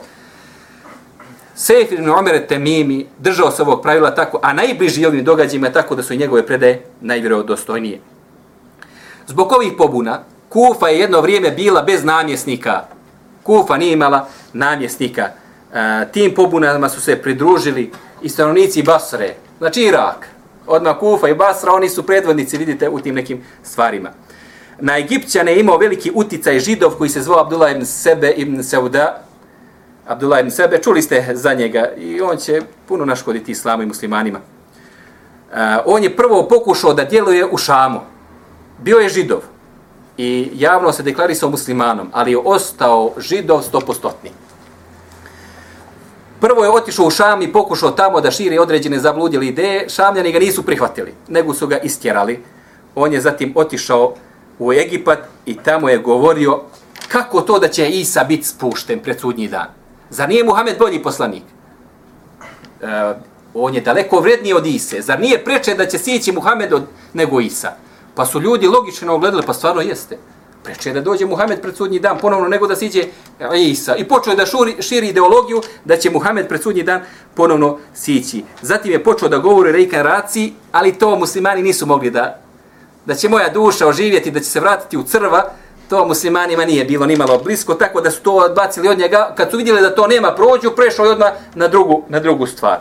Sejf 1.61 1.91
ibn 1.91 2.09
Omer 2.09 2.47
Temimi 2.47 3.05
držao 3.19 3.51
se 3.51 3.61
ovog 3.61 3.81
pravila 3.81 4.15
tako, 4.15 4.39
a 4.43 4.53
najbliži 4.53 5.05
ovim 5.05 5.23
događajima 5.23 5.69
tako 5.69 5.95
da 5.95 6.03
su 6.03 6.15
njegove 6.15 6.45
predaje 6.45 6.85
najvjerodostojnije. 7.01 7.99
Zbog 9.27 9.51
ovih 9.51 9.73
pobuna, 9.77 10.23
Kufa 10.49 10.87
je 10.87 10.99
jedno 10.99 11.21
vrijeme 11.21 11.51
bila 11.51 11.81
bez 11.81 12.03
namjesnika. 12.03 12.85
Kufa 13.43 13.77
nije 13.77 13.93
imala 13.93 14.27
namjesnika. 14.53 15.21
E, 15.21 16.07
tim 16.11 16.33
pobunama 16.35 16.89
su 16.89 17.01
se 17.01 17.21
pridružili 17.21 17.91
i 18.21 18.29
stanovnici 18.29 18.83
Basre, 18.83 19.35
znači 19.57 19.81
Irak, 19.81 20.27
odmah 20.67 20.97
Kufa 20.99 21.29
i 21.29 21.35
Basra, 21.35 21.73
oni 21.73 21.89
su 21.89 22.05
predvodnici, 22.05 22.57
vidite, 22.57 22.89
u 22.89 22.99
tim 22.99 23.15
nekim 23.15 23.43
stvarima. 23.63 24.09
Na 24.79 24.97
Egipćane 24.97 25.51
je 25.51 25.59
imao 25.59 25.77
veliki 25.77 26.11
uticaj 26.15 26.59
židov 26.59 26.91
koji 26.91 27.09
se 27.09 27.21
zvao 27.21 27.39
Abdullah 27.39 27.71
ibn 27.71 27.85
Sebe 27.85 28.31
ibn 28.31 28.63
Seuda. 28.63 29.30
Abdullah 30.07 30.39
ibn 30.39 30.51
Sebe, 30.51 30.81
čuli 30.81 31.01
ste 31.01 31.27
za 31.33 31.53
njega 31.53 31.89
i 31.97 32.21
on 32.21 32.37
će 32.37 32.61
puno 32.87 33.05
naškoditi 33.05 33.51
islamu 33.51 33.83
i 33.83 33.85
muslimanima. 33.85 34.39
Uh, 34.39 35.57
on 35.85 36.03
je 36.03 36.15
prvo 36.15 36.47
pokušao 36.47 36.93
da 36.93 37.03
djeluje 37.03 37.45
u 37.45 37.57
Šamu. 37.57 37.99
Bio 38.79 38.97
je 38.97 39.09
židov 39.09 39.39
i 40.17 40.49
javno 40.53 40.91
se 40.91 41.03
deklarisao 41.03 41.49
muslimanom, 41.49 42.09
ali 42.13 42.31
je 42.31 42.37
ostao 42.37 43.11
židov 43.17 43.61
stopostotni. 43.61 44.31
Prvo 46.39 46.63
je 46.63 46.69
otišao 46.69 47.05
u 47.05 47.09
Šam 47.09 47.41
i 47.41 47.51
pokušao 47.53 47.91
tamo 47.91 48.21
da 48.21 48.31
širi 48.31 48.59
određene 48.59 48.99
zabludjele 48.99 49.47
ideje. 49.47 49.89
Šamljani 49.89 50.31
ga 50.31 50.39
nisu 50.39 50.63
prihvatili, 50.63 51.13
nego 51.27 51.53
su 51.53 51.67
ga 51.67 51.77
istjerali. 51.77 52.43
On 52.95 53.13
je 53.13 53.21
zatim 53.21 53.53
otišao 53.55 54.13
u 54.59 54.73
Egipat 54.73 55.19
i 55.45 55.55
tamo 55.55 55.89
je 55.89 55.97
govorio 55.97 56.61
kako 57.07 57.41
to 57.41 57.59
da 57.59 57.67
će 57.67 57.89
Isa 57.89 58.23
biti 58.23 58.47
spušten 58.47 58.99
pred 58.99 59.19
sudnji 59.19 59.47
dan. 59.47 59.80
Zar 60.11 60.29
nije 60.29 60.43
Muhammed 60.43 60.77
bolji 60.79 61.03
poslanik? 61.03 61.43
E, 62.81 63.13
on 63.53 63.75
je 63.75 63.81
daleko 63.81 64.19
vredniji 64.19 64.53
od 64.53 64.67
Ise. 64.67 65.01
Zar 65.01 65.19
nije 65.19 65.43
preče 65.43 65.73
da 65.73 65.85
će 65.85 65.97
sići 65.97 66.31
Muhammed 66.31 66.73
od, 66.73 66.83
nego 67.13 67.39
Isa? 67.39 67.71
Pa 68.15 68.25
su 68.25 68.41
ljudi 68.41 68.67
logično 68.67 69.15
ogledali, 69.15 69.43
pa 69.45 69.53
stvarno 69.53 69.81
jeste. 69.81 70.17
Preče 70.63 70.93
da 70.93 71.01
dođe 71.01 71.25
Muhammed 71.25 71.61
pred 71.61 71.75
sudnji 71.75 71.99
dan 71.99 72.17
ponovno 72.17 72.47
nego 72.47 72.67
da 72.67 72.75
siđe 72.75 73.03
Isa. 73.55 73.95
I 73.95 74.07
počeo 74.07 74.35
da 74.35 74.45
šuri, 74.45 74.75
širi 74.79 75.07
ideologiju 75.07 75.61
da 75.85 75.97
će 75.97 76.09
Muhammed 76.09 76.47
pred 76.47 76.61
sudnji 76.61 76.83
dan 76.83 77.01
ponovno 77.35 77.77
sići. 77.93 78.43
Zatim 78.61 78.91
je 78.91 79.03
počeo 79.03 79.29
da 79.29 79.37
govori 79.37 79.71
reinkarnaciji, 79.71 80.53
ali 80.71 80.93
to 80.93 81.15
muslimani 81.15 81.63
nisu 81.63 81.85
mogli 81.85 82.11
da 82.11 82.41
da 83.05 83.15
će 83.15 83.29
moja 83.29 83.49
duša 83.49 83.87
oživjeti, 83.87 84.31
da 84.31 84.39
će 84.39 84.45
se 84.45 84.59
vratiti 84.59 84.97
u 84.97 85.03
crva, 85.03 85.51
to 85.91 86.05
muslimanima 86.05 86.65
nije 86.65 86.85
bilo 86.85 87.05
nimalo 87.05 87.37
blisko, 87.37 87.73
tako 87.73 88.01
da 88.01 88.11
su 88.11 88.21
to 88.21 88.35
odbacili 88.35 88.87
od 88.87 88.97
njega. 88.97 89.33
Kad 89.37 89.51
su 89.51 89.57
vidjeli 89.57 89.81
da 89.81 89.95
to 89.95 90.07
nema 90.07 90.31
prođu, 90.35 90.71
prešao 90.75 91.05
je 91.05 91.11
odmah 91.11 91.31
na 91.55 91.67
drugu, 91.67 92.03
na 92.09 92.19
drugu 92.19 92.47
stvar. 92.47 92.77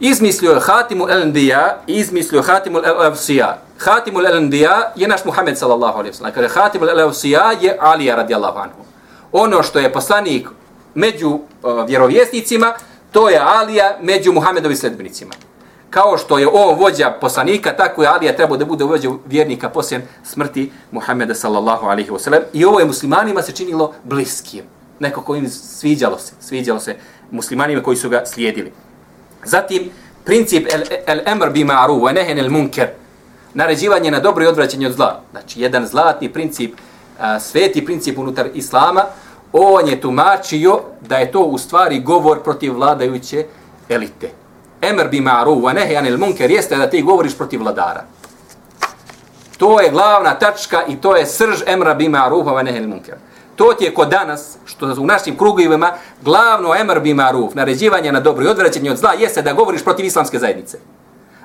Izmislio 0.00 0.52
je 0.52 0.60
Hatimu 0.60 1.06
el-Ndija, 1.06 1.72
izmislio 1.86 2.38
je 2.38 2.42
Hatimu 2.42 2.78
el-Avsija. 2.78 3.56
Hatimu 3.78 4.20
el-Ndija 4.20 4.92
je 4.96 5.08
naš 5.08 5.24
Muhammed 5.24 5.58
sallallahu 5.58 5.98
alaihi 5.98 6.12
wa 6.14 6.18
sallam. 6.18 6.32
Kada 6.32 6.48
Hatimu 6.48 6.84
el-Avsija 6.86 7.52
je 7.60 7.76
Alija 7.80 8.16
radijallahu 8.16 8.58
anhu. 8.58 8.84
Ono 9.32 9.62
što 9.62 9.78
je 9.78 9.92
poslanik 9.92 10.48
među 10.94 11.28
uh, 11.28 11.40
vjerovjesnicima, 11.86 12.74
to 13.12 13.28
je 13.28 13.38
Alija 13.38 13.96
među 14.00 14.32
Muhammedovi 14.32 14.76
sledbenicima. 14.76 15.34
Kao 15.94 16.18
što 16.18 16.38
je 16.38 16.48
on 16.52 16.78
vođa 16.78 17.10
poslanika, 17.20 17.76
tako 17.76 18.02
je 18.02 18.08
Alija 18.08 18.36
trebao 18.36 18.56
da 18.56 18.64
bude 18.64 18.84
vođa 18.84 19.08
vjernika 19.26 19.68
poslije 19.68 20.06
smrti 20.24 20.72
Muhammeda 20.90 21.34
sallallahu 21.34 21.86
alaihi 21.86 22.10
wa 22.10 22.18
sallam. 22.18 22.42
I 22.52 22.64
ovo 22.64 22.80
je 22.80 22.86
muslimanima 22.86 23.42
se 23.42 23.52
činilo 23.52 23.92
bliskim. 24.04 24.64
Neko 24.98 25.22
ko 25.22 25.36
im 25.36 25.48
sviđalo 25.48 26.18
se, 26.18 26.32
sviđalo 26.40 26.80
se 26.80 26.96
muslimanima 27.30 27.82
koji 27.82 27.96
su 27.96 28.08
ga 28.08 28.22
slijedili. 28.26 28.72
Zatim, 29.44 29.90
princip 30.24 30.68
el-emr 31.06 31.52
bi 31.52 31.64
ma'ru, 31.64 32.00
wa 32.00 32.14
nehen 32.14 32.38
el-munker, 32.38 32.86
naređivanje 33.54 34.10
na 34.10 34.20
dobro 34.20 34.44
i 34.44 34.48
odvraćanje 34.48 34.86
od 34.86 34.92
zla. 34.92 35.20
Znači, 35.30 35.60
jedan 35.60 35.86
zlatni 35.86 36.32
princip, 36.32 36.74
a, 37.20 37.40
sveti 37.40 37.84
princip 37.84 38.18
unutar 38.18 38.48
Islama, 38.54 39.04
on 39.52 39.88
je 39.88 40.00
tumačio 40.00 40.80
da 41.08 41.16
je 41.16 41.32
to 41.32 41.40
u 41.40 41.58
stvari 41.58 42.00
govor 42.00 42.42
protiv 42.42 42.74
vladajuće 42.74 43.46
elite. 43.88 44.43
Emr 44.88 45.08
bi 45.08 45.20
ma'ruf 45.20 45.62
wa 45.62 45.74
nehen 45.74 45.96
anil 45.96 46.18
munkar 46.18 46.50
jeste 46.50 46.76
da 46.76 46.90
ti 46.90 47.02
govoriš 47.02 47.36
protiv 47.36 47.60
vladara. 47.60 48.04
To 49.58 49.80
je 49.80 49.90
glavna 49.90 50.38
tačka 50.38 50.84
i 50.88 50.96
to 50.96 51.16
je 51.16 51.26
srž 51.26 51.62
emra 51.66 51.94
bi 51.94 52.08
ma'ruf 52.08 52.44
wa 52.44 52.62
nehen 52.62 52.76
anil 52.76 52.88
munkar. 52.88 53.14
To 53.56 53.72
ti 53.74 53.84
je 53.84 53.94
kod 53.94 54.08
danas, 54.08 54.56
što 54.64 54.86
u 54.98 55.06
našim 55.06 55.38
krugovima, 55.38 55.92
glavno 56.22 56.74
emr 56.74 57.00
bi 57.00 57.14
maruf, 57.14 57.54
naređivanje 57.54 58.12
na 58.12 58.20
dobro 58.20 58.44
i 58.44 58.48
odvraćanje 58.48 58.90
od 58.90 58.96
zla, 58.96 59.12
jeste 59.12 59.42
da 59.42 59.52
govoriš 59.52 59.84
protiv 59.84 60.06
islamske 60.06 60.38
zajednice. 60.38 60.78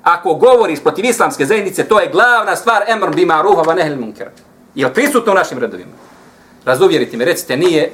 Ako 0.04 0.34
govoriš 0.34 0.80
protiv 0.80 1.06
islamske 1.06 1.46
zajednice, 1.46 1.84
to 1.84 2.00
je 2.00 2.10
glavna 2.12 2.56
stvar 2.56 2.84
emr 2.88 3.16
bi 3.16 3.26
maruf, 3.26 3.58
a 3.58 3.72
anil 3.72 4.00
munkar. 4.00 4.28
Je 4.76 4.94
prisutno 4.94 5.32
u 5.32 5.36
našim 5.36 5.60
redovima? 5.60 5.92
Razuvjerite 6.66 7.18
me, 7.18 7.26
recite, 7.26 7.58
nije, 7.58 7.92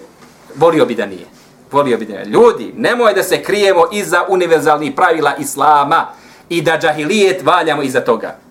volio 0.56 0.86
bi 0.86 0.96
da 0.96 1.06
nije. 1.06 1.26
Volio 1.72 1.98
bi 1.98 2.06
da. 2.06 2.24
Ljudi, 2.24 2.74
nemoj 2.78 3.14
da 3.14 3.24
se 3.24 3.44
krijemo 3.44 3.86
iza 3.92 4.26
univerzalnih 4.28 4.94
pravila 4.96 5.36
islama 5.40 6.08
i 6.50 6.62
da 6.62 6.78
džahilijet 6.78 7.44
valjamo 7.44 7.82
iza 7.82 8.02
toga 8.02 8.46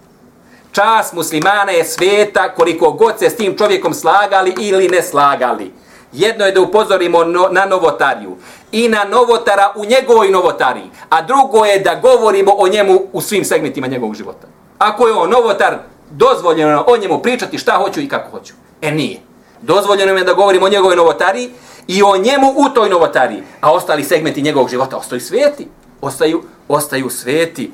čas 0.75 1.13
muslimana 1.13 1.73
je 1.73 1.85
sveta 1.85 2.55
koliko 2.55 2.91
god 2.91 3.19
se 3.19 3.31
s 3.31 3.37
tim 3.37 3.59
čovjekom 3.59 3.95
slagali 3.95 4.55
ili 4.61 4.89
ne 4.89 5.03
slagali. 5.03 5.73
Jedno 6.13 6.45
je 6.45 6.53
da 6.53 6.61
upozorimo 6.61 7.25
no, 7.25 7.49
na 7.51 7.65
novotariju 7.65 8.37
i 8.73 8.89
na 8.89 9.05
novotara 9.05 9.73
u 9.77 9.85
njegovoj 9.85 10.31
novotariji, 10.31 10.91
a 11.09 11.23
drugo 11.23 11.65
je 11.65 11.79
da 11.79 11.95
govorimo 11.95 12.53
o 12.57 12.69
njemu 12.69 13.01
u 13.13 13.21
svim 13.21 13.45
segmentima 13.45 13.87
njegovog 13.87 14.15
života. 14.15 14.47
Ako 14.79 15.07
je 15.07 15.15
on 15.15 15.31
novotar, 15.31 15.79
dozvoljeno 16.11 16.85
o 16.87 16.97
njemu 16.97 17.19
pričati 17.19 17.59
šta 17.59 17.73
hoću 17.73 18.01
i 18.01 18.09
kako 18.09 18.31
hoću. 18.31 18.55
E 18.83 18.91
nije. 18.91 19.21
Dozvoljeno 19.63 20.13
je 20.13 20.25
da 20.25 20.35
govorimo 20.35 20.67
o 20.67 20.69
njegovoj 20.69 20.97
novotariji 20.97 21.51
i 21.87 22.03
o 22.03 22.17
njemu 22.17 22.53
u 22.57 22.75
toj 22.75 22.91
novotariji, 22.91 23.43
a 23.61 23.73
ostali 23.73 24.05
segmenti 24.05 24.43
njegovog 24.43 24.71
života 24.71 24.97
ostaju 24.97 25.21
sveti. 25.21 25.69
Ostaju, 26.01 26.43
ostaju 26.69 27.11
sveti 27.11 27.71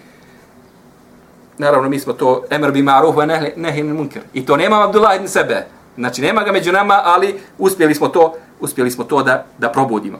naravno 1.60 1.88
mi 1.88 1.98
smo 1.98 2.12
to 2.12 2.44
emr 2.50 2.70
bi 2.70 2.82
ma'ruf 2.82 3.14
wa 3.14 3.52
nehin 3.56 3.92
munker. 3.92 4.22
I 4.34 4.46
to 4.46 4.56
nema 4.56 4.84
Abdullah 4.84 5.16
ibn 5.16 5.28
Sebe. 5.28 5.66
Znači 5.96 6.22
nema 6.22 6.42
ga 6.42 6.52
među 6.52 6.72
nama, 6.72 7.00
ali 7.04 7.40
uspjeli 7.58 7.94
smo 7.94 8.08
to, 8.08 8.34
uspjeli 8.60 8.90
smo 8.90 9.04
to 9.04 9.22
da 9.22 9.44
da 9.58 9.68
probudimo. 9.68 10.18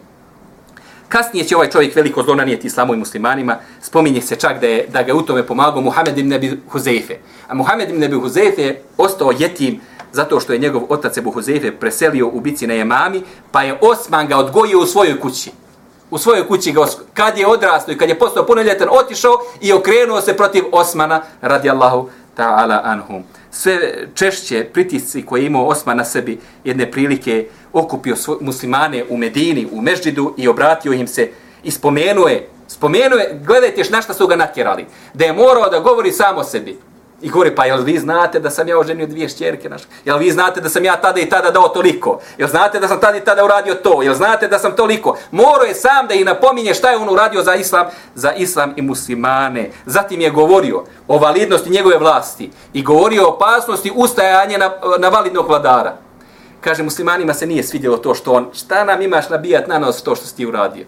Kasnije 1.08 1.44
će 1.44 1.56
ovaj 1.56 1.70
čovjek 1.70 1.96
veliko 1.96 2.22
zlo 2.22 2.34
nanijeti 2.34 2.66
islamu 2.66 2.94
i 2.94 2.96
muslimanima. 2.96 3.56
Spominje 3.80 4.20
se 4.20 4.36
čak 4.36 4.60
da, 4.60 4.66
je, 4.66 4.86
da 4.88 5.02
ga 5.02 5.14
u 5.14 5.22
tome 5.22 5.46
pomagao 5.46 5.80
Muhammed 5.80 6.18
ibn 6.18 6.32
Abi 6.32 6.60
Huzeife. 6.68 7.16
A 7.48 7.54
Muhammed 7.54 7.90
ibn 7.90 8.04
Abi 8.04 8.16
Huzeife 8.16 8.62
je 8.62 8.82
ostao 8.98 9.32
jetim 9.38 9.80
zato 10.12 10.40
što 10.40 10.52
je 10.52 10.58
njegov 10.58 10.82
otac 10.88 11.16
Ebu 11.16 11.30
Huzeife 11.30 11.72
preselio 11.72 12.28
u 12.28 12.40
bici 12.40 12.66
na 12.66 12.74
Jemami, 12.74 13.22
pa 13.52 13.62
je 13.62 13.78
Osman 13.80 14.26
ga 14.26 14.36
odgojio 14.36 14.78
u 14.78 14.86
svojoj 14.86 15.20
kući 15.20 15.50
u 16.10 16.18
svojoj 16.18 16.46
kući 16.48 16.72
ga 16.72 16.86
kad 17.14 17.38
je 17.38 17.46
odrastao 17.46 17.92
i 17.92 17.98
kad 17.98 18.08
je 18.08 18.18
postao 18.18 18.46
punoljetan 18.46 18.88
otišao 18.90 19.38
i 19.60 19.72
okrenuo 19.72 20.20
se 20.20 20.36
protiv 20.36 20.64
Osmana 20.72 21.22
radijallahu 21.40 22.08
ta'ala 22.36 22.80
anhum. 22.84 23.24
Sve 23.50 24.06
češće 24.14 24.64
pritisci 24.72 25.26
koje 25.26 25.42
je 25.42 25.46
imao 25.46 25.66
Osman 25.66 25.96
na 25.96 26.04
sebi 26.04 26.40
jedne 26.64 26.90
prilike 26.90 27.48
okupio 27.72 28.16
svoj, 28.16 28.36
muslimane 28.40 29.04
u 29.08 29.16
Medini, 29.16 29.68
u 29.72 29.80
Mežđidu 29.80 30.34
i 30.36 30.48
obratio 30.48 30.92
im 30.92 31.06
se 31.06 31.30
i 31.62 31.70
spomenuo 31.70 32.28
je, 32.28 32.48
spomenuo 32.68 33.18
je, 33.18 33.40
gledajte 33.46 33.82
na 33.90 34.02
šta 34.02 34.14
su 34.14 34.26
ga 34.26 34.36
natjerali, 34.36 34.86
da 35.14 35.24
je 35.24 35.32
morao 35.32 35.70
da 35.70 35.80
govori 35.80 36.12
samo 36.12 36.44
sebi. 36.44 36.78
I 37.22 37.28
govori, 37.28 37.54
pa 37.54 37.64
jel 37.64 37.82
vi 37.82 37.98
znate 37.98 38.40
da 38.40 38.50
sam 38.50 38.68
ja 38.68 38.78
oženio 38.78 39.06
dvije 39.06 39.28
šćerke 39.28 39.68
naše? 39.68 39.84
Jel 40.04 40.18
vi 40.18 40.30
znate 40.30 40.60
da 40.60 40.68
sam 40.68 40.84
ja 40.84 40.96
tada 40.96 41.20
i 41.20 41.28
tada 41.28 41.50
dao 41.50 41.68
toliko? 41.68 42.20
Jel 42.38 42.48
znate 42.48 42.80
da 42.80 42.88
sam 42.88 43.00
tada 43.00 43.16
i 43.16 43.24
tada 43.24 43.44
uradio 43.44 43.74
to? 43.74 44.02
Jel 44.02 44.14
znate 44.14 44.48
da 44.48 44.58
sam 44.58 44.72
toliko? 44.76 45.16
Moro 45.30 45.62
je 45.68 45.74
sam 45.74 46.06
da 46.06 46.14
i 46.14 46.24
napominje 46.24 46.74
šta 46.74 46.90
je 46.90 46.96
on 46.96 47.08
uradio 47.08 47.42
za 47.42 47.54
islam, 47.54 47.86
za 48.14 48.32
islam 48.32 48.72
i 48.76 48.82
muslimane. 48.82 49.70
Zatim 49.86 50.20
je 50.20 50.30
govorio 50.30 50.84
o 51.08 51.18
validnosti 51.18 51.70
njegove 51.70 51.98
vlasti 51.98 52.50
i 52.72 52.82
govorio 52.82 53.26
o 53.26 53.30
opasnosti 53.30 53.92
ustajanja 53.94 54.58
na, 54.58 54.70
na 54.98 55.08
validnog 55.08 55.48
vladara. 55.48 55.96
Kaže, 56.60 56.82
muslimanima 56.82 57.34
se 57.34 57.46
nije 57.46 57.62
svidjelo 57.62 57.96
to 57.96 58.14
što 58.14 58.32
on, 58.32 58.48
šta 58.52 58.84
nam 58.84 59.02
imaš 59.02 59.28
nabijat 59.28 59.68
na 59.68 59.78
nos 59.78 60.02
to 60.02 60.14
što 60.14 60.26
si 60.26 60.36
ti 60.36 60.46
uradio? 60.46 60.84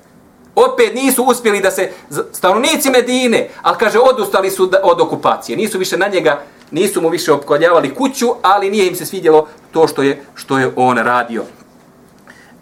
Opet 0.55 0.95
nisu 0.95 1.25
uspjeli 1.25 1.61
da 1.61 1.71
se 1.71 1.91
stanovnici 2.33 2.91
Medine, 2.91 3.49
ali 3.63 3.79
kaže 3.79 3.99
odustali 3.99 4.51
su 4.51 4.71
od 4.83 5.01
okupacije. 5.01 5.57
Nisu 5.57 5.79
više 5.79 5.97
na 5.97 6.09
njega, 6.09 6.43
nisu 6.71 7.03
mu 7.03 7.09
više 7.09 7.33
opkoljavali 7.33 7.95
kuću, 7.95 8.27
ali 8.43 8.71
nije 8.71 8.87
im 8.87 8.95
se 8.97 9.07
svidjelo 9.07 9.49
to 9.73 9.89
što 9.89 10.03
je 10.03 10.23
što 10.35 10.59
je 10.59 10.73
on 10.77 10.99
radio. 10.99 11.45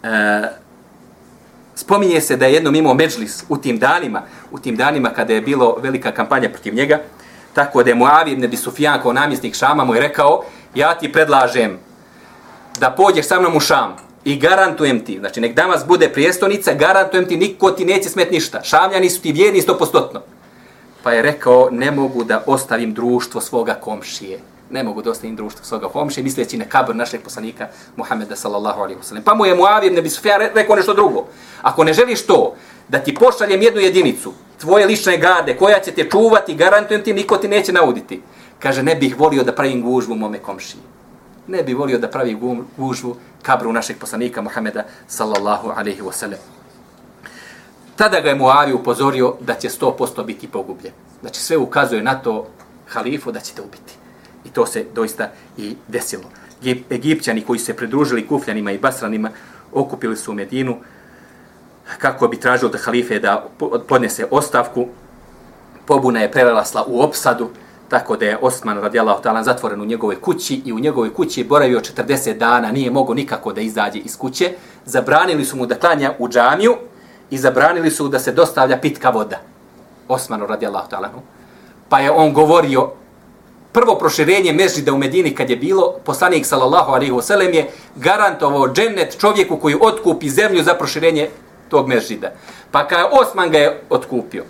E, 0.03 0.61
spominje 1.75 2.21
se 2.21 2.37
da 2.37 2.45
je 2.45 2.53
jednom 2.53 2.75
imao 2.75 2.93
međlis 2.93 3.43
u 3.49 3.57
tim 3.57 3.79
danima, 3.79 4.21
u 4.51 4.59
tim 4.59 4.75
danima 4.75 5.09
kada 5.09 5.33
je 5.33 5.41
bilo 5.41 5.75
velika 5.81 6.11
kampanja 6.11 6.49
protiv 6.49 6.75
njega, 6.75 6.99
tako 7.53 7.83
da 7.83 7.89
je 7.89 7.95
Muavir 7.95 8.33
ibn 8.33 8.57
Sufjan 8.57 9.01
kao 9.01 9.13
namjesnik 9.13 9.55
Šama 9.55 9.85
mu 9.85 9.95
je 9.95 10.01
rekao, 10.01 10.43
ja 10.75 10.93
ti 10.97 11.11
predlažem 11.11 11.79
da 12.79 12.91
pođeš 12.91 13.27
sa 13.27 13.39
mnom 13.39 13.55
u 13.55 13.59
Šam, 13.59 13.95
I 14.25 14.35
garantujem 14.35 15.05
ti, 15.05 15.19
znači 15.19 15.41
nek 15.41 15.55
damas 15.55 15.85
bude 15.87 16.09
prijestonica, 16.09 16.73
garantujem 16.73 17.25
ti, 17.25 17.37
niko 17.37 17.71
ti 17.71 17.85
neće 17.85 18.09
smet 18.09 18.31
ništa. 18.31 18.63
Šavljani 18.63 19.09
su 19.09 19.21
ti 19.21 19.31
vjerni 19.31 19.61
stopostotno. 19.61 20.21
Pa 21.03 21.11
je 21.11 21.21
rekao, 21.21 21.69
ne 21.71 21.91
mogu 21.91 22.23
da 22.23 22.43
ostavim 22.45 22.93
društvo 22.93 23.41
svoga 23.41 23.73
komšije. 23.73 24.39
Ne 24.71 24.83
mogu 24.83 25.01
da 25.01 25.11
ostavim 25.11 25.35
društvo 25.35 25.65
svoga 25.65 25.89
komšije, 25.89 26.23
misleći 26.23 26.57
na 26.57 26.65
kabr 26.65 26.95
našeg 26.95 27.21
poslanika 27.21 27.67
Muhammeda 27.95 28.35
sallallahu 28.35 28.81
alaihi 28.81 28.99
wasallam. 29.01 29.23
Pa 29.23 29.33
mu 29.33 29.45
je 29.45 29.55
Muavir 29.55 29.91
ne 29.91 30.01
bi 30.01 30.09
Sufjan 30.09 30.41
rekao 30.55 30.75
nešto 30.75 30.93
drugo. 30.93 31.25
Ako 31.61 31.83
ne 31.83 31.93
želiš 31.93 32.25
to, 32.25 32.55
da 32.87 32.99
ti 32.99 33.15
pošaljem 33.15 33.61
jednu 33.61 33.81
jedinicu, 33.81 34.33
tvoje 34.59 34.85
lične 34.85 35.17
gade, 35.17 35.57
koja 35.57 35.79
će 35.79 35.91
te 35.91 36.09
čuvati, 36.09 36.55
garantujem 36.55 37.03
ti, 37.03 37.13
niko 37.13 37.37
ti 37.37 37.47
neće 37.47 37.73
nauditi. 37.73 38.21
Kaže, 38.59 38.83
ne 38.83 38.95
bih 38.95 39.19
volio 39.19 39.43
da 39.43 39.55
pravim 39.55 39.81
gužvu 39.81 40.15
mome 40.15 40.39
komšiji 40.39 40.81
ne 41.51 41.63
bi 41.63 41.73
volio 41.73 41.99
da 41.99 42.07
pravi 42.07 42.37
gužvu 42.77 43.15
kabru 43.41 43.73
našeg 43.73 43.97
poslanika 43.99 44.41
Muhameda 44.41 44.83
sallallahu 45.07 45.73
alaihi 45.75 46.01
wasallam. 46.01 46.39
Tada 47.95 48.19
ga 48.21 48.29
je 48.29 48.35
Muavi 48.35 48.73
upozorio 48.73 49.35
da 49.39 49.53
će 49.53 49.69
100% 49.69 50.25
biti 50.25 50.47
pogubljen. 50.47 50.93
Znači 51.21 51.39
sve 51.39 51.57
ukazuje 51.57 52.03
na 52.03 52.15
to 52.15 52.47
halifu 52.87 53.31
da 53.31 53.39
će 53.39 53.53
te 53.53 53.61
ubiti. 53.61 53.93
I 54.45 54.49
to 54.49 54.65
se 54.65 54.85
doista 54.95 55.29
i 55.57 55.75
desilo. 55.87 56.23
Egipćani 56.91 57.41
koji 57.41 57.59
se 57.59 57.75
pridružili 57.75 58.27
kufljanima 58.27 58.71
i 58.71 58.77
basranima 58.77 59.29
okupili 59.73 60.17
su 60.17 60.33
Medinu 60.33 60.77
kako 61.97 62.27
bi 62.27 62.39
tražili 62.39 62.71
od 62.73 62.81
halife 62.81 63.19
da 63.19 63.45
podnese 63.87 64.25
ostavku. 64.31 64.87
Pobuna 65.85 66.19
je 66.19 66.31
prerasla 66.31 66.83
u 66.87 67.01
opsadu 67.01 67.49
tako 67.91 68.15
da 68.15 68.25
je 68.25 68.37
Osman 68.41 68.77
radijallahu 68.81 69.23
ta'ala 69.23 69.43
zatvoren 69.43 69.81
u 69.81 69.85
njegove 69.85 70.15
kući 70.15 70.61
i 70.65 70.73
u 70.73 70.79
njegove 70.79 71.09
kući 71.13 71.43
boravio 71.43 71.79
40 71.79 72.37
dana, 72.37 72.71
nije 72.71 72.91
mogao 72.91 73.15
nikako 73.15 73.53
da 73.53 73.61
izađe 73.61 73.99
iz 73.99 74.17
kuće. 74.17 74.53
Zabranili 74.85 75.45
su 75.45 75.57
mu 75.57 75.65
da 75.65 75.75
klanja 75.75 76.13
u 76.19 76.29
džamiju 76.29 76.75
i 77.29 77.37
zabranili 77.37 77.91
su 77.91 78.07
da 78.07 78.19
se 78.19 78.31
dostavlja 78.31 78.77
pitka 78.77 79.09
voda. 79.09 79.41
Osmanu 80.07 80.47
radijallahu 80.47 80.87
ta'ala. 80.91 81.09
Pa 81.89 81.99
je 81.99 82.11
on 82.11 82.33
govorio, 82.33 82.91
prvo 83.71 83.95
proširenje 83.95 84.53
mežida 84.53 84.93
u 84.93 84.97
Medini 84.97 85.35
kad 85.35 85.49
je 85.49 85.55
bilo, 85.55 85.95
poslanik 86.05 86.45
sallallahu 86.45 86.91
alaihi 86.91 87.11
wasallam 87.11 87.55
je 87.55 87.69
garantovao 87.95 88.73
džennet 88.73 89.17
čovjeku 89.19 89.57
koji 89.57 89.75
otkupi 89.81 90.29
zemlju 90.29 90.63
za 90.63 90.73
proširenje 90.73 91.29
tog 91.69 91.87
mežida. 91.87 92.31
Pa 92.71 92.87
kada 92.87 93.09
Osman 93.11 93.49
ga 93.49 93.57
je 93.57 93.81
otkupio, 93.89 94.43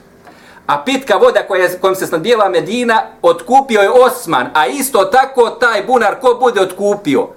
a 0.72 0.84
pitka 0.86 1.18
voda 1.18 1.44
koja, 1.48 1.70
kojom 1.82 1.96
se 1.96 2.08
snadbijela 2.08 2.50
Medina, 2.50 3.02
otkupio 3.22 3.82
je 3.82 3.90
Osman, 3.90 4.50
a 4.54 4.68
isto 4.68 5.06
tako 5.06 5.50
taj 5.50 5.84
bunar 5.84 6.20
ko 6.20 6.38
bude 6.40 6.62
otkupio, 6.62 7.28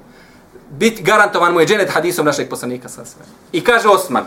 bit 0.70 1.02
garantovan 1.02 1.52
mu 1.52 1.60
je 1.60 1.66
dženet 1.66 1.90
hadisom 1.90 2.26
našeg 2.26 2.48
poslanika 2.48 2.88
sa 2.88 3.04
sve. 3.04 3.22
I 3.52 3.64
kaže 3.64 3.88
Osman, 3.88 4.24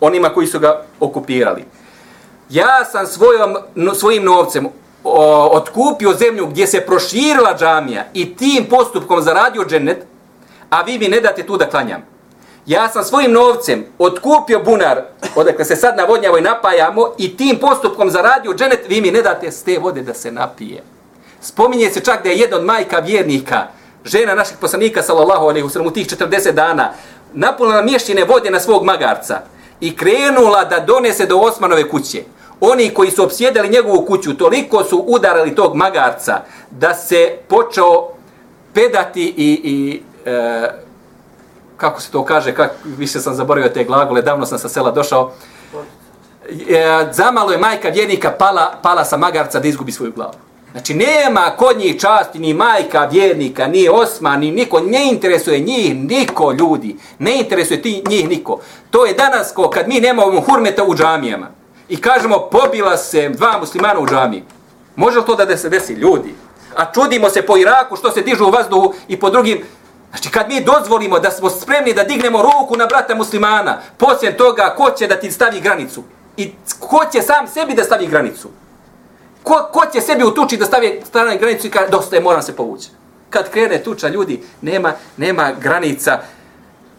onima 0.00 0.28
koji 0.28 0.46
su 0.46 0.58
ga 0.58 0.82
okupirali, 1.00 1.64
ja 2.50 2.84
sam 2.84 3.06
svojom, 3.06 3.56
svojim 3.94 4.24
novcem 4.24 4.68
o, 5.04 5.48
otkupio 5.52 6.12
zemlju 6.12 6.46
gdje 6.46 6.66
se 6.66 6.80
proširila 6.80 7.56
džamija 7.58 8.04
i 8.14 8.36
tim 8.36 8.66
postupkom 8.70 9.22
zaradio 9.22 9.64
dženet, 9.64 10.06
a 10.70 10.82
vi 10.82 10.98
mi 10.98 11.08
ne 11.08 11.20
date 11.20 11.46
tu 11.46 11.56
da 11.56 11.70
klanjam 11.70 12.02
ja 12.66 12.88
sam 12.88 13.04
svojim 13.04 13.32
novcem 13.32 13.86
otkupio 13.98 14.62
bunar, 14.62 15.02
odakle 15.36 15.64
se 15.64 15.76
sad 15.76 15.96
navodnjavo 15.96 16.38
i 16.38 16.40
napajamo, 16.40 17.14
i 17.18 17.36
tim 17.36 17.58
postupkom 17.60 18.10
zaradio 18.10 18.54
dženet, 18.54 18.80
vi 18.88 19.00
mi 19.00 19.10
ne 19.10 19.22
date 19.22 19.52
s 19.52 19.62
te 19.62 19.78
vode 19.78 20.02
da 20.02 20.14
se 20.14 20.32
napije. 20.32 20.82
Spominje 21.40 21.90
se 21.90 22.00
čak 22.00 22.22
da 22.22 22.30
je 22.30 22.38
jedna 22.38 22.56
od 22.56 22.64
majka 22.64 22.98
vjernika, 22.98 23.66
žena 24.04 24.34
naših 24.34 24.56
poslanika, 24.60 25.02
sallallahu 25.02 25.44
alaihi 25.44 25.66
wasallam, 25.66 25.86
u 25.86 25.90
tih 25.90 26.06
40 26.06 26.52
dana, 26.52 26.92
napunila 27.32 27.82
mješćine 27.82 28.24
vode 28.24 28.50
na 28.50 28.60
svog 28.60 28.84
magarca 28.84 29.40
i 29.80 29.96
krenula 29.96 30.64
da 30.64 30.80
donese 30.80 31.26
do 31.26 31.38
Osmanove 31.38 31.88
kuće. 31.88 32.22
Oni 32.60 32.94
koji 32.94 33.10
su 33.10 33.24
obsjedali 33.24 33.68
njegovu 33.68 34.04
kuću, 34.06 34.36
toliko 34.36 34.84
su 34.84 35.04
udarali 35.06 35.54
tog 35.54 35.74
magarca 35.74 36.40
da 36.70 36.94
se 36.94 37.36
počeo 37.48 38.08
pedati 38.74 39.34
i, 39.36 39.60
i 39.64 40.02
e, 40.30 40.70
kako 41.80 42.00
se 42.00 42.10
to 42.10 42.24
kaže, 42.24 42.54
kak, 42.54 42.70
više 42.84 43.20
sam 43.20 43.34
zaboravio 43.34 43.70
te 43.70 43.84
glagole, 43.84 44.22
davno 44.22 44.46
sam 44.46 44.58
sa 44.58 44.68
sela 44.68 44.90
došao, 44.90 45.32
e, 46.68 47.06
zamalo 47.12 47.52
je 47.52 47.58
majka 47.58 47.88
vjernika 47.88 48.30
pala, 48.30 48.78
pala 48.82 49.04
sa 49.04 49.16
magarca 49.16 49.60
da 49.60 49.68
izgubi 49.68 49.92
svoju 49.92 50.12
glavu. 50.12 50.32
Znači, 50.72 50.94
nema 50.94 51.50
kod 51.56 51.78
njih 51.78 52.00
časti 52.00 52.38
ni 52.38 52.54
majka 52.54 53.04
vjernika, 53.04 53.66
ni 53.66 53.88
osma, 53.88 54.36
ni 54.36 54.50
niko, 54.50 54.80
ne 54.80 55.08
interesuje 55.08 55.58
njih 55.58 55.96
niko 55.96 56.52
ljudi, 56.52 56.96
ne 57.18 57.38
interesuje 57.38 57.82
ti 57.82 58.02
njih 58.08 58.28
niko. 58.28 58.60
To 58.90 59.06
je 59.06 59.14
danas 59.14 59.52
ko 59.52 59.70
kad 59.70 59.88
mi 59.88 60.00
nemamo 60.00 60.40
hurmeta 60.40 60.84
u 60.84 60.94
džamijama 60.94 61.46
i 61.88 61.96
kažemo 61.96 62.48
pobila 62.50 62.96
se 62.96 63.28
dva 63.28 63.58
muslimana 63.60 64.00
u 64.00 64.06
džamiji. 64.06 64.42
Može 64.96 65.18
li 65.18 65.26
to 65.26 65.34
da 65.34 65.56
se 65.56 65.68
desi 65.68 65.92
ljudi? 65.92 66.34
A 66.76 66.92
čudimo 66.92 67.30
se 67.30 67.42
po 67.42 67.56
Iraku 67.56 67.96
što 67.96 68.10
se 68.10 68.22
dižu 68.22 68.44
u 68.46 68.50
vazduhu 68.50 68.94
i 69.08 69.20
po 69.20 69.30
drugim 69.30 69.62
Znači 70.10 70.30
kad 70.30 70.48
mi 70.48 70.64
dozvolimo 70.64 71.18
da 71.18 71.30
smo 71.30 71.50
spremni 71.50 71.94
da 71.94 72.04
dignemo 72.04 72.42
ruku 72.42 72.76
na 72.76 72.86
brata 72.86 73.14
muslimana, 73.14 73.78
poslije 73.98 74.36
toga 74.36 74.74
ko 74.76 74.90
će 74.90 75.06
da 75.06 75.16
ti 75.16 75.30
stavi 75.30 75.60
granicu? 75.60 76.02
I 76.36 76.52
ko 76.80 77.00
će 77.12 77.22
sam 77.22 77.48
sebi 77.48 77.74
da 77.74 77.84
stavi 77.84 78.06
granicu? 78.06 78.48
Ko, 79.42 79.68
ko 79.72 79.82
će 79.92 80.00
sebi 80.00 80.24
utuči 80.24 80.56
da 80.56 80.64
stavi 80.64 81.02
stranu 81.04 81.38
granicu 81.38 81.66
i 81.66 81.70
kaže 81.70 81.90
dosta 81.90 82.16
je, 82.16 82.22
moram 82.22 82.42
se 82.42 82.56
povući. 82.56 82.88
Kad 83.30 83.50
krene 83.50 83.82
tuča 83.82 84.08
ljudi, 84.08 84.42
nema, 84.60 84.92
nema 85.16 85.52
granica 85.60 86.18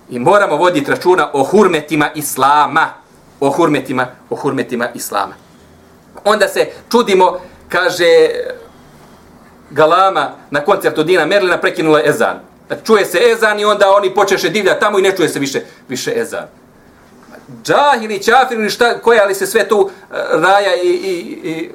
i 0.09 0.19
moramo 0.19 0.55
voditi 0.55 0.91
računa 0.91 1.29
o 1.33 1.43
hurmetima 1.43 2.09
islama. 2.15 2.87
O 3.39 3.49
hurmetima, 3.49 4.07
o 4.29 4.35
hurmetima 4.35 4.87
islama. 4.93 5.33
Onda 6.23 6.47
se 6.47 6.67
čudimo, 6.91 7.39
kaže 7.69 8.29
Galama 9.69 10.31
na 10.51 10.61
koncertu 10.61 11.03
Dina 11.03 11.25
Merlina 11.25 11.57
prekinula 11.57 12.01
ezan 12.05 12.50
čuje 12.83 13.05
se 13.05 13.19
ezan 13.31 13.59
i 13.59 13.65
onda 13.65 13.91
oni 13.91 14.13
počeše 14.13 14.49
divlja 14.49 14.79
tamo 14.79 14.99
i 14.99 15.01
ne 15.01 15.15
čuje 15.15 15.29
se 15.29 15.39
više 15.39 15.61
više 15.87 16.13
ezan. 16.15 16.47
Džahili, 17.63 18.21
ili 18.51 18.69
šta, 18.69 18.99
koja 18.99 19.25
li 19.25 19.35
se 19.35 19.47
sve 19.47 19.67
tu 19.67 19.89
e, 19.89 20.15
raja 20.31 20.75
i, 20.83 20.87
i, 20.87 21.49
i 21.49 21.71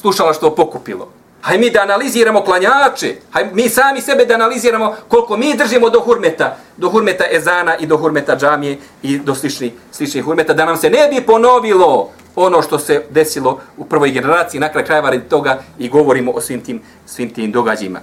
slušala 0.00 0.32
što 0.32 0.54
pokupilo. 0.54 1.08
Haj 1.42 1.58
mi 1.58 1.70
da 1.70 1.80
analiziramo 1.82 2.42
klanjače, 2.42 3.14
haj 3.30 3.44
mi 3.52 3.68
sami 3.68 4.00
sebe 4.00 4.24
da 4.24 4.34
analiziramo 4.34 4.96
koliko 5.08 5.36
mi 5.36 5.56
držimo 5.56 5.90
do 5.90 6.00
hurmeta, 6.00 6.56
do 6.76 6.88
hurmeta 6.88 7.24
ezana 7.30 7.76
i 7.76 7.86
do 7.86 7.96
hurmeta 7.96 8.36
džamije 8.36 8.78
i 9.02 9.18
do 9.18 9.34
sličnih, 9.34 9.72
sličnih 9.92 10.24
hurmeta, 10.24 10.54
da 10.54 10.64
nam 10.64 10.76
se 10.76 10.90
ne 10.90 11.08
bi 11.08 11.26
ponovilo 11.26 12.10
ono 12.36 12.62
što 12.62 12.78
se 12.78 13.04
desilo 13.10 13.60
u 13.76 13.84
prvoj 13.84 14.10
generaciji, 14.10 14.60
na 14.60 14.68
kraj 14.68 14.84
krajeva 14.84 15.10
radi 15.10 15.28
toga 15.28 15.62
i 15.78 15.88
govorimo 15.88 16.32
o 16.32 16.40
svim 16.40 16.60
tim, 16.60 16.82
svim 17.06 17.34
tim 17.34 17.52
događajima. 17.52 18.00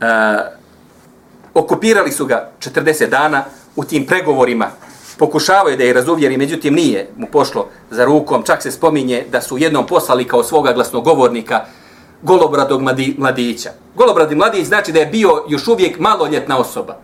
Uh, 0.00 0.06
okupirali 1.56 2.12
su 2.12 2.26
ga 2.26 2.50
40 2.60 3.08
dana 3.08 3.44
u 3.76 3.84
tim 3.84 4.06
pregovorima, 4.06 4.70
pokušavaju 5.18 5.76
da 5.76 5.84
je 5.84 5.92
razuvjeri, 5.92 6.36
međutim 6.36 6.74
nije 6.74 7.08
mu 7.16 7.26
pošlo 7.32 7.68
za 7.90 8.04
rukom, 8.04 8.42
čak 8.42 8.62
se 8.62 8.70
spominje 8.70 9.24
da 9.32 9.40
su 9.40 9.58
jednom 9.58 9.86
poslali 9.86 10.28
kao 10.28 10.44
svoga 10.44 10.72
glasnogovornika 10.72 11.64
golobradog 12.22 12.82
mladića. 13.18 13.70
Golobradi 13.94 14.34
mladić 14.34 14.66
znači 14.66 14.92
da 14.92 15.00
je 15.00 15.06
bio 15.06 15.44
još 15.48 15.68
uvijek 15.68 15.98
maloljetna 15.98 16.58
osoba. 16.58 16.96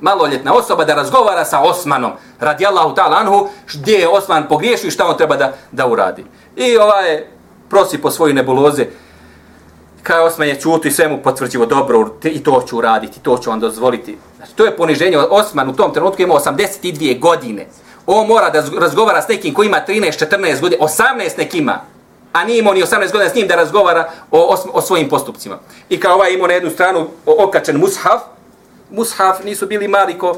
Maloljetna 0.00 0.54
osoba 0.54 0.84
da 0.84 0.94
razgovara 0.94 1.44
sa 1.44 1.60
Osmanom, 1.60 2.12
radijallahu 2.38 2.94
ta'ala 2.94 3.20
anhu, 3.20 3.48
gdje 3.74 3.92
je 3.92 4.08
Osman 4.08 4.48
pogriješio 4.48 4.88
i 4.88 4.90
šta 4.90 5.06
on 5.06 5.16
treba 5.16 5.36
da, 5.36 5.52
da 5.72 5.86
uradi. 5.86 6.24
I 6.56 6.76
ovaj 6.76 7.26
prosi 7.70 7.98
po 7.98 8.10
svoju 8.10 8.34
nebuloze, 8.34 8.86
Kao 10.02 10.24
Osman 10.24 10.48
je 10.48 10.60
čuto 10.60 10.88
i 10.88 10.90
sve 10.90 11.08
mu 11.08 11.22
potvrđivo 11.22 11.66
dobro, 11.66 12.10
i 12.24 12.42
to 12.42 12.64
ću 12.68 12.78
uraditi, 12.78 13.20
to 13.20 13.38
ću 13.38 13.50
vam 13.50 13.60
dozvoliti. 13.60 14.18
Znači, 14.36 14.52
to 14.54 14.64
je 14.64 14.76
poniženje. 14.76 15.18
Osman 15.18 15.68
u 15.68 15.76
tom 15.76 15.92
trenutku 15.92 16.22
ima 16.22 16.34
82 16.34 17.20
godine. 17.20 17.66
On 18.06 18.26
mora 18.26 18.50
da 18.50 18.64
razgovara 18.80 19.22
s 19.22 19.28
nekim 19.28 19.54
koji 19.54 19.66
ima 19.66 19.80
13-14 19.88 20.60
godina, 20.60 20.82
18 20.84 21.38
nek 21.38 21.54
ima, 21.54 21.80
a 22.32 22.44
nije 22.44 22.58
imao 22.58 22.74
ni 22.74 22.82
18 22.82 23.12
godina 23.12 23.30
s 23.30 23.34
njim 23.34 23.46
da 23.48 23.56
razgovara 23.56 24.10
o, 24.30 24.38
o, 24.38 24.56
o 24.72 24.80
svojim 24.80 25.08
postupcima. 25.08 25.58
I 25.88 26.00
kao 26.00 26.14
ovaj 26.14 26.32
imao 26.32 26.46
na 26.46 26.54
jednu 26.54 26.70
stranu 26.70 27.08
okačen 27.26 27.76
mushaf, 27.76 28.20
mushaf 28.90 29.44
nisu 29.44 29.66
bili 29.66 29.88
mali 29.88 30.18
ko, 30.18 30.36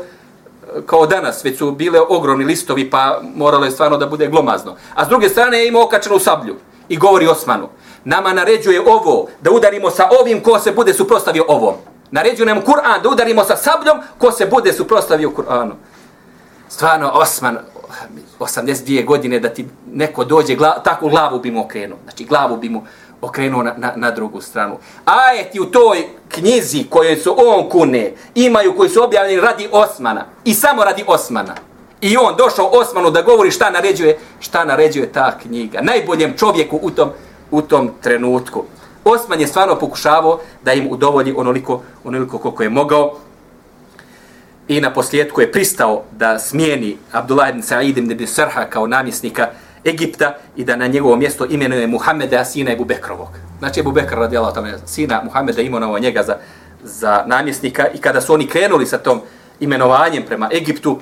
kao 0.86 1.06
danas, 1.06 1.44
već 1.44 1.58
su 1.58 1.72
bile 1.72 2.00
ogromni 2.08 2.44
listovi, 2.44 2.90
pa 2.90 3.20
moralo 3.34 3.64
je 3.64 3.70
stvarno 3.70 3.96
da 3.96 4.06
bude 4.06 4.26
glomazno. 4.26 4.76
A 4.94 5.04
s 5.04 5.08
druge 5.08 5.28
strane 5.28 5.58
je 5.58 5.68
imao 5.68 5.84
okačenu 5.84 6.18
sablju 6.18 6.56
i 6.88 6.96
govori 6.96 7.26
Osmanu, 7.26 7.68
nama 8.04 8.32
naređuje 8.32 8.80
ovo, 8.80 9.28
da 9.40 9.50
udarimo 9.50 9.90
sa 9.90 10.08
ovim 10.20 10.40
ko 10.42 10.58
se 10.58 10.72
bude 10.72 10.94
suprostavio 10.94 11.44
ovom. 11.48 11.74
Naređuje 12.10 12.46
nam 12.46 12.62
Kur'an 12.62 13.02
da 13.02 13.08
udarimo 13.08 13.44
sa 13.44 13.56
sabljom 13.56 13.98
ko 14.18 14.32
se 14.32 14.46
bude 14.46 14.72
suprostavio 14.72 15.30
Kur'anu. 15.30 15.72
Stvarno, 16.68 17.10
Osman, 17.14 17.58
82 18.38 19.04
godine 19.04 19.40
da 19.40 19.48
ti 19.48 19.66
neko 19.92 20.24
dođe, 20.24 20.54
gla, 20.54 20.82
takvu 20.82 21.08
glavu 21.08 21.38
bi 21.38 21.50
mu 21.50 21.64
okrenuo. 21.64 21.98
Znači, 22.04 22.24
glavu 22.24 22.56
bi 22.56 22.68
mu 22.68 22.82
okrenuo 23.20 23.62
na, 23.62 23.74
na, 23.76 23.92
na 23.96 24.10
drugu 24.10 24.40
stranu. 24.40 24.78
Ajeti 25.04 25.60
u 25.60 25.64
toj 25.64 26.06
knjizi 26.28 26.84
koje 26.90 27.16
su 27.16 27.34
on 27.38 27.68
kune, 27.68 28.12
imaju 28.34 28.76
koji 28.76 28.90
su 28.90 29.02
objavljeni 29.02 29.40
radi 29.40 29.68
Osmana. 29.72 30.24
I 30.44 30.54
samo 30.54 30.84
radi 30.84 31.04
Osmana. 31.06 31.54
I 32.00 32.16
on 32.16 32.34
došao 32.36 32.66
Osmanu 32.66 33.10
da 33.10 33.22
govori 33.22 33.50
šta 33.50 33.70
naređuje, 33.70 34.18
šta 34.40 34.64
naređuje 34.64 35.12
ta 35.12 35.38
knjiga. 35.38 35.80
Najboljem 35.82 36.36
čovjeku 36.36 36.78
u 36.82 36.90
tom, 36.90 37.10
u 37.52 37.62
tom 37.62 37.90
trenutku. 38.00 38.64
Osman 39.04 39.40
je 39.40 39.46
stvarno 39.46 39.78
pokušavao 39.78 40.40
da 40.64 40.72
im 40.72 40.86
udovolji 40.90 41.34
onoliko, 41.36 41.82
onoliko 42.04 42.38
koliko 42.38 42.62
je 42.62 42.70
mogao. 42.70 43.12
I 44.68 44.80
na 44.80 44.92
posljedku 44.92 45.40
je 45.40 45.52
pristao 45.52 46.02
da 46.12 46.38
smijeni 46.38 46.96
Abdullah 47.12 47.50
ibn 47.50 47.62
Sa'id 47.62 47.98
ibn 47.98 48.26
Sarha 48.26 48.64
kao 48.64 48.86
namjesnika 48.86 49.48
Egipta 49.84 50.34
i 50.56 50.64
da 50.64 50.76
na 50.76 50.86
njegovo 50.86 51.16
mjesto 51.16 51.46
imenuje 51.46 51.86
Muhammeda, 51.86 52.44
sina 52.44 52.72
Ebu 52.72 52.84
Bekrovog. 52.84 53.28
Znači 53.58 53.80
Ebu 53.80 53.92
Bekr 53.92 54.14
radijala 54.14 54.52
tome, 54.52 54.74
sina 54.86 55.22
Muhammeda 55.24 55.62
imenovao 55.62 55.98
njega 55.98 56.22
za, 56.22 56.36
za 56.84 57.24
namjesnika 57.26 57.88
i 57.94 57.98
kada 57.98 58.20
su 58.20 58.34
oni 58.34 58.46
krenuli 58.46 58.86
sa 58.86 58.98
tom 58.98 59.20
imenovanjem 59.60 60.22
prema 60.26 60.48
Egiptu, 60.52 60.98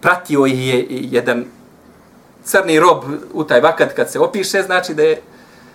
pratio 0.00 0.46
je 0.46 0.86
jedan 0.88 1.44
crni 2.44 2.80
rob 2.80 3.04
u 3.32 3.44
taj 3.44 3.60
vakat 3.60 3.92
kad 3.92 4.10
se 4.10 4.18
opiše, 4.20 4.62
znači 4.62 4.94
da 4.94 5.02
je 5.02 5.22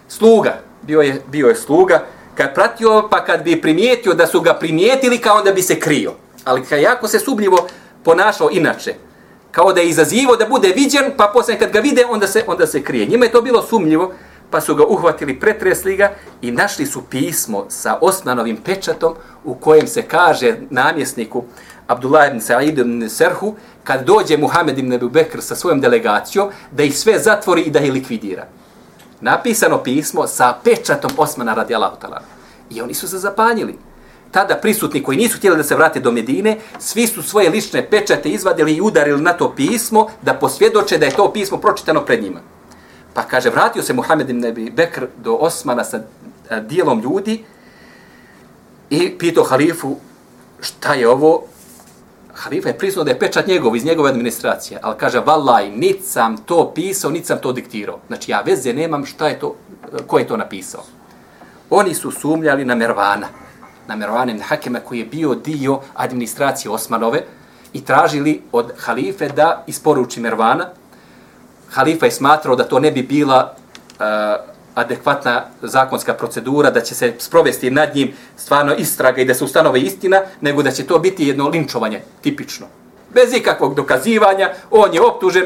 sluga, 0.07 0.59
bio 0.81 1.01
je, 1.01 1.21
bio 1.27 1.47
je 1.47 1.55
sluga, 1.55 2.03
kad 2.35 2.53
pratio, 2.53 3.07
pa 3.11 3.25
kad 3.25 3.43
bi 3.43 3.61
primijetio 3.61 4.13
da 4.13 4.27
su 4.27 4.41
ga 4.41 4.53
primijetili, 4.53 5.17
kao 5.17 5.37
onda 5.37 5.51
bi 5.51 5.61
se 5.61 5.79
krio. 5.79 6.13
Ali 6.43 6.65
kad 6.65 6.81
jako 6.81 7.07
se 7.07 7.19
subljivo 7.19 7.67
ponašao 8.03 8.49
inače, 8.51 8.93
kao 9.51 9.73
da 9.73 9.81
je 9.81 9.89
izazivo 9.89 10.35
da 10.35 10.45
bude 10.45 10.73
viđen, 10.75 11.11
pa 11.17 11.31
posle 11.33 11.59
kad 11.59 11.71
ga 11.71 11.79
vide, 11.79 12.05
onda 12.09 12.27
se, 12.27 12.43
onda 12.47 12.67
se 12.67 12.83
krije. 12.83 13.05
Njima 13.05 13.25
je 13.25 13.31
to 13.31 13.41
bilo 13.41 13.61
sumnjivo, 13.61 14.13
pa 14.49 14.61
su 14.61 14.75
ga 14.75 14.85
uhvatili, 14.85 15.39
pretresli 15.39 15.95
ga 15.95 16.11
i 16.41 16.51
našli 16.51 16.85
su 16.85 17.01
pismo 17.09 17.65
sa 17.69 17.97
Osmanovim 18.01 18.57
pečatom 18.57 19.13
u 19.43 19.55
kojem 19.55 19.87
se 19.87 20.01
kaže 20.01 20.55
namjesniku 20.69 21.43
Abdullah 21.87 22.29
ibn 22.29 22.39
Sa'id 22.39 22.79
ibn 22.79 23.09
Serhu, 23.09 23.55
kad 23.83 24.05
dođe 24.05 24.37
Muhammed 24.37 24.77
ibn 24.77 24.93
Abu 24.93 25.09
Bekr 25.09 25.41
sa 25.41 25.55
svojom 25.55 25.81
delegacijom, 25.81 26.49
da 26.71 26.83
ih 26.83 26.97
sve 26.97 27.19
zatvori 27.19 27.61
i 27.61 27.71
da 27.71 27.79
ih 27.79 27.93
likvidira. 27.93 28.47
Napisano 29.21 29.83
pismo 29.83 30.27
sa 30.27 30.57
pečatom 30.63 31.11
Osmana 31.17 31.53
radijalahu 31.53 31.99
talana. 31.99 32.25
I 32.69 32.81
oni 32.81 32.93
su 32.93 33.07
se 33.07 33.17
zapanjili 33.17 33.77
tada 34.35 34.55
prisutni 34.55 35.03
koji 35.03 35.17
nisu 35.17 35.37
htjeli 35.37 35.57
da 35.57 35.63
se 35.63 35.75
vrate 35.75 35.99
do 35.99 36.11
Medine, 36.11 36.57
svi 36.79 37.07
su 37.07 37.23
svoje 37.23 37.49
lične 37.49 37.89
pečate 37.89 38.29
izvadili 38.29 38.73
i 38.73 38.81
udarili 38.81 39.21
na 39.21 39.33
to 39.33 39.53
pismo 39.55 40.07
da 40.21 40.33
posvjedoče 40.33 40.97
da 40.97 41.05
je 41.05 41.15
to 41.15 41.31
pismo 41.33 41.57
pročitano 41.57 42.01
pred 42.05 42.23
njima. 42.23 42.39
Pa 43.13 43.23
kaže, 43.23 43.49
vratio 43.49 43.83
se 43.83 43.93
Muhammed 43.93 44.29
ibn 44.29 44.45
Abi 44.45 44.69
Bekr 44.69 45.05
do 45.17 45.33
Osmana 45.33 45.83
sa 45.83 45.97
eh, 45.97 46.61
dijelom 46.61 47.01
ljudi 47.01 47.43
i 48.89 49.17
pitao 49.17 49.43
halifu 49.43 49.95
šta 50.61 50.93
je 50.93 51.09
ovo. 51.09 51.43
Halifa 52.35 52.69
je 52.69 52.77
priznao 52.77 53.03
da 53.03 53.11
je 53.11 53.19
pečat 53.19 53.47
njegov 53.47 53.75
iz 53.75 53.85
njegove 53.85 54.09
administracije, 54.09 54.79
ali 54.83 54.95
kaže, 54.97 55.19
vallaj, 55.19 55.69
nit 55.69 56.03
sam 56.03 56.37
to 56.37 56.71
pisao, 56.75 57.11
nit 57.11 57.25
sam 57.25 57.37
to 57.41 57.51
diktirao. 57.51 57.99
Znači, 58.07 58.31
ja 58.31 58.41
veze 58.41 58.73
nemam 58.73 59.05
šta 59.05 59.27
je 59.27 59.39
to, 59.39 59.55
ko 60.07 60.19
je 60.19 60.27
to 60.27 60.37
napisao. 60.37 60.83
Oni 61.69 61.93
su 61.93 62.11
sumljali 62.11 62.65
na 62.65 62.75
Mervana 62.75 63.27
na 63.87 63.95
Mervana 63.95 64.31
ibn 64.31 64.41
Hakema 64.41 64.79
koji 64.79 64.99
je 64.99 65.05
bio 65.05 65.35
dio 65.35 65.79
administracije 65.93 66.71
Osmanove 66.71 67.23
i 67.73 67.85
tražili 67.85 68.41
od 68.51 68.71
halife 68.77 69.29
da 69.29 69.63
isporuči 69.67 70.19
Mervana. 70.19 70.69
Halifa 71.69 72.05
je 72.05 72.11
smatrao 72.11 72.55
da 72.55 72.63
to 72.63 72.79
ne 72.79 72.91
bi 72.91 73.03
bila 73.03 73.55
uh, 73.99 74.05
adekvatna 74.75 75.45
zakonska 75.61 76.13
procedura, 76.13 76.71
da 76.71 76.81
će 76.81 76.95
se 76.95 77.13
sprovesti 77.19 77.71
nad 77.71 77.95
njim 77.95 78.13
stvarno 78.37 78.75
istraga 78.75 79.21
i 79.21 79.25
da 79.25 79.33
se 79.33 79.43
ustanove 79.43 79.81
istina, 79.81 80.21
nego 80.41 80.63
da 80.63 80.71
će 80.71 80.87
to 80.87 80.99
biti 80.99 81.27
jedno 81.27 81.47
linčovanje, 81.47 82.01
tipično. 82.21 82.67
Bez 83.13 83.33
ikakvog 83.33 83.75
dokazivanja, 83.75 84.49
on 84.71 84.93
je 84.93 85.01
optužen, 85.01 85.45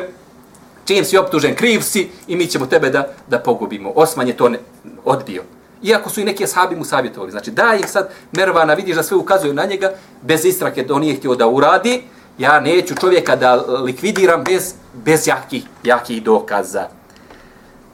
čim 0.85 1.05
si 1.05 1.17
optužen, 1.17 1.55
kriv 1.55 1.81
si 1.81 2.09
i 2.27 2.35
mi 2.35 2.47
ćemo 2.47 2.65
tebe 2.65 2.89
da, 2.89 3.07
da 3.27 3.39
pogubimo. 3.39 3.91
Osman 3.95 4.27
je 4.27 4.37
to 4.37 4.49
ne, 4.49 4.59
odbio. 5.05 5.43
Iako 5.83 6.09
su 6.09 6.21
i 6.21 6.25
neki 6.25 6.43
ashabi 6.43 6.75
mu 6.75 6.85
savjetovali. 6.85 7.31
Znači, 7.31 7.51
da 7.51 7.75
ih 7.79 7.89
sad 7.89 8.09
Mervana 8.31 8.73
vidiš 8.73 8.95
da 8.95 9.03
sve 9.03 9.17
ukazuje 9.17 9.53
na 9.53 9.65
njega, 9.65 9.93
bez 10.21 10.45
istrake 10.45 10.83
da 10.83 10.93
on 10.93 11.01
nije 11.01 11.15
htio 11.15 11.35
da 11.35 11.47
uradi, 11.47 12.03
ja 12.37 12.59
neću 12.59 12.95
čovjeka 12.95 13.35
da 13.35 13.55
likvidiram 13.83 14.43
bez, 14.43 14.73
bez 14.93 15.27
jakih, 15.27 15.63
jakih 15.83 16.23
dokaza. 16.23 16.98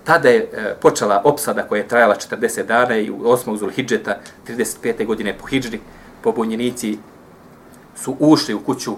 Tada 0.06 0.30
je 0.30 0.38
e, 0.38 0.76
počela 0.82 1.22
opsada 1.24 1.64
koja 1.64 1.82
je 1.82 1.88
trajala 1.88 2.16
40 2.16 2.66
dana 2.66 2.98
i 2.98 3.10
u 3.10 3.18
8. 3.18 3.58
Zulhidžeta 3.58 4.18
35. 4.48 5.06
godine 5.06 5.38
po 5.38 5.48
Hidžri, 5.48 5.80
pobunjenici 6.22 6.98
su 7.96 8.16
ušli 8.20 8.54
u 8.54 8.60
kuću 8.60 8.92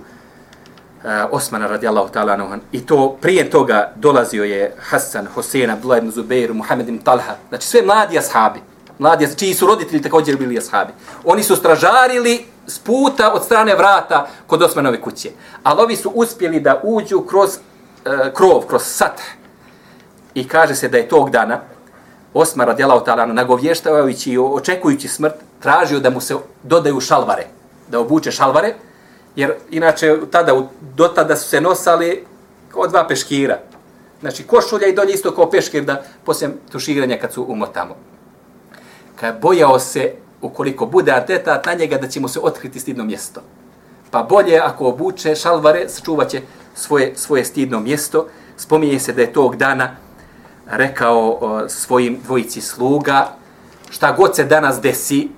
e, 1.04 1.24
Osmana 1.32 1.68
radijallahu 1.68 2.14
ta'ala 2.14 2.58
I 2.72 2.86
to 2.86 3.18
prije 3.22 3.50
toga 3.50 3.94
dolazio 3.96 4.44
je 4.44 4.76
Hasan, 4.80 5.28
Hosein, 5.28 5.70
Abdullah 5.70 5.98
ibn 5.98 6.12
Zubeir, 6.12 6.54
Muhammed 6.54 6.90
ibn 6.90 7.00
Talha. 7.00 7.36
Znači 7.50 7.68
sve 7.68 7.82
mladi 7.82 8.18
ashabi 8.18 8.60
mladi, 9.00 9.28
čiji 9.38 9.54
su 9.54 9.68
roditelji 9.68 10.02
također 10.02 10.38
bili 10.38 10.58
ashabi. 10.58 10.94
Oni 11.26 11.44
su 11.44 11.56
stražarili 11.56 12.46
s 12.68 12.80
puta 12.80 13.34
od 13.34 13.46
strane 13.46 13.76
vrata 13.76 14.28
kod 14.48 14.62
Osmanove 14.62 15.02
kuće. 15.02 15.30
Ali 15.64 15.82
ovi 15.82 15.96
su 15.96 16.12
uspjeli 16.16 16.60
da 16.60 16.82
uđu 16.84 17.22
kroz 17.22 17.50
uh, 17.50 18.34
krov, 18.34 18.62
kroz 18.68 18.82
sat. 18.86 19.22
I 20.38 20.48
kaže 20.48 20.76
se 20.76 20.90
da 20.90 20.98
je 20.98 21.08
tog 21.10 21.30
dana 21.30 21.62
Osman 22.34 22.68
radijalao 22.68 23.00
talano 23.00 23.34
nagovještavajući 23.34 24.32
i 24.32 24.38
očekujući 24.38 25.08
smrt, 25.08 25.34
tražio 25.60 26.00
da 26.00 26.10
mu 26.10 26.22
se 26.22 26.36
dodaju 26.64 27.00
šalvare, 27.00 27.48
da 27.88 28.00
obuče 28.00 28.32
šalvare, 28.32 28.74
jer 29.36 29.54
inače 29.70 30.18
tada, 30.32 30.54
do 30.96 31.08
tada 31.08 31.36
su 31.36 31.50
se 31.50 31.62
nosali 31.62 32.26
kao 32.74 32.88
dva 32.88 33.08
peškira. 33.08 33.58
Znači 34.22 34.44
košulja 34.44 34.88
i 34.88 34.96
dolje 34.96 35.14
isto 35.14 35.36
kao 35.36 35.50
peškir 35.50 35.84
da 35.84 36.04
poslije 36.26 36.52
tuširanja 36.72 37.18
kad 37.22 37.34
su 37.34 37.46
umotamo 37.48 37.96
kad 39.20 39.42
bojao 39.42 39.80
se 39.80 40.14
ukoliko 40.42 40.86
bude 40.86 41.12
arteta 41.12 41.62
na 41.66 41.74
njega 41.74 41.98
da 41.98 42.08
će 42.08 42.20
mu 42.20 42.28
se 42.28 42.40
otkriti 42.40 42.80
stidno 42.80 43.04
mjesto. 43.04 43.42
Pa 44.12 44.24
bolje 44.24 44.60
ako 44.60 44.88
obuče 44.88 45.36
šalvare, 45.36 45.90
sačuvat 45.90 46.30
će 46.30 46.42
svoje, 46.76 47.14
svoje 47.16 47.46
stidno 47.46 47.80
mjesto. 47.80 48.28
Spominje 48.58 49.00
se 49.00 49.14
da 49.14 49.22
je 49.22 49.34
tog 49.34 49.56
dana 49.56 49.96
rekao 50.70 51.40
svojim 51.68 52.20
dvojici 52.24 52.62
sluga, 52.62 53.28
šta 53.90 54.12
god 54.12 54.36
se 54.36 54.44
danas 54.44 54.82
desi, 54.82 55.30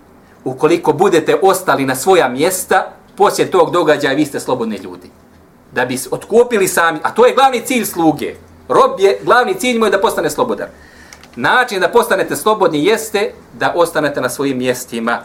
ukoliko 0.44 0.94
budete 0.94 1.36
ostali 1.42 1.86
na 1.86 1.96
svoja 1.96 2.30
mjesta, 2.30 2.92
poslije 3.18 3.52
tog 3.52 3.72
događaja 3.72 4.14
vi 4.14 4.26
ste 4.26 4.40
slobodni 4.40 4.78
ljudi. 4.78 5.10
Da 5.72 5.86
bi 5.86 6.00
otkupili 6.12 6.68
sami, 6.68 7.00
a 7.04 7.12
to 7.12 7.26
je 7.26 7.34
glavni 7.34 7.62
cilj 7.66 7.86
sluge. 7.86 8.36
Rob 8.68 9.00
je, 9.00 9.20
glavni 9.24 9.54
cilj 9.54 9.80
mu 9.80 9.86
je 9.86 9.92
da 9.92 10.02
postane 10.02 10.30
slobodan. 10.30 10.68
Način 11.36 11.80
da 11.80 11.90
postanete 11.90 12.36
slobodni 12.36 12.86
jeste 12.86 13.32
da 13.54 13.74
ostanete 13.76 14.22
na 14.22 14.30
svojim 14.30 14.58
mjestima. 14.58 15.20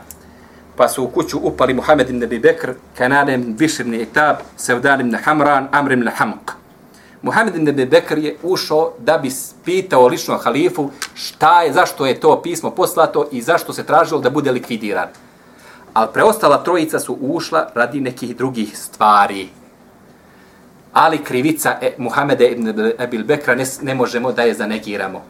Pa 0.77 0.89
su 0.89 1.05
u 1.05 1.09
kuću 1.09 1.39
upali 1.43 1.75
Muhammed 1.75 2.11
ibn 2.11 2.23
Abi 2.25 2.39
Bekr, 2.39 2.71
Kanan 2.99 3.31
ibn 3.31 3.57
Bishr 3.57 3.81
ibn 3.81 3.95
Itab, 3.95 4.37
Sevdan 4.57 5.01
ibn 5.01 5.17
Hamran, 5.25 5.69
Amr 5.73 5.93
ibn 5.93 6.09
Hamq. 6.19 6.64
Muhammed 7.25 7.57
ibn 7.57 7.69
Abi 7.69 7.87
Bekr 7.87 8.19
je 8.19 8.37
ušao 8.43 8.93
da 8.99 9.19
bi 9.19 9.31
pitao 9.65 10.07
lično 10.07 10.37
halifu 10.37 10.91
šta 11.15 11.63
je, 11.63 11.73
zašto 11.73 12.07
je 12.07 12.21
to 12.21 12.43
pismo 12.43 12.71
poslato 12.71 13.29
i 13.33 13.43
zašto 13.43 13.73
se 13.73 13.87
tražilo 13.87 14.21
da 14.21 14.31
bude 14.31 14.53
likvidiran. 14.53 15.09
Ali 15.93 16.09
preostala 16.13 16.63
trojica 16.63 17.01
su 17.01 17.17
ušla 17.21 17.69
radi 17.75 18.01
nekih 18.01 18.37
drugih 18.37 18.79
stvari. 18.79 19.49
Ali 20.93 21.25
krivica 21.25 21.77
e, 21.81 21.95
Muhameda 21.99 22.45
ibn 22.45 22.93
Abi 22.99 23.19
Bekra 23.19 23.55
ne, 23.55 23.65
ne 23.83 23.95
možemo 23.95 24.33
da 24.33 24.43
je 24.43 24.55
zanegiramo 24.55 25.23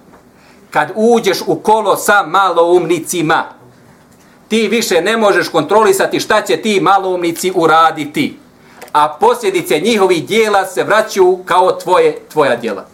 kad 0.70 0.90
uđeš 0.94 1.38
u 1.46 1.54
kolo 1.54 1.96
sa 1.96 2.26
malo 2.26 2.72
umnicima, 2.72 3.44
Ti 4.48 4.68
više 4.68 5.00
ne 5.00 5.16
možeš 5.16 5.48
kontrolisati 5.48 6.20
šta 6.20 6.42
će 6.42 6.56
ti 6.56 6.80
maloumnici 6.80 7.52
uraditi. 7.54 8.38
A 8.94 9.16
posljedice 9.20 9.80
njihovih 9.80 10.26
dijela 10.26 10.66
se 10.66 10.84
vraćaju 10.84 11.38
kao 11.44 11.72
tvoje, 11.72 12.18
tvoja 12.32 12.56
dijela. 12.56 12.86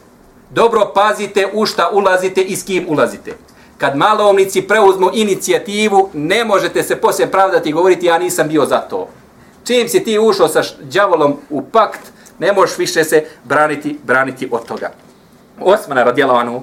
Dobro 0.51 0.93
pazite 0.95 1.47
u 1.53 1.67
šta 1.67 1.91
ulazite 1.93 2.41
i 2.43 2.57
s 2.57 2.63
kim 2.63 2.85
ulazite. 2.89 3.33
Kad 3.79 3.97
maloomnici 3.97 4.63
preuzmu 4.63 5.11
inicijativu, 5.13 6.11
ne 6.13 6.45
možete 6.45 6.83
se 6.83 6.97
poslije 6.97 7.31
pravdati 7.31 7.69
i 7.69 7.73
govoriti 7.73 8.07
ja 8.07 8.19
nisam 8.19 8.49
bio 8.49 8.67
za 8.67 8.79
to. 8.79 9.09
Čim 9.65 9.89
si 9.89 10.05
ti 10.05 10.19
ušao 10.19 10.49
sa 10.49 10.63
đavolom 10.81 11.37
u 11.51 11.63
pakt, 11.63 12.01
ne 12.39 12.53
možeš 12.53 12.79
više 12.79 13.05
se 13.05 13.25
braniti, 13.45 13.99
braniti 14.03 14.49
od 14.53 14.65
toga. 14.67 14.91
Osmana 15.61 16.05
radijalovanu 16.05 16.63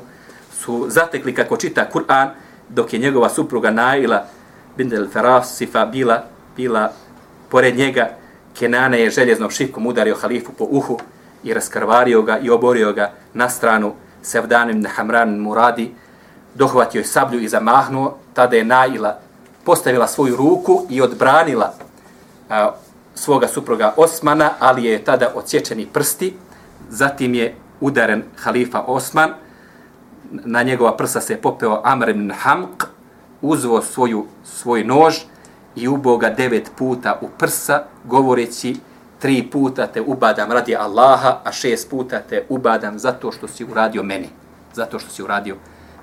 su 0.63 0.85
zatekli 0.89 1.35
kako 1.35 1.57
čita 1.57 1.89
Kur'an, 1.93 2.29
dok 2.69 2.93
je 2.93 2.99
njegova 2.99 3.29
supruga 3.29 3.71
Naila 3.71 4.25
Bindel 4.77 5.07
Ferasifa 5.13 5.85
bila, 5.85 6.23
bila 6.55 6.91
pored 7.49 7.77
njega, 7.77 8.09
Kenane 8.59 8.99
je 8.99 9.09
željeznom 9.09 9.49
šipkom 9.49 9.87
udario 9.87 10.15
halifu 10.15 10.51
po 10.51 10.67
uhu 10.69 10.99
i 11.43 11.53
raskrvario 11.53 12.21
ga 12.21 12.39
i 12.39 12.49
oborio 12.49 12.93
ga 12.93 13.11
na 13.33 13.49
stranu 13.49 13.93
Sevdanim 14.21 14.85
Hamran 14.95 15.37
Muradi, 15.37 15.91
dohvatio 16.55 16.99
je 16.99 17.05
sablju 17.05 17.39
i 17.39 17.47
zamahnuo, 17.47 18.17
tada 18.33 18.55
je 18.55 18.63
Naila 18.63 19.19
postavila 19.63 20.07
svoju 20.07 20.35
ruku 20.35 20.85
i 20.89 21.01
odbranila 21.01 21.73
a, 22.49 22.71
svoga 23.15 23.47
supruga 23.47 23.93
Osmana, 23.97 24.51
ali 24.59 24.83
je 24.83 25.03
tada 25.03 25.31
odsječeni 25.35 25.85
prsti, 25.85 26.33
zatim 26.89 27.33
je 27.33 27.55
udaren 27.79 28.23
halifa 28.37 28.81
Osman, 28.81 29.33
na 30.31 30.63
njegova 30.63 30.97
prsa 30.97 31.21
se 31.21 31.37
popeo 31.37 31.81
Amr 31.83 32.09
ibn 32.09 32.31
Hamq, 32.43 32.85
uzvo 33.41 33.81
svoju, 33.81 34.25
svoj 34.43 34.83
nož 34.83 35.15
i 35.78 35.88
uboga 35.88 36.30
devet 36.30 36.71
puta 36.78 37.19
u 37.21 37.28
prsa, 37.38 37.84
govoreći 38.03 38.75
tri 39.19 39.49
puta 39.51 39.88
te 39.88 40.01
ubadam 40.01 40.51
radi 40.51 40.75
Allaha, 40.75 41.38
a 41.43 41.51
šest 41.51 41.89
puta 41.89 42.19
te 42.19 42.45
ubadam 42.49 42.99
zato 42.99 43.32
što 43.32 43.47
si 43.47 43.65
uradio 43.65 44.03
meni. 44.03 44.30
Zato 44.73 44.99
što 44.99 45.09
si 45.09 45.23
uradio 45.23 45.55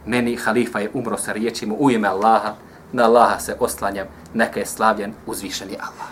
meni. 0.07 0.37
Halifa 0.37 0.81
je 0.81 0.91
umro 0.95 1.19
sa 1.19 1.33
riječima 1.33 1.75
u 1.79 1.91
ime 1.91 2.09
Allaha, 2.09 2.55
na 2.93 3.05
Allaha 3.05 3.39
se 3.39 3.57
oslanjam, 3.61 4.07
neka 4.35 4.61
je 4.61 4.67
slavljen 4.67 5.13
uzvišeni 5.27 5.77
Allah. 5.81 6.09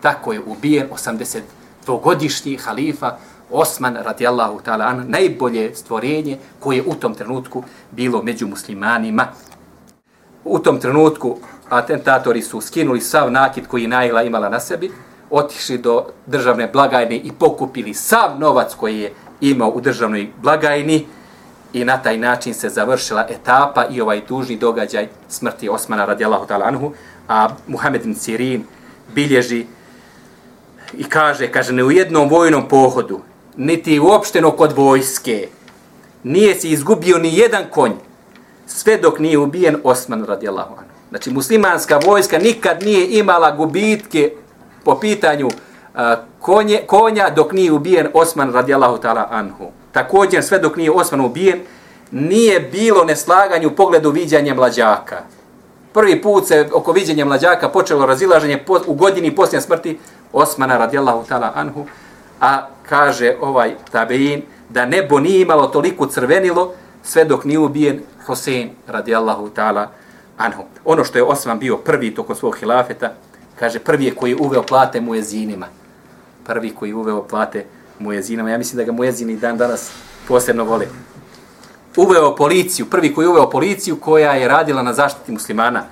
Tako 0.00 0.32
je 0.32 0.40
ubijen 0.46 0.88
82-godišnji 0.90 2.58
halifa 2.58 3.16
Osman 3.50 3.96
radijallahu 3.96 4.60
ta'ala 4.64 4.86
an, 4.86 5.04
najbolje 5.08 5.74
stvorenje 5.74 6.38
koje 6.60 6.82
u 6.86 6.94
tom 6.94 7.14
trenutku 7.14 7.62
bilo 7.90 8.22
među 8.22 8.46
muslimanima. 8.46 9.26
U 10.44 10.58
tom 10.58 10.80
trenutku 10.80 11.38
atentatori 11.68 12.42
su 12.42 12.60
skinuli 12.60 13.00
sav 13.00 13.32
nakit 13.32 13.66
koji 13.66 13.86
Naila 13.86 14.22
imala 14.22 14.48
na 14.48 14.60
sebi, 14.60 14.90
otišli 15.30 15.78
do 15.78 16.04
državne 16.26 16.66
blagajne 16.72 17.16
i 17.16 17.32
pokupili 17.38 17.94
sav 17.94 18.38
novac 18.38 18.74
koji 18.74 19.00
je 19.00 19.12
imao 19.40 19.68
u 19.68 19.80
državnoj 19.80 20.30
blagajni 20.42 21.06
i 21.72 21.84
na 21.84 22.02
taj 22.02 22.18
način 22.18 22.54
se 22.54 22.68
završila 22.68 23.26
etapa 23.30 23.84
i 23.90 24.00
ovaj 24.00 24.26
tužni 24.26 24.56
događaj 24.56 25.08
smrti 25.28 25.68
Osmana 25.68 26.04
radijallahu 26.04 26.46
ta'ala 26.46 26.68
anhu, 26.68 26.92
a 27.28 27.48
Muhammed 27.66 28.02
bin 28.02 28.14
Sirin 28.14 28.64
bilježi 29.14 29.66
i 30.94 31.04
kaže, 31.04 31.52
kaže, 31.52 31.72
ne 31.72 31.84
u 31.84 31.90
jednom 31.90 32.28
vojnom 32.28 32.68
pohodu, 32.68 33.20
niti 33.56 34.00
uopšteno 34.00 34.50
kod 34.50 34.72
vojske, 34.72 35.48
nije 36.24 36.54
se 36.54 36.68
izgubio 36.68 37.18
ni 37.18 37.38
jedan 37.38 37.64
konj, 37.70 37.92
sve 38.66 38.96
dok 38.96 39.18
nije 39.18 39.38
ubijen 39.38 39.76
Osman 39.84 40.24
radijallahu 40.24 40.72
anhu. 40.72 40.85
Znači, 41.10 41.30
muslimanska 41.30 42.00
vojska 42.06 42.38
nikad 42.38 42.82
nije 42.82 43.18
imala 43.18 43.50
gubitke 43.50 44.32
po 44.84 44.98
pitanju 45.00 45.46
uh, 45.46 46.00
konje, 46.40 46.82
konja 46.86 47.30
dok 47.30 47.52
nije 47.52 47.72
ubijen 47.72 48.08
Osman 48.14 48.52
radijallahu 48.52 48.96
ta'ala 49.02 49.26
anhu. 49.30 49.70
Također, 49.92 50.44
sve 50.44 50.58
dok 50.58 50.76
nije 50.76 50.90
Osman 50.90 51.20
ubijen, 51.20 51.60
nije 52.10 52.60
bilo 52.60 53.04
neslaganje 53.04 53.66
u 53.66 53.76
pogledu 53.76 54.10
viđanja 54.10 54.54
mlađaka. 54.54 55.16
Prvi 55.92 56.22
put 56.22 56.46
se 56.46 56.68
oko 56.72 56.92
viđenja 56.92 57.24
mlađaka 57.24 57.68
počelo 57.68 58.06
razilaženje 58.06 58.62
po, 58.66 58.80
u 58.86 58.94
godini 58.94 59.34
poslije 59.34 59.60
smrti 59.60 59.98
Osmana 60.32 60.78
radijallahu 60.78 61.24
ta'ala 61.28 61.50
anhu, 61.54 61.86
a 62.40 62.66
kaže 62.88 63.36
ovaj 63.40 63.74
tabein 63.92 64.42
da 64.68 64.86
nebo 64.86 65.20
nije 65.20 65.40
imalo 65.40 65.66
toliko 65.66 66.06
crvenilo 66.06 66.74
sve 67.02 67.24
dok 67.24 67.44
nije 67.44 67.58
ubijen 67.58 68.00
Hosein 68.26 68.70
radijallahu 68.86 69.48
ta'ala 69.56 69.78
anhu. 69.78 70.05
Ono 70.84 71.04
što 71.04 71.18
je 71.18 71.24
Osman 71.24 71.58
bio 71.58 71.76
prvi 71.76 72.14
tokom 72.14 72.36
svog 72.36 72.56
hilafeta, 72.58 73.12
kaže 73.58 73.78
prvi 73.78 74.04
je 74.04 74.14
koji 74.14 74.34
uveo 74.34 74.62
plate 74.62 75.00
muezinima. 75.00 75.66
Prvi 76.46 76.70
koji 76.70 76.90
je 76.90 76.94
uveo 76.94 77.22
plate 77.22 77.64
muezinima. 77.98 78.50
Ja 78.50 78.58
mislim 78.58 78.76
da 78.76 78.84
ga 78.84 78.92
muezini 78.92 79.36
dan 79.36 79.58
danas 79.58 79.90
posebno 80.28 80.64
vole. 80.64 80.86
Uveo 81.96 82.36
policiju, 82.36 82.86
prvi 82.86 83.14
koji 83.14 83.24
je 83.24 83.28
uveo 83.28 83.50
policiju 83.50 83.96
koja 83.96 84.32
je 84.32 84.48
radila 84.48 84.82
na 84.82 84.92
zaštiti 84.92 85.32
muslimana. 85.32 85.84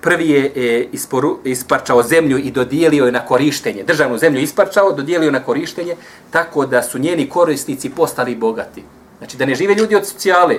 Prvi 0.00 0.30
je 0.30 0.52
e, 0.56 0.88
isporu, 0.92 1.38
isparčao 1.44 2.02
zemlju 2.02 2.38
i 2.38 2.50
dodijelio 2.50 3.06
je 3.06 3.12
na 3.12 3.26
korištenje. 3.26 3.82
Državnu 3.82 4.18
zemlju 4.18 4.40
isparčao, 4.40 4.92
dodijelio 4.92 5.30
na 5.30 5.40
korištenje, 5.40 5.96
tako 6.30 6.66
da 6.66 6.82
su 6.82 6.98
njeni 6.98 7.28
korisnici 7.28 7.90
postali 7.90 8.34
bogati. 8.34 8.82
Znači 9.18 9.36
da 9.36 9.46
ne 9.46 9.54
žive 9.54 9.74
ljudi 9.74 9.96
od 9.96 10.06
socijale. 10.06 10.58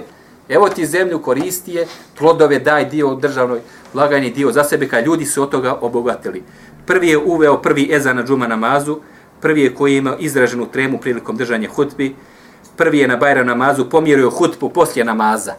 Evo 0.50 0.70
ti 0.70 0.86
zemlju 0.86 1.22
koristi 1.22 1.74
je, 1.74 1.88
plodove 2.18 2.60
daj 2.60 2.86
dio 2.86 3.16
državnoj 3.16 3.60
blagajni, 3.94 4.32
dio 4.32 4.52
za 4.52 4.64
sebe, 4.64 4.88
kad 4.88 5.06
ljudi 5.06 5.26
su 5.26 5.44
od 5.44 5.50
toga 5.50 5.78
obogatili. 5.82 6.44
Prvi 6.86 7.10
je 7.10 7.18
uveo 7.18 7.62
prvi 7.62 7.90
eza 7.92 8.14
na 8.14 8.24
džuma 8.24 8.48
namazu, 8.48 9.00
prvi 9.42 9.62
je 9.62 9.76
koji 9.76 9.98
ima 9.98 10.16
izraženu 10.20 10.66
tremu 10.66 10.98
prilikom 10.98 11.38
držanja 11.38 11.70
hutbi, 11.70 12.16
prvi 12.78 13.00
je 13.00 13.08
na 13.08 13.18
Bajram 13.18 13.48
namazu 13.48 13.90
pomjerio 13.90 14.30
hutbu 14.30 14.70
poslije 14.70 15.06
namaza. 15.06 15.54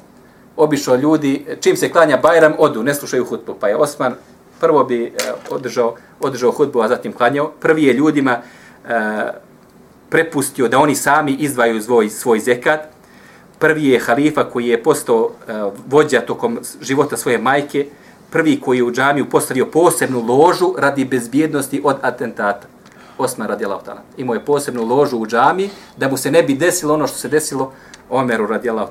Obišao 0.57 0.97
ljudi, 0.97 1.47
čim 1.61 1.77
se 1.77 1.91
klanja 1.93 2.17
Bajram, 2.17 2.53
odu, 2.59 2.83
ne 2.83 2.95
slušaju 2.95 3.25
hutbu. 3.25 3.57
Pa 3.61 3.69
je 3.69 3.77
Osman 3.77 4.15
prvo 4.61 4.85
bi 4.85 5.05
e, 5.05 5.11
održao, 5.51 5.95
održao 6.21 6.53
hutbu, 6.53 6.81
a 6.81 6.89
zatim 6.89 7.13
klanjao. 7.13 7.53
Prvi 7.61 7.85
je 7.85 7.93
ljudima 7.93 8.39
e, 8.39 8.41
prepustio 10.11 10.69
da 10.69 10.79
oni 10.79 10.95
sami 10.95 11.33
izdvaju 11.33 11.83
svoj, 11.83 12.09
svoj 12.09 12.41
zekat, 12.41 12.94
prvi 13.59 13.89
je 13.89 14.01
halifa 14.01 14.45
koji 14.45 14.67
je 14.67 14.83
postao 14.83 15.25
uh, 15.25 15.73
vođa 15.87 16.21
tokom 16.21 16.59
života 16.81 17.17
svoje 17.17 17.39
majke, 17.39 17.87
prvi 18.31 18.61
koji 18.61 18.79
je 18.79 18.85
u 18.85 18.93
džamiju 18.93 19.31
postavio 19.31 19.67
posebnu 19.67 20.21
ložu 20.21 20.75
radi 20.79 21.05
bezbjednosti 21.05 21.81
od 21.85 21.97
atentata. 22.03 22.67
Osman 23.19 23.49
radi 23.49 23.65
Allah 23.65 23.81
Imao 24.17 24.35
je 24.35 24.45
posebnu 24.45 24.85
ložu 24.85 25.19
u 25.19 25.27
džami 25.27 25.71
da 25.97 26.09
mu 26.09 26.17
se 26.17 26.31
ne 26.31 26.43
bi 26.43 26.55
desilo 26.55 26.95
ono 26.95 27.07
što 27.07 27.19
se 27.19 27.29
desilo 27.29 27.73
Omeru 28.11 28.47
radi 28.47 28.71
Allah 28.71 28.89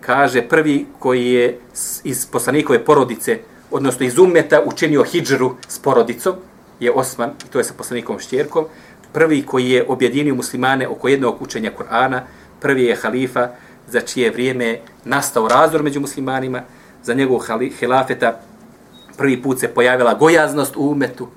Kaže 0.00 0.42
prvi 0.42 0.86
koji 0.98 1.26
je 1.26 1.60
iz 2.04 2.26
poslanikove 2.26 2.84
porodice, 2.84 3.38
odnosno 3.70 4.06
iz 4.06 4.18
umeta 4.18 4.62
učinio 4.66 5.04
hijđru 5.04 5.54
s 5.68 5.78
porodicom, 5.78 6.34
je 6.80 6.92
Osman, 6.92 7.30
i 7.46 7.50
to 7.50 7.58
je 7.58 7.64
sa 7.64 7.74
poslanikom 7.76 8.18
štjerkom. 8.18 8.64
Prvi 9.12 9.42
koji 9.42 9.70
je 9.70 9.84
objedinio 9.88 10.34
muslimane 10.34 10.88
oko 10.88 11.08
jednog 11.08 11.42
učenja 11.42 11.70
Kur'ana, 11.78 12.20
prvi 12.60 12.84
je 12.84 12.96
halifa 12.96 13.48
za 13.88 14.00
čije 14.00 14.30
vrijeme 14.30 14.78
nastao 15.04 15.48
razdor 15.48 15.82
među 15.82 16.00
muslimanima, 16.00 16.62
za 17.02 17.14
njegovog 17.14 17.46
hilafeta 17.78 18.40
prvi 19.16 19.42
put 19.42 19.60
se 19.60 19.68
pojavila 19.68 20.14
gojaznost 20.14 20.76
u 20.76 20.90
umetu, 20.90 21.28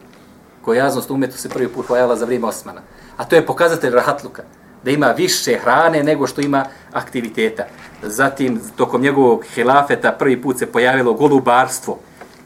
gojaznost 0.66 1.12
u 1.12 1.14
umetu 1.14 1.38
se 1.38 1.50
prvi 1.50 1.68
put 1.68 1.88
pojavila 1.88 2.16
za 2.16 2.26
vrijeme 2.26 2.48
Osmana. 2.48 2.82
A 3.18 3.26
to 3.26 3.36
je 3.36 3.46
pokazatelj 3.46 3.94
rahatluka, 3.94 4.44
da 4.84 4.92
ima 4.92 5.08
više 5.08 5.58
hrane 5.64 6.04
nego 6.04 6.28
što 6.28 6.42
ima 6.42 6.66
aktiviteta. 6.94 7.66
Zatim, 8.02 8.62
tokom 8.76 9.02
njegovog 9.02 9.46
hilafeta 9.54 10.12
prvi 10.12 10.42
put 10.42 10.60
se 10.60 10.66
pojavilo 10.66 11.14
golubarstvo 11.14 12.00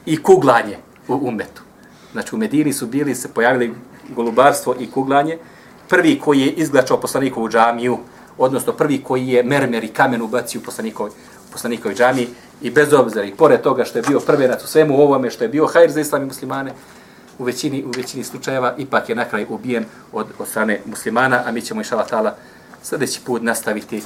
i 0.06 0.24
kuglanje 0.24 0.78
u 1.08 1.20
umetu. 1.28 1.62
Znači, 2.12 2.36
u 2.36 2.38
Medini 2.38 2.74
su 2.74 2.88
bili, 2.88 3.16
se 3.16 3.34
pojavili 3.34 3.74
golubarstvo 4.16 4.76
i 4.80 4.92
kuglanje. 4.92 5.38
Prvi 5.90 6.20
koji 6.20 6.42
je 6.42 6.52
izglačao 6.52 7.00
poslanikovu 7.00 7.50
džamiju, 7.50 7.98
odnosno 8.38 8.74
prvi 8.74 9.04
koji 9.04 9.28
je 9.28 9.44
mermer 9.44 9.84
i 9.84 9.88
kamen 9.88 10.22
ubacio 10.22 10.62
u 10.62 10.64
poslanikovi 10.64 11.12
poslanikoj 11.56 11.96
džami 11.96 12.28
i 12.62 12.72
bez 12.72 12.94
obzira 12.94 13.26
i 13.26 13.32
pored 13.32 13.62
toga 13.62 13.86
što 13.86 13.98
je 13.98 14.04
bio 14.08 14.20
prvenac 14.20 14.64
u 14.64 14.68
svemu 14.68 15.02
ovome, 15.02 15.32
što 15.32 15.44
je 15.44 15.50
bio 15.50 15.68
hajr 15.68 15.92
za 15.92 16.02
islam 16.02 16.24
i 16.24 16.26
muslimane, 16.26 16.74
u 17.40 17.44
većini, 17.44 17.84
u 17.84 17.92
većini 17.98 18.24
slučajeva 18.24 18.76
ipak 18.78 19.10
je 19.10 19.16
na 19.16 19.26
kraj 19.26 19.46
ubijen 19.50 19.86
od, 20.12 20.28
od 20.40 20.48
strane 20.48 20.82
muslimana, 20.86 21.44
a 21.46 21.52
mi 21.52 21.62
ćemo 21.62 21.82
išala 21.82 22.04
tala 22.04 22.36
sljedeći 22.84 23.22
put 23.26 23.42
nastaviti 23.42 24.04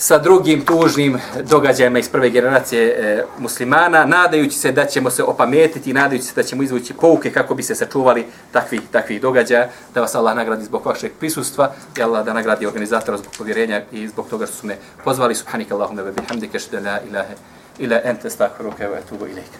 sa 0.00 0.18
drugim 0.18 0.64
tužnim 0.64 1.18
događajima 1.50 1.98
iz 1.98 2.08
prve 2.08 2.30
generacije 2.30 2.88
e, 2.88 3.24
muslimana, 3.38 4.04
nadajući 4.04 4.58
se 4.58 4.72
da 4.72 4.84
ćemo 4.84 5.10
se 5.10 5.22
opametiti, 5.22 5.92
nadajući 5.92 6.24
se 6.24 6.32
da 6.36 6.42
ćemo 6.42 6.62
izvući 6.62 6.94
pouke 6.94 7.30
kako 7.30 7.54
bi 7.54 7.62
se 7.62 7.74
sačuvali 7.74 8.26
takvi 8.52 8.80
takvi 8.92 9.18
događaja, 9.18 9.68
da 9.94 10.00
vas 10.00 10.14
Allah 10.14 10.36
nagradi 10.36 10.64
zbog 10.64 10.86
vašeg 10.86 11.12
prisustva 11.18 11.72
i 11.98 12.02
Allah 12.02 12.24
da 12.24 12.32
nagradi 12.32 12.66
organizatora 12.66 13.18
zbog 13.18 13.32
povjerenja 13.38 13.82
i 13.92 14.08
zbog 14.08 14.28
toga 14.30 14.46
što 14.46 14.56
su 14.56 14.66
me 14.66 14.76
pozvali. 15.04 15.34
Subhanika 15.34 15.74
Allahumma 15.74 16.02
wa 16.02 16.12
bihamdika, 16.20 16.58
shda 16.58 16.80
la 16.80 16.98
ilaha 17.08 17.34
ila 17.78 18.00
ente 18.04 18.30
stakvaruke 18.30 18.88
wa 18.88 18.98
etubu 18.98 19.26
ilaika. 19.26 19.58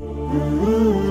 Mm-hmm. 0.00 1.07